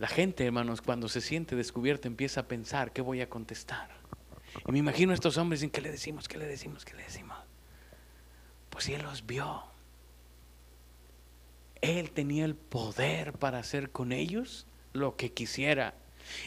La 0.00 0.08
gente, 0.08 0.46
hermanos, 0.46 0.80
cuando 0.80 1.10
se 1.10 1.20
siente 1.20 1.54
descubierta 1.54 2.08
empieza 2.08 2.40
a 2.40 2.48
pensar, 2.48 2.90
¿qué 2.90 3.02
voy 3.02 3.20
a 3.20 3.28
contestar? 3.28 3.90
Y 4.66 4.72
me 4.72 4.78
imagino 4.78 5.12
a 5.12 5.14
estos 5.14 5.36
hombres, 5.36 5.62
¿en 5.62 5.68
qué 5.68 5.82
le 5.82 5.90
decimos? 5.90 6.26
¿Qué 6.26 6.38
le 6.38 6.46
decimos? 6.46 6.86
¿Qué 6.86 6.94
le 6.94 7.02
decimos? 7.02 7.36
Pues 8.70 8.84
si 8.84 8.94
Él 8.94 9.02
los 9.02 9.26
vio. 9.26 9.62
Él 11.82 12.12
tenía 12.12 12.46
el 12.46 12.54
poder 12.54 13.34
para 13.34 13.58
hacer 13.58 13.90
con 13.90 14.12
ellos 14.12 14.66
lo 14.94 15.16
que 15.16 15.34
quisiera. 15.34 15.92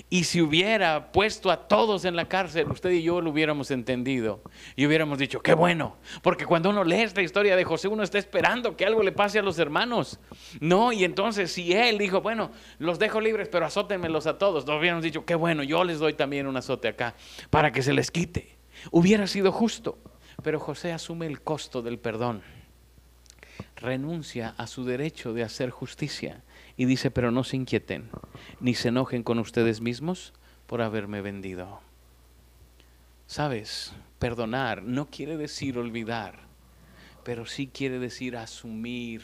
Y 0.10 0.26
si 0.26 0.42
hubiera 0.42 1.12
puesto 1.12 1.52
a 1.52 1.68
todos 1.68 2.06
en 2.06 2.16
la 2.16 2.28
cárcel, 2.28 2.70
usted 2.70 2.92
y 2.92 3.04
yo 3.04 3.22
lo 3.22 3.32
hubiéramos 3.32 3.72
entendido 3.72 4.42
y 4.76 4.86
hubiéramos 4.86 5.18
dicho, 5.18 5.42
qué 5.42 5.54
bueno, 5.54 5.98
porque 6.22 6.46
cuando 6.46 6.70
uno 6.70 6.84
lee 6.84 7.02
esta 7.02 7.22
historia 7.22 7.56
de 7.56 7.64
José, 7.64 7.88
uno 7.88 8.04
está 8.04 8.18
esperando 8.18 8.76
que 8.76 8.86
algo 8.86 9.04
le 9.04 9.12
pase 9.12 9.40
a 9.40 9.42
los 9.42 9.60
hermanos. 9.60 10.20
No, 10.60 10.92
y 10.92 11.04
entonces 11.04 11.52
si 11.52 11.74
él 11.74 11.98
dijo, 11.98 12.22
bueno, 12.22 12.52
los 12.80 13.00
dejo 13.00 13.22
libres, 13.22 13.50
pero 13.50 13.66
azótenmelos 13.66 14.28
a 14.28 14.38
todos, 14.38 14.66
nos 14.66 14.80
hubiéramos 14.80 15.04
dicho, 15.04 15.26
qué 15.26 15.36
bueno, 15.36 15.64
yo 15.64 15.84
les 15.84 16.00
doy 16.00 16.14
también 16.14 16.48
un 16.48 16.58
azote 16.58 16.88
acá 16.88 17.16
para 17.50 17.72
que 17.72 17.82
se 17.82 17.94
les 17.94 18.12
quite. 18.12 18.58
Hubiera 18.92 19.28
sido 19.28 19.52
justo, 19.52 19.98
pero 20.44 20.60
José 20.60 20.92
asume 20.92 21.28
el 21.28 21.42
costo 21.42 21.82
del 21.82 22.00
perdón 22.00 22.42
renuncia 23.76 24.56
a 24.58 24.66
su 24.66 24.86
derecho 24.86 25.34
de 25.34 25.44
hacer 25.44 25.70
justicia 25.70 26.42
y 26.78 26.86
dice, 26.86 27.12
pero 27.12 27.32
no 27.32 27.44
se 27.44 27.56
inquieten, 27.56 28.10
ni 28.60 28.74
se 28.74 28.90
enojen 28.90 29.24
con 29.24 29.40
ustedes 29.40 29.82
mismos 29.82 30.34
por 30.66 30.82
haberme 30.82 31.22
vendido. 31.22 31.82
Sabes, 33.28 33.94
perdonar 34.20 34.84
no 34.84 35.08
quiere 35.08 35.38
decir 35.38 35.78
olvidar, 35.78 36.40
pero 37.24 37.46
sí 37.46 37.68
quiere 37.68 38.00
decir 38.00 38.38
asumir 38.38 39.22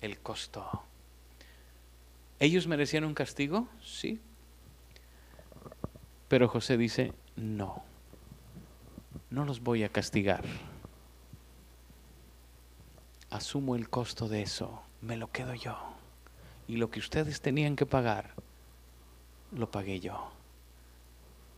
el 0.00 0.18
costo. 0.18 0.84
¿Ellos 2.38 2.66
merecían 2.66 3.04
un 3.04 3.14
castigo? 3.14 3.68
Sí. 3.82 4.20
Pero 6.28 6.48
José 6.48 6.76
dice, 6.76 7.12
no, 7.36 7.82
no 9.30 9.44
los 9.44 9.60
voy 9.60 9.84
a 9.84 9.88
castigar. 9.88 10.44
Asumo 13.30 13.76
el 13.76 13.88
costo 13.90 14.28
de 14.28 14.42
eso, 14.42 14.82
me 15.02 15.16
lo 15.16 15.30
quedo 15.30 15.54
yo. 15.54 15.99
Y 16.70 16.76
lo 16.76 16.88
que 16.88 17.00
ustedes 17.00 17.40
tenían 17.40 17.74
que 17.74 17.84
pagar, 17.84 18.30
lo 19.50 19.72
pagué 19.72 19.98
yo. 19.98 20.30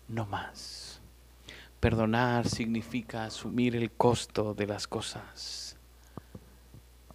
No 0.09 0.25
más. 0.25 1.03
Perdonar 1.81 2.49
significa 2.49 3.27
asumir 3.27 3.77
el 3.77 3.91
costo 3.91 4.55
de 4.55 4.67
las 4.67 4.89
cosas. 4.89 5.77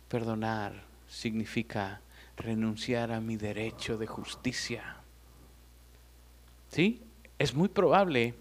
Perdonar 0.09 0.83
significa 1.07 2.01
renunciar 2.35 3.11
a 3.11 3.19
mi 3.19 3.35
derecho 3.35 3.97
de 3.97 4.05
justicia. 4.05 4.97
¿Sí? 6.69 7.01
Es 7.39 7.55
muy 7.55 7.67
probable 7.67 8.35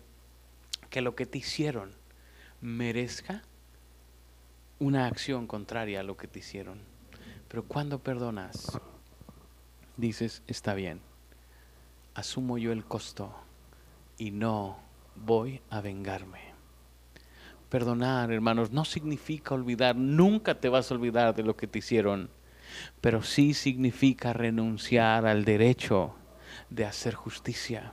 que 0.91 1.01
lo 1.01 1.17
que 1.17 1.25
te 1.25 1.39
hicieron 1.39 1.93
merezca 2.61 3.43
una 4.81 5.07
acción 5.07 5.47
contraria 5.47 6.01
a 6.01 6.03
lo 6.03 6.19
que 6.19 6.29
te 6.29 6.41
hicieron. 6.41 6.79
Pero 7.49 7.65
cuando 7.65 8.01
perdonas, 8.01 8.79
dices, 9.97 10.43
está 10.47 10.75
bien, 10.75 11.01
asumo 12.15 12.59
yo 12.59 12.73
el 12.73 12.85
costo 12.85 13.35
y 14.19 14.31
no 14.31 14.79
voy 15.15 15.61
a 15.71 15.81
vengarme. 15.81 16.41
Perdonar, 17.69 18.31
hermanos, 18.33 18.71
no 18.71 18.85
significa 18.85 19.55
olvidar, 19.55 19.97
nunca 19.97 20.61
te 20.61 20.69
vas 20.69 20.91
a 20.91 20.95
olvidar 20.95 21.35
de 21.35 21.43
lo 21.43 21.57
que 21.57 21.67
te 21.67 21.81
hicieron, 21.81 22.31
pero 23.01 23.23
sí 23.23 23.55
significa 23.55 24.33
renunciar 24.33 25.27
al 25.27 25.45
derecho 25.45 26.15
de 26.71 26.85
hacer 26.85 27.15
justicia. 27.15 27.93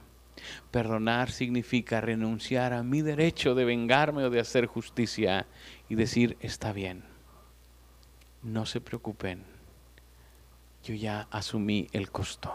Perdonar 0.72 1.32
significa 1.32 2.02
renunciar 2.02 2.74
a 2.74 2.84
mi 2.84 3.02
derecho 3.02 3.56
de 3.56 3.66
vengarme 3.66 4.26
o 4.26 4.30
de 4.30 4.40
hacer 4.40 4.66
justicia 4.68 5.48
y 5.90 5.96
decir, 5.96 6.38
está 6.42 6.74
bien, 6.74 7.04
no 8.42 8.66
se 8.66 8.82
preocupen, 8.82 9.44
yo 10.84 10.94
ya 10.94 11.28
asumí 11.32 11.88
el 11.94 12.12
costo. 12.12 12.54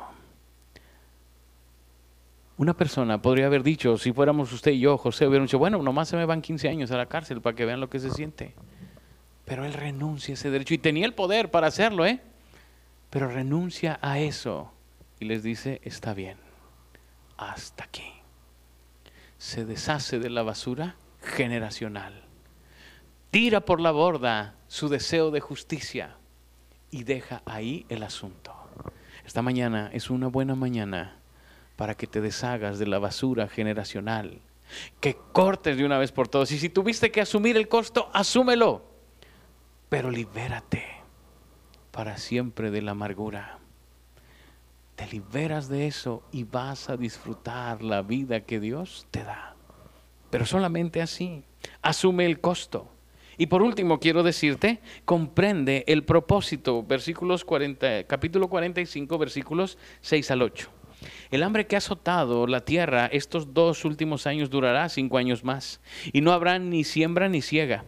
Una 2.58 2.74
persona 2.74 3.22
podría 3.22 3.46
haber 3.46 3.62
dicho, 3.62 3.96
si 3.96 4.12
fuéramos 4.12 4.52
usted 4.52 4.72
y 4.72 4.80
yo, 4.80 4.98
José, 4.98 5.26
hubiera 5.26 5.44
dicho, 5.44 5.58
bueno, 5.58 5.80
nomás 5.82 6.08
se 6.08 6.16
me 6.16 6.24
van 6.24 6.42
15 6.42 6.68
años 6.68 6.90
a 6.90 6.96
la 6.96 7.06
cárcel 7.06 7.40
para 7.40 7.54
que 7.56 7.64
vean 7.64 7.80
lo 7.80 7.88
que 7.88 8.00
se 8.00 8.10
siente. 8.10 8.52
Pero 9.44 9.64
él 9.64 9.72
renuncia 9.72 10.32
a 10.32 10.34
ese 10.34 10.50
derecho 10.50 10.74
y 10.74 10.78
tenía 10.78 11.06
el 11.06 11.14
poder 11.14 11.50
para 11.50 11.68
hacerlo, 11.68 12.04
¿eh? 12.04 12.20
Pero 13.10 13.28
renuncia 13.28 13.98
a 14.02 14.18
eso 14.18 14.72
y 15.20 15.24
les 15.24 15.42
dice, 15.42 15.80
está 15.84 16.12
bien, 16.14 16.36
hasta 17.36 17.84
aquí. 17.84 18.12
Se 19.38 19.64
deshace 19.64 20.18
de 20.18 20.28
la 20.28 20.42
basura 20.42 20.96
generacional. 21.22 22.24
Tira 23.30 23.60
por 23.60 23.80
la 23.80 23.92
borda 23.92 24.56
su 24.66 24.88
deseo 24.88 25.30
de 25.30 25.40
justicia 25.40 26.16
y 26.90 27.04
deja 27.04 27.42
ahí 27.44 27.86
el 27.88 28.02
asunto. 28.02 28.54
Esta 29.26 29.42
mañana 29.42 29.90
es 29.92 30.10
una 30.10 30.28
buena 30.28 30.54
mañana 30.54 31.18
para 31.76 31.94
que 31.94 32.06
te 32.06 32.20
deshagas 32.20 32.78
de 32.78 32.86
la 32.86 32.98
basura 32.98 33.48
generacional, 33.48 34.40
que 35.00 35.16
cortes 35.32 35.76
de 35.76 35.84
una 35.84 35.98
vez 35.98 36.12
por 36.12 36.28
todas. 36.28 36.50
Y 36.52 36.58
si 36.58 36.68
tuviste 36.68 37.10
que 37.10 37.20
asumir 37.20 37.56
el 37.56 37.68
costo, 37.68 38.10
asúmelo, 38.12 38.82
pero 39.88 40.10
libérate 40.10 40.84
para 41.90 42.16
siempre 42.16 42.70
de 42.70 42.82
la 42.82 42.92
amargura. 42.92 43.58
Te 44.96 45.06
liberas 45.06 45.68
de 45.68 45.86
eso 45.86 46.22
y 46.32 46.44
vas 46.44 46.90
a 46.90 46.96
disfrutar 46.96 47.82
la 47.82 48.02
vida 48.02 48.40
que 48.40 48.58
Dios 48.58 49.06
te 49.10 49.22
da. 49.22 49.54
Pero 50.30 50.44
solamente 50.44 51.00
así. 51.00 51.44
Asume 51.82 52.26
el 52.26 52.40
costo. 52.40 52.88
Y 53.38 53.46
por 53.46 53.62
último, 53.62 54.00
quiero 54.00 54.24
decirte, 54.24 54.80
comprende 55.04 55.84
el 55.86 56.02
propósito, 56.02 56.82
versículos 56.82 57.44
40, 57.44 58.04
capítulo 58.04 58.48
45, 58.48 59.16
versículos 59.16 59.78
6 60.00 60.30
al 60.32 60.42
8. 60.42 60.70
El 61.30 61.44
hambre 61.44 61.68
que 61.68 61.76
ha 61.76 61.78
azotado 61.78 62.48
la 62.48 62.64
tierra 62.64 63.06
estos 63.06 63.54
dos 63.54 63.84
últimos 63.84 64.26
años 64.26 64.50
durará 64.50 64.88
cinco 64.88 65.18
años 65.18 65.44
más, 65.44 65.80
y 66.12 66.20
no 66.20 66.32
habrá 66.32 66.58
ni 66.58 66.82
siembra 66.82 67.28
ni 67.28 67.40
ciega. 67.40 67.84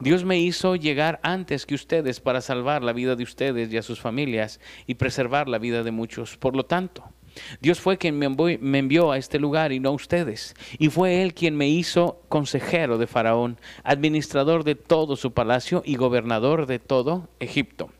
Dios 0.00 0.24
me 0.24 0.38
hizo 0.38 0.76
llegar 0.76 1.20
antes 1.22 1.66
que 1.66 1.74
ustedes 1.74 2.20
para 2.20 2.40
salvar 2.40 2.82
la 2.82 2.94
vida 2.94 3.16
de 3.16 3.24
ustedes 3.24 3.70
y 3.70 3.76
a 3.76 3.82
sus 3.82 4.00
familias 4.00 4.60
y 4.86 4.94
preservar 4.94 5.48
la 5.48 5.58
vida 5.58 5.82
de 5.82 5.90
muchos. 5.90 6.38
Por 6.38 6.56
lo 6.56 6.64
tanto, 6.64 7.04
Dios 7.60 7.80
fue 7.80 7.98
quien 7.98 8.18
me 8.18 8.78
envió, 8.78 9.12
a 9.12 9.18
este 9.18 9.38
lugar 9.38 9.72
y 9.72 9.80
no 9.80 9.92
ustedes. 9.92 10.54
Y 10.78 10.88
fue 10.88 11.22
Él 11.22 11.34
quien 11.34 11.56
me 11.56 11.68
hizo 11.68 12.22
consejero 12.28 12.98
de 12.98 13.06
Faraón, 13.06 13.58
administrador 13.82 14.64
de 14.64 14.74
todo 14.74 15.16
su 15.16 15.32
palacio 15.32 15.82
y 15.84 15.96
gobernador 15.96 16.66
de 16.66 16.78
todo 16.78 17.28
Egipto. 17.40 17.90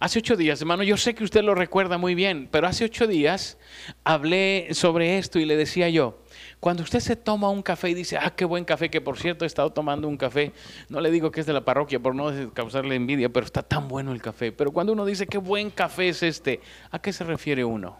Hace 0.00 0.18
ocho 0.18 0.36
días, 0.36 0.60
hermano, 0.60 0.82
yo 0.82 0.96
sé 0.96 1.14
que 1.14 1.22
usted 1.22 1.44
lo 1.44 1.54
recuerda 1.54 1.96
muy 1.96 2.16
bien, 2.16 2.48
pero 2.50 2.66
hace 2.66 2.84
ocho 2.84 3.06
días 3.06 3.56
hablé 4.02 4.66
sobre 4.72 5.18
esto 5.18 5.38
y 5.38 5.44
le 5.44 5.56
decía 5.56 5.88
yo, 5.90 6.18
cuando 6.62 6.84
usted 6.84 7.00
se 7.00 7.16
toma 7.16 7.50
un 7.50 7.60
café 7.60 7.90
y 7.90 7.94
dice, 7.94 8.16
ah, 8.16 8.34
qué 8.36 8.44
buen 8.44 8.64
café, 8.64 8.88
que 8.88 9.00
por 9.00 9.18
cierto 9.18 9.44
he 9.44 9.48
estado 9.48 9.70
tomando 9.70 10.06
un 10.06 10.16
café, 10.16 10.52
no 10.88 11.00
le 11.00 11.10
digo 11.10 11.32
que 11.32 11.40
es 11.40 11.46
de 11.46 11.52
la 11.52 11.64
parroquia 11.64 11.98
por 11.98 12.14
no 12.14 12.30
causarle 12.54 12.94
envidia, 12.94 13.28
pero 13.30 13.44
está 13.44 13.64
tan 13.64 13.88
bueno 13.88 14.12
el 14.12 14.22
café. 14.22 14.52
Pero 14.52 14.70
cuando 14.70 14.92
uno 14.92 15.04
dice, 15.04 15.26
qué 15.26 15.38
buen 15.38 15.70
café 15.70 16.10
es 16.10 16.22
este, 16.22 16.60
¿a 16.92 17.00
qué 17.00 17.12
se 17.12 17.24
refiere 17.24 17.64
uno? 17.64 17.98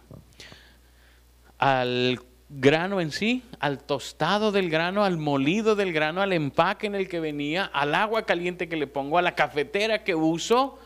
Al 1.57 2.21
grano 2.47 3.01
en 3.01 3.11
sí, 3.11 3.43
al 3.59 3.83
tostado 3.83 4.53
del 4.53 4.69
grano, 4.69 5.03
al 5.03 5.17
molido 5.17 5.75
del 5.75 5.91
grano, 5.91 6.21
al 6.21 6.31
empaque 6.31 6.87
en 6.87 6.95
el 6.95 7.09
que 7.09 7.19
venía, 7.19 7.65
al 7.65 7.93
agua 7.93 8.25
caliente 8.25 8.69
que 8.69 8.77
le 8.77 8.87
pongo, 8.87 9.17
a 9.17 9.21
la 9.21 9.35
cafetera 9.35 10.05
que 10.05 10.15
uso 10.15 10.79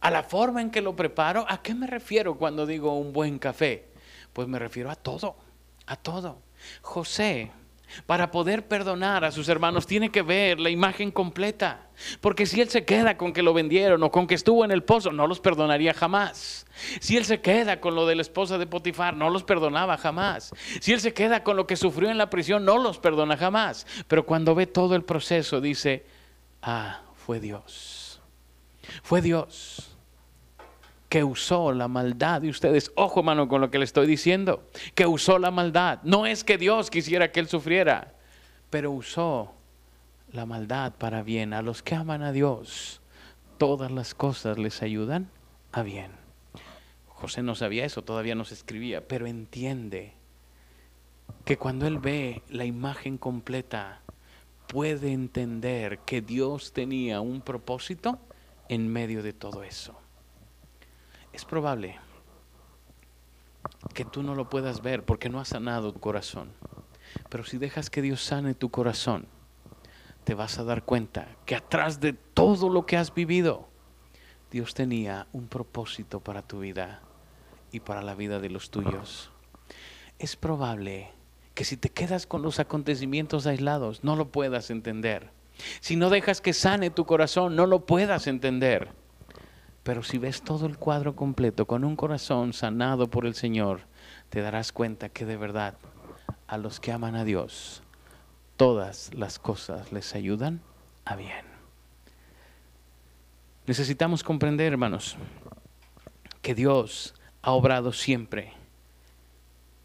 a 0.00 0.10
la 0.10 0.24
forma 0.24 0.60
en 0.60 0.70
que 0.70 0.82
lo 0.82 0.94
preparo. 0.94 1.46
¿A 1.48 1.62
qué 1.62 1.72
me 1.72 1.86
refiero 1.86 2.36
cuando 2.36 2.66
digo 2.66 2.98
un 2.98 3.14
buen 3.14 3.38
café? 3.38 3.86
Pues 4.34 4.46
me 4.46 4.58
refiero 4.58 4.90
a 4.90 4.94
todo, 4.94 5.36
a 5.86 5.96
todo. 5.96 6.46
José, 6.82 7.50
para 8.06 8.30
poder 8.30 8.66
perdonar 8.68 9.24
a 9.24 9.32
sus 9.32 9.48
hermanos, 9.48 9.86
tiene 9.86 10.10
que 10.10 10.22
ver 10.22 10.60
la 10.60 10.70
imagen 10.70 11.10
completa. 11.10 11.88
Porque 12.20 12.46
si 12.46 12.60
él 12.60 12.68
se 12.68 12.84
queda 12.84 13.16
con 13.16 13.32
que 13.32 13.42
lo 13.42 13.54
vendieron 13.54 14.02
o 14.02 14.10
con 14.10 14.26
que 14.26 14.34
estuvo 14.34 14.64
en 14.64 14.70
el 14.70 14.84
pozo, 14.84 15.10
no 15.10 15.26
los 15.26 15.40
perdonaría 15.40 15.94
jamás. 15.94 16.66
Si 17.00 17.16
él 17.16 17.24
se 17.24 17.40
queda 17.40 17.80
con 17.80 17.94
lo 17.94 18.06
de 18.06 18.14
la 18.14 18.22
esposa 18.22 18.58
de 18.58 18.66
Potifar, 18.66 19.16
no 19.16 19.30
los 19.30 19.42
perdonaba 19.42 19.96
jamás. 19.96 20.52
Si 20.80 20.92
él 20.92 21.00
se 21.00 21.14
queda 21.14 21.42
con 21.42 21.56
lo 21.56 21.66
que 21.66 21.76
sufrió 21.76 22.10
en 22.10 22.18
la 22.18 22.30
prisión, 22.30 22.64
no 22.64 22.78
los 22.78 22.98
perdona 22.98 23.36
jamás. 23.36 23.86
Pero 24.06 24.26
cuando 24.26 24.54
ve 24.54 24.66
todo 24.66 24.94
el 24.94 25.04
proceso, 25.04 25.60
dice, 25.60 26.06
ah, 26.62 27.02
fue 27.16 27.40
Dios. 27.40 28.20
Fue 29.02 29.20
Dios 29.20 29.97
que 31.08 31.24
usó 31.24 31.72
la 31.72 31.88
maldad 31.88 32.42
de 32.42 32.50
ustedes. 32.50 32.92
Ojo, 32.94 33.20
hermano, 33.20 33.48
con 33.48 33.60
lo 33.60 33.70
que 33.70 33.78
le 33.78 33.84
estoy 33.84 34.06
diciendo. 34.06 34.68
Que 34.94 35.06
usó 35.06 35.38
la 35.38 35.50
maldad. 35.50 36.00
No 36.02 36.26
es 36.26 36.44
que 36.44 36.58
Dios 36.58 36.90
quisiera 36.90 37.32
que 37.32 37.40
él 37.40 37.48
sufriera, 37.48 38.14
pero 38.70 38.90
usó 38.90 39.54
la 40.32 40.44
maldad 40.46 40.92
para 40.98 41.22
bien. 41.22 41.54
A 41.54 41.62
los 41.62 41.82
que 41.82 41.94
aman 41.94 42.22
a 42.22 42.32
Dios, 42.32 43.00
todas 43.56 43.90
las 43.90 44.14
cosas 44.14 44.58
les 44.58 44.82
ayudan 44.82 45.30
a 45.72 45.82
bien. 45.82 46.10
José 47.08 47.42
no 47.42 47.54
sabía 47.54 47.84
eso, 47.84 48.02
todavía 48.02 48.34
no 48.34 48.44
se 48.44 48.54
escribía, 48.54 49.06
pero 49.06 49.26
entiende 49.26 50.12
que 51.44 51.56
cuando 51.56 51.86
él 51.86 51.98
ve 51.98 52.42
la 52.48 52.64
imagen 52.64 53.18
completa, 53.18 54.02
puede 54.68 55.12
entender 55.12 55.98
que 56.00 56.20
Dios 56.20 56.72
tenía 56.72 57.20
un 57.20 57.40
propósito 57.40 58.18
en 58.68 58.86
medio 58.86 59.22
de 59.22 59.32
todo 59.32 59.64
eso. 59.64 59.98
Es 61.38 61.44
probable 61.44 61.96
que 63.94 64.04
tú 64.04 64.24
no 64.24 64.34
lo 64.34 64.50
puedas 64.50 64.82
ver 64.82 65.04
porque 65.04 65.28
no 65.28 65.38
has 65.38 65.46
sanado 65.46 65.92
tu 65.92 66.00
corazón. 66.00 66.50
Pero 67.28 67.44
si 67.44 67.58
dejas 67.58 67.90
que 67.90 68.02
Dios 68.02 68.24
sane 68.24 68.54
tu 68.54 68.70
corazón, 68.70 69.26
te 70.24 70.34
vas 70.34 70.58
a 70.58 70.64
dar 70.64 70.82
cuenta 70.82 71.28
que 71.46 71.54
atrás 71.54 72.00
de 72.00 72.12
todo 72.12 72.68
lo 72.68 72.86
que 72.86 72.96
has 72.96 73.14
vivido, 73.14 73.68
Dios 74.50 74.74
tenía 74.74 75.28
un 75.32 75.46
propósito 75.46 76.18
para 76.18 76.42
tu 76.42 76.58
vida 76.58 77.02
y 77.70 77.78
para 77.78 78.02
la 78.02 78.16
vida 78.16 78.40
de 78.40 78.50
los 78.50 78.72
tuyos. 78.72 79.30
Es 80.18 80.34
probable 80.34 81.12
que 81.54 81.64
si 81.64 81.76
te 81.76 81.90
quedas 81.90 82.26
con 82.26 82.42
los 82.42 82.58
acontecimientos 82.58 83.46
aislados, 83.46 84.02
no 84.02 84.16
lo 84.16 84.32
puedas 84.32 84.70
entender. 84.70 85.30
Si 85.78 85.94
no 85.94 86.10
dejas 86.10 86.40
que 86.40 86.52
sane 86.52 86.90
tu 86.90 87.06
corazón, 87.06 87.54
no 87.54 87.66
lo 87.66 87.86
puedas 87.86 88.26
entender. 88.26 88.92
Pero 89.88 90.02
si 90.02 90.18
ves 90.18 90.42
todo 90.42 90.66
el 90.66 90.76
cuadro 90.76 91.16
completo 91.16 91.64
con 91.64 91.82
un 91.82 91.96
corazón 91.96 92.52
sanado 92.52 93.08
por 93.08 93.24
el 93.24 93.34
Señor, 93.34 93.80
te 94.28 94.42
darás 94.42 94.70
cuenta 94.70 95.08
que 95.08 95.24
de 95.24 95.38
verdad 95.38 95.78
a 96.46 96.58
los 96.58 96.78
que 96.78 96.92
aman 96.92 97.16
a 97.16 97.24
Dios, 97.24 97.82
todas 98.58 99.10
las 99.14 99.38
cosas 99.38 99.90
les 99.90 100.14
ayudan 100.14 100.60
a 101.06 101.16
bien. 101.16 101.46
Necesitamos 103.66 104.22
comprender, 104.22 104.74
hermanos, 104.74 105.16
que 106.42 106.54
Dios 106.54 107.14
ha 107.40 107.52
obrado 107.52 107.94
siempre. 107.94 108.52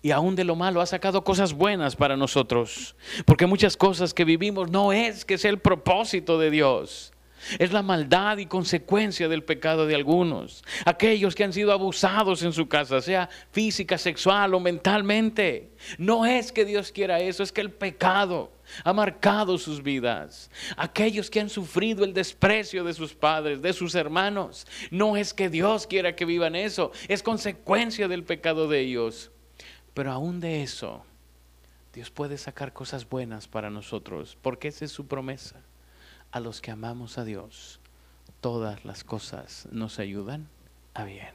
Y 0.02 0.12
aún 0.12 0.36
de 0.36 0.44
lo 0.44 0.58
malo 0.58 0.82
ha 0.82 0.86
sacado 0.86 1.24
cosas 1.24 1.54
buenas 1.54 1.96
para 1.96 2.18
nosotros. 2.18 2.98
Porque 3.26 3.46
muchas 3.46 3.78
cosas 3.78 4.14
que 4.14 4.26
vivimos 4.26 4.70
no 4.70 4.92
es 4.92 5.24
que 5.24 5.38
sea 5.38 5.52
el 5.52 5.60
propósito 5.60 6.38
de 6.40 6.52
Dios. 6.52 7.13
Es 7.60 7.72
la 7.72 7.82
maldad 7.82 8.38
y 8.38 8.46
consecuencia 8.46 9.28
del 9.28 9.44
pecado 9.44 9.86
de 9.86 9.96
algunos. 9.96 10.64
Aquellos 10.86 11.36
que 11.36 11.44
han 11.44 11.54
sido 11.54 11.72
abusados 11.72 12.44
en 12.44 12.54
su 12.54 12.68
casa, 12.68 13.02
sea 13.02 13.30
física, 13.52 13.98
sexual 13.98 14.54
o 14.54 14.60
mentalmente. 14.60 15.72
No 15.98 16.26
es 16.26 16.52
que 16.52 16.66
Dios 16.66 16.92
quiera 16.92 17.20
eso, 17.20 17.44
es 17.44 17.52
que 17.52 17.62
el 17.62 17.72
pecado 17.72 18.52
ha 18.84 18.94
marcado 18.94 19.58
sus 19.58 19.84
vidas. 19.84 20.50
Aquellos 20.78 21.30
que 21.30 21.40
han 21.40 21.50
sufrido 21.50 22.04
el 22.04 22.14
desprecio 22.14 22.84
de 22.84 22.94
sus 22.94 23.14
padres, 23.14 23.62
de 23.62 23.74
sus 23.74 23.96
hermanos. 23.96 24.66
No 24.90 25.18
es 25.18 25.34
que 25.34 25.50
Dios 25.50 25.88
quiera 25.88 26.16
que 26.16 26.26
vivan 26.26 26.56
eso, 26.56 26.92
es 27.08 27.24
consecuencia 27.24 28.08
del 28.08 28.24
pecado 28.24 28.68
de 28.68 28.80
ellos. 28.80 29.32
Pero 29.94 30.12
aún 30.12 30.40
de 30.40 30.64
eso, 30.64 31.06
Dios 31.94 32.10
puede 32.10 32.38
sacar 32.38 32.74
cosas 32.74 33.08
buenas 33.08 33.48
para 33.48 33.70
nosotros, 33.70 34.38
porque 34.42 34.70
esa 34.70 34.86
es 34.86 34.92
su 34.92 35.08
promesa 35.08 35.62
a 36.34 36.40
los 36.40 36.62
que 36.62 36.72
amamos 36.72 37.20
a 37.20 37.26
Dios, 37.26 37.80
todas 38.42 38.84
las 38.86 39.04
cosas 39.04 39.68
nos 39.72 40.00
ayudan 40.00 40.48
a 40.96 41.04
bien. 41.04 41.32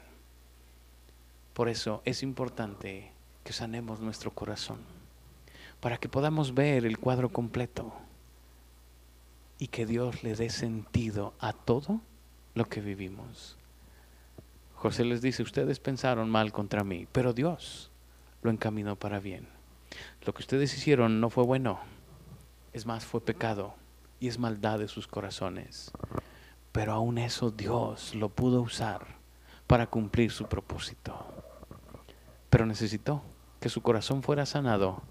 Por 1.53 1.69
eso 1.69 2.01
es 2.03 2.21
importante 2.21 3.13
que 3.45 3.53
sanemos 3.53 4.01
nuestro 4.01 4.31
corazón, 4.31 4.79
para 5.79 5.97
que 5.97 6.09
podamos 6.09 6.53
ver 6.53 6.85
el 6.85 6.97
cuadro 6.99 7.29
completo 7.29 7.93
y 9.57 9.67
que 9.67 9.85
Dios 9.85 10.21
le 10.21 10.35
dé 10.35 10.49
sentido 10.49 11.33
a 11.39 11.53
todo 11.53 12.01
lo 12.53 12.65
que 12.65 12.81
vivimos. 12.81 13.55
José 14.75 15.05
les 15.05 15.21
dice, 15.21 15.43
ustedes 15.43 15.79
pensaron 15.79 16.29
mal 16.29 16.51
contra 16.51 16.83
mí, 16.83 17.07
pero 17.13 17.31
Dios 17.31 17.89
lo 18.41 18.51
encaminó 18.51 18.97
para 18.97 19.21
bien. 19.21 19.47
Lo 20.25 20.33
que 20.33 20.41
ustedes 20.41 20.73
hicieron 20.77 21.21
no 21.21 21.29
fue 21.29 21.45
bueno, 21.45 21.79
es 22.73 22.85
más, 22.85 23.05
fue 23.05 23.21
pecado 23.21 23.78
y 24.19 24.27
es 24.27 24.39
maldad 24.39 24.79
de 24.79 24.87
sus 24.87 25.07
corazones. 25.07 25.91
Pero 26.71 26.93
aún 26.93 27.17
eso 27.17 27.51
Dios 27.51 28.15
lo 28.15 28.29
pudo 28.29 28.61
usar 28.61 29.19
para 29.67 29.87
cumplir 29.87 30.31
su 30.31 30.45
propósito. 30.45 31.15
Pero 32.49 32.65
necesitó 32.65 33.21
que 33.59 33.69
su 33.69 33.81
corazón 33.81 34.23
fuera 34.23 34.45
sanado 34.45 35.01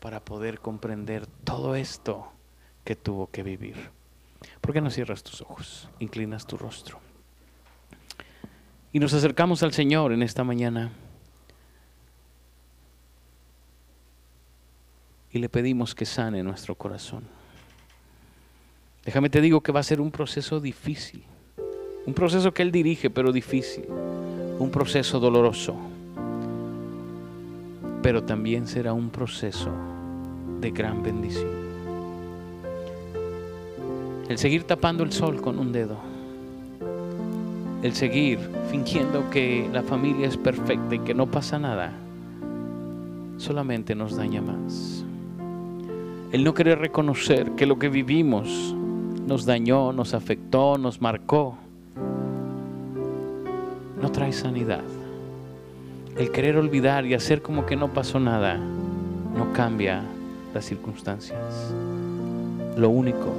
para 0.00 0.24
poder 0.24 0.60
comprender 0.60 1.26
todo 1.44 1.74
esto 1.74 2.30
que 2.84 2.96
tuvo 2.96 3.30
que 3.30 3.42
vivir. 3.42 3.90
¿Por 4.60 4.72
qué 4.72 4.80
no 4.80 4.90
cierras 4.90 5.22
tus 5.22 5.40
ojos? 5.40 5.88
Inclinas 5.98 6.46
tu 6.46 6.56
rostro. 6.56 7.00
Y 8.92 9.00
nos 9.00 9.12
acercamos 9.12 9.62
al 9.62 9.72
Señor 9.72 10.12
en 10.12 10.22
esta 10.22 10.44
mañana. 10.44 10.92
Y 15.30 15.38
le 15.38 15.48
pedimos 15.48 15.94
que 15.94 16.06
sane 16.06 16.42
nuestro 16.42 16.74
corazón. 16.74 17.37
Déjame 19.08 19.30
te 19.30 19.40
digo 19.40 19.62
que 19.62 19.72
va 19.72 19.80
a 19.80 19.82
ser 19.82 20.02
un 20.02 20.10
proceso 20.10 20.60
difícil. 20.60 21.24
Un 22.04 22.12
proceso 22.12 22.52
que 22.52 22.60
Él 22.60 22.70
dirige, 22.70 23.08
pero 23.08 23.32
difícil. 23.32 23.86
Un 24.58 24.70
proceso 24.70 25.18
doloroso. 25.18 25.74
Pero 28.02 28.24
también 28.24 28.66
será 28.66 28.92
un 28.92 29.08
proceso 29.08 29.70
de 30.60 30.70
gran 30.72 31.02
bendición. 31.02 31.48
El 34.28 34.36
seguir 34.36 34.64
tapando 34.64 35.04
el 35.04 35.10
sol 35.10 35.40
con 35.40 35.58
un 35.58 35.72
dedo. 35.72 35.96
El 37.82 37.94
seguir 37.94 38.38
fingiendo 38.70 39.30
que 39.30 39.70
la 39.72 39.84
familia 39.84 40.28
es 40.28 40.36
perfecta 40.36 40.96
y 40.96 40.98
que 40.98 41.14
no 41.14 41.30
pasa 41.30 41.58
nada. 41.58 41.92
Solamente 43.38 43.94
nos 43.94 44.18
daña 44.18 44.42
más. 44.42 45.02
El 46.30 46.44
no 46.44 46.52
querer 46.52 46.78
reconocer 46.78 47.52
que 47.52 47.64
lo 47.64 47.78
que 47.78 47.88
vivimos 47.88 48.74
nos 49.28 49.44
dañó, 49.44 49.92
nos 49.92 50.14
afectó, 50.14 50.78
nos 50.78 51.02
marcó, 51.02 51.58
no 54.00 54.10
trae 54.10 54.32
sanidad. 54.32 54.82
El 56.16 56.32
querer 56.32 56.56
olvidar 56.56 57.04
y 57.04 57.12
hacer 57.12 57.42
como 57.42 57.66
que 57.66 57.76
no 57.76 57.92
pasó 57.92 58.18
nada 58.18 58.56
no 58.56 59.52
cambia 59.52 60.02
las 60.54 60.64
circunstancias. 60.64 61.38
Lo 62.76 62.88
único 62.88 63.34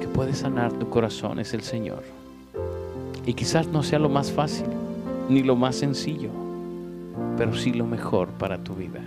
que 0.00 0.08
puede 0.08 0.32
sanar 0.32 0.72
tu 0.72 0.88
corazón 0.88 1.38
es 1.38 1.52
el 1.52 1.60
Señor. 1.60 2.02
Y 3.26 3.34
quizás 3.34 3.68
no 3.68 3.82
sea 3.82 3.98
lo 3.98 4.08
más 4.08 4.32
fácil 4.32 4.66
ni 5.28 5.42
lo 5.42 5.54
más 5.54 5.76
sencillo, 5.76 6.30
pero 7.36 7.54
sí 7.54 7.74
lo 7.74 7.86
mejor 7.86 8.28
para 8.30 8.56
tu 8.64 8.74
vida. 8.74 9.02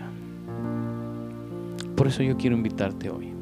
Por 1.98 2.08
eso 2.08 2.22
yo 2.22 2.38
quiero 2.38 2.56
invitarte 2.56 3.10
hoy 3.10 3.35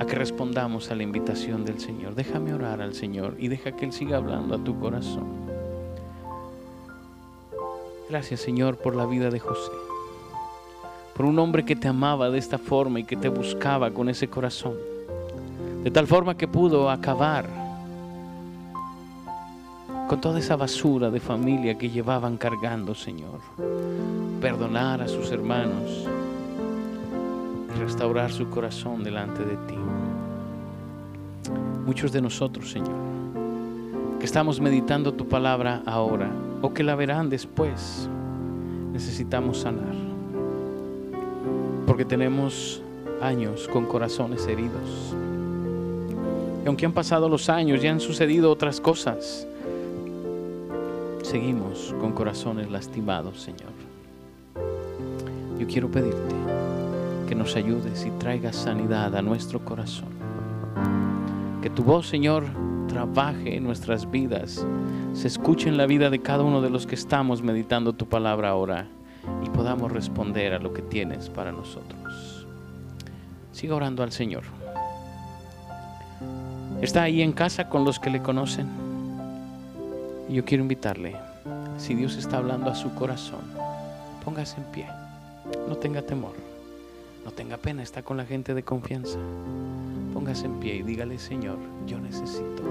a 0.00 0.06
que 0.06 0.16
respondamos 0.16 0.90
a 0.90 0.94
la 0.94 1.02
invitación 1.02 1.66
del 1.66 1.78
Señor. 1.78 2.14
Déjame 2.14 2.54
orar 2.54 2.80
al 2.80 2.94
Señor 2.94 3.36
y 3.38 3.48
deja 3.48 3.72
que 3.72 3.84
Él 3.84 3.92
siga 3.92 4.16
hablando 4.16 4.54
a 4.54 4.64
tu 4.64 4.80
corazón. 4.80 5.26
Gracias 8.08 8.40
Señor 8.40 8.78
por 8.78 8.96
la 8.96 9.04
vida 9.04 9.30
de 9.30 9.38
José, 9.38 9.70
por 11.14 11.26
un 11.26 11.38
hombre 11.38 11.64
que 11.64 11.76
te 11.76 11.86
amaba 11.86 12.30
de 12.30 12.38
esta 12.38 12.58
forma 12.58 12.98
y 12.98 13.04
que 13.04 13.16
te 13.16 13.28
buscaba 13.28 13.90
con 13.90 14.08
ese 14.08 14.26
corazón, 14.26 14.74
de 15.84 15.90
tal 15.90 16.06
forma 16.06 16.36
que 16.36 16.48
pudo 16.48 16.90
acabar 16.90 17.46
con 20.08 20.20
toda 20.20 20.40
esa 20.40 20.56
basura 20.56 21.10
de 21.10 21.20
familia 21.20 21.78
que 21.78 21.90
llevaban 21.90 22.36
cargando, 22.36 22.96
Señor. 22.96 23.38
Perdonar 24.40 25.02
a 25.02 25.06
sus 25.08 25.30
hermanos, 25.30 26.08
restaurar 27.80 28.30
su 28.30 28.48
corazón 28.48 29.02
delante 29.02 29.44
de 29.44 29.56
ti. 29.66 29.74
Muchos 31.86 32.12
de 32.12 32.20
nosotros, 32.20 32.70
Señor, 32.70 32.94
que 34.18 34.26
estamos 34.26 34.60
meditando 34.60 35.12
tu 35.14 35.26
palabra 35.26 35.82
ahora 35.86 36.30
o 36.62 36.72
que 36.72 36.82
la 36.82 36.94
verán 36.94 37.30
después, 37.30 38.08
necesitamos 38.92 39.60
sanar. 39.60 39.94
Porque 41.86 42.04
tenemos 42.04 42.82
años 43.20 43.66
con 43.68 43.86
corazones 43.86 44.46
heridos. 44.46 45.14
Y 46.62 46.66
aunque 46.68 46.86
han 46.86 46.92
pasado 46.92 47.28
los 47.28 47.48
años 47.48 47.82
y 47.82 47.88
han 47.88 48.00
sucedido 48.00 48.50
otras 48.50 48.80
cosas, 48.80 49.46
seguimos 51.22 51.94
con 52.00 52.12
corazones 52.12 52.70
lastimados, 52.70 53.40
Señor. 53.40 53.70
Yo 55.58 55.66
quiero 55.66 55.90
pedirte 55.90 56.49
que 57.30 57.36
nos 57.36 57.54
ayudes 57.54 58.04
y 58.04 58.10
traigas 58.18 58.56
sanidad 58.56 59.14
a 59.14 59.22
nuestro 59.22 59.64
corazón. 59.64 60.08
Que 61.62 61.70
tu 61.70 61.84
voz, 61.84 62.08
Señor, 62.08 62.44
trabaje 62.88 63.54
en 63.54 63.62
nuestras 63.62 64.10
vidas, 64.10 64.66
se 65.12 65.28
escuche 65.28 65.68
en 65.68 65.76
la 65.76 65.86
vida 65.86 66.10
de 66.10 66.20
cada 66.22 66.42
uno 66.42 66.60
de 66.60 66.70
los 66.70 66.88
que 66.88 66.96
estamos 66.96 67.40
meditando 67.40 67.92
tu 67.92 68.08
palabra 68.08 68.48
ahora 68.48 68.88
y 69.44 69.50
podamos 69.50 69.92
responder 69.92 70.54
a 70.54 70.58
lo 70.58 70.72
que 70.72 70.82
tienes 70.82 71.28
para 71.28 71.52
nosotros. 71.52 72.48
Siga 73.52 73.76
orando 73.76 74.02
al 74.02 74.10
Señor. 74.10 74.42
Está 76.82 77.04
ahí 77.04 77.22
en 77.22 77.30
casa 77.30 77.68
con 77.68 77.84
los 77.84 78.00
que 78.00 78.10
le 78.10 78.22
conocen. 78.22 78.66
Y 80.28 80.34
yo 80.34 80.44
quiero 80.44 80.64
invitarle, 80.64 81.14
si 81.78 81.94
Dios 81.94 82.16
está 82.16 82.38
hablando 82.38 82.72
a 82.72 82.74
su 82.74 82.92
corazón, 82.96 83.42
póngase 84.24 84.56
en 84.56 84.64
pie, 84.72 84.86
no 85.68 85.76
tenga 85.76 86.02
temor. 86.02 86.49
No 87.24 87.30
tenga 87.32 87.58
pena, 87.58 87.82
está 87.82 88.02
con 88.02 88.16
la 88.16 88.24
gente 88.24 88.54
de 88.54 88.62
confianza. 88.62 89.18
Póngase 90.14 90.46
en 90.46 90.58
pie 90.58 90.76
y 90.76 90.82
dígale, 90.82 91.18
Señor, 91.18 91.58
yo 91.86 91.98
necesito 91.98 92.62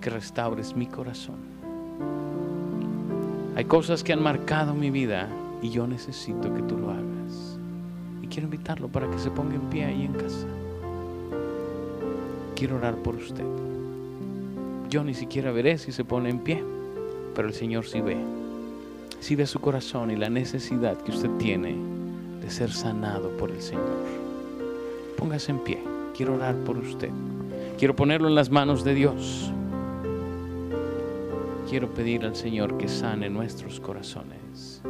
que 0.00 0.10
restaures 0.10 0.74
mi 0.74 0.86
corazón. 0.86 1.36
Hay 3.56 3.66
cosas 3.66 4.02
que 4.02 4.12
han 4.12 4.22
marcado 4.22 4.74
mi 4.74 4.90
vida 4.90 5.28
y 5.62 5.70
yo 5.70 5.86
necesito 5.86 6.52
que 6.54 6.62
tú 6.62 6.76
lo 6.78 6.90
hagas. 6.90 7.58
Y 8.22 8.26
quiero 8.26 8.46
invitarlo 8.46 8.88
para 8.88 9.10
que 9.10 9.18
se 9.18 9.30
ponga 9.30 9.54
en 9.54 9.62
pie 9.70 9.84
ahí 9.84 10.04
en 10.04 10.12
casa. 10.14 10.46
Quiero 12.56 12.76
orar 12.76 12.96
por 12.96 13.14
usted. 13.14 13.44
Yo 14.88 15.04
ni 15.04 15.14
siquiera 15.14 15.52
veré 15.52 15.78
si 15.78 15.92
se 15.92 16.04
pone 16.04 16.30
en 16.30 16.38
pie, 16.38 16.64
pero 17.34 17.48
el 17.48 17.54
Señor 17.54 17.84
sí 17.86 18.00
ve. 18.00 18.16
Sí 19.20 19.36
ve 19.36 19.46
su 19.46 19.60
corazón 19.60 20.10
y 20.10 20.16
la 20.16 20.30
necesidad 20.30 20.96
que 21.02 21.12
usted 21.12 21.30
tiene 21.38 21.93
de 22.44 22.50
ser 22.50 22.70
sanado 22.70 23.30
por 23.38 23.50
el 23.50 23.62
Señor. 23.62 24.04
Póngase 25.16 25.50
en 25.50 25.60
pie. 25.60 25.78
Quiero 26.14 26.34
orar 26.34 26.54
por 26.56 26.76
usted. 26.76 27.10
Quiero 27.78 27.96
ponerlo 27.96 28.28
en 28.28 28.34
las 28.34 28.50
manos 28.50 28.84
de 28.84 28.94
Dios. 28.94 29.50
quiero 31.68 31.92
pedir 31.92 32.24
al 32.24 32.36
Señor 32.36 32.76
que 32.78 32.86
sane 32.86 33.28
nuestros 33.30 33.80
corazones, 33.80 34.80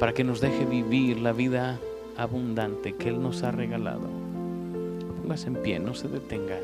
para 0.00 0.12
que 0.12 0.24
nos 0.24 0.40
deje 0.40 0.64
vivir 0.64 1.20
la 1.20 1.32
vida 1.32 1.78
abundante 2.16 2.94
que 2.94 3.10
Él 3.10 3.22
nos 3.22 3.44
ha 3.44 3.52
regalado. 3.52 4.08
Póngase 5.22 5.46
en 5.46 5.62
pie, 5.62 5.78
no 5.78 5.94
se 5.94 6.08
detenga. 6.08 6.58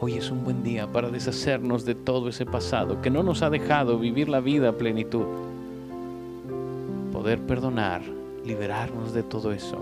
Hoy 0.00 0.14
es 0.14 0.32
un 0.32 0.42
buen 0.42 0.64
día 0.64 0.88
para 0.88 1.10
deshacernos 1.10 1.84
de 1.84 1.94
todo 1.94 2.30
ese 2.30 2.46
pasado 2.46 3.00
que 3.00 3.10
no 3.10 3.22
nos 3.22 3.42
ha 3.42 3.50
dejado 3.50 3.96
vivir 3.96 4.28
la 4.28 4.40
vida 4.40 4.70
a 4.70 4.72
plenitud. 4.72 5.26
Poder 7.12 7.38
perdonar, 7.42 8.02
liberarnos 8.48 9.12
de 9.12 9.22
todo 9.22 9.52
eso 9.52 9.76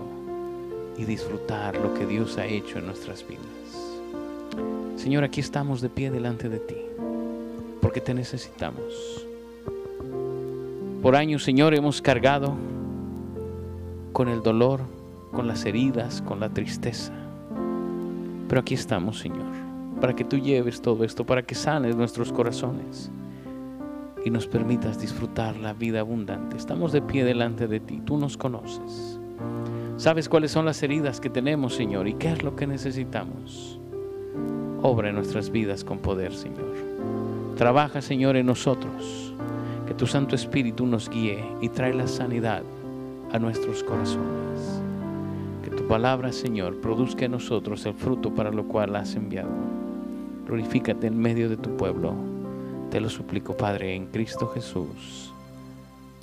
y 0.97 1.05
disfrutar 1.05 1.77
lo 1.77 1.93
que 1.93 2.05
Dios 2.05 2.37
ha 2.37 2.45
hecho 2.45 2.79
en 2.79 2.85
nuestras 2.85 3.25
vidas. 3.25 3.45
Señor, 4.97 5.23
aquí 5.23 5.39
estamos 5.39 5.79
de 5.79 5.87
pie 5.87 6.11
delante 6.11 6.49
de 6.49 6.59
ti, 6.59 6.75
porque 7.81 8.01
te 8.01 8.13
necesitamos. 8.13 9.25
Por 11.01 11.15
años, 11.15 11.45
Señor, 11.45 11.75
hemos 11.75 12.01
cargado 12.01 12.55
con 14.11 14.27
el 14.27 14.43
dolor, 14.43 14.81
con 15.31 15.47
las 15.47 15.65
heridas, 15.65 16.21
con 16.21 16.41
la 16.41 16.49
tristeza. 16.49 17.13
Pero 18.49 18.59
aquí 18.59 18.73
estamos, 18.73 19.19
Señor, 19.19 19.45
para 20.01 20.13
que 20.13 20.25
tú 20.25 20.37
lleves 20.37 20.81
todo 20.81 21.05
esto, 21.05 21.25
para 21.25 21.41
que 21.41 21.55
sanes 21.55 21.95
nuestros 21.95 22.33
corazones 22.33 23.09
y 24.27 24.29
nos 24.29 24.45
permitas 24.45 24.99
disfrutar 24.99 25.55
la 25.55 25.71
vida 25.71 26.01
abundante. 26.01 26.57
Estamos 26.57 26.91
de 26.91 27.01
pie 27.01 27.23
delante 27.23 27.65
de 27.65 27.79
ti, 27.79 28.01
tú 28.03 28.17
nos 28.17 28.35
conoces. 28.35 29.21
Sabes 29.95 30.27
cuáles 30.27 30.51
son 30.51 30.65
las 30.65 30.83
heridas 30.83 31.21
que 31.21 31.29
tenemos, 31.29 31.73
Señor, 31.75 32.09
y 32.09 32.13
qué 32.15 32.33
es 32.33 32.43
lo 32.43 32.53
que 32.53 32.67
necesitamos. 32.67 33.79
Obra 34.81 35.07
en 35.09 35.15
nuestras 35.15 35.49
vidas 35.49 35.85
con 35.85 35.99
poder, 35.99 36.33
Señor. 36.33 36.75
Trabaja, 37.55 38.01
Señor, 38.01 38.35
en 38.35 38.47
nosotros. 38.47 39.33
Que 39.87 39.93
tu 39.93 40.05
Santo 40.05 40.35
Espíritu 40.35 40.85
nos 40.85 41.09
guíe 41.09 41.45
y 41.61 41.69
trae 41.69 41.93
la 41.93 42.07
sanidad 42.07 42.63
a 43.31 43.39
nuestros 43.39 43.81
corazones. 43.81 44.81
Que 45.63 45.69
tu 45.69 45.87
palabra, 45.87 46.33
Señor, 46.33 46.81
produzca 46.81 47.23
en 47.23 47.31
nosotros 47.31 47.85
el 47.85 47.93
fruto 47.93 48.35
para 48.35 48.51
lo 48.51 48.67
cual 48.67 48.93
has 48.97 49.15
enviado. 49.15 49.55
Glorifícate 50.45 51.07
en 51.07 51.17
medio 51.17 51.47
de 51.47 51.55
tu 51.55 51.77
pueblo. 51.77 52.36
Te 52.89 53.01
lo 53.01 53.09
suplico, 53.09 53.55
Padre, 53.55 53.93
en 53.93 54.07
Cristo 54.07 54.47
Jesús. 54.47 55.33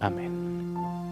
Amén. 0.00 1.03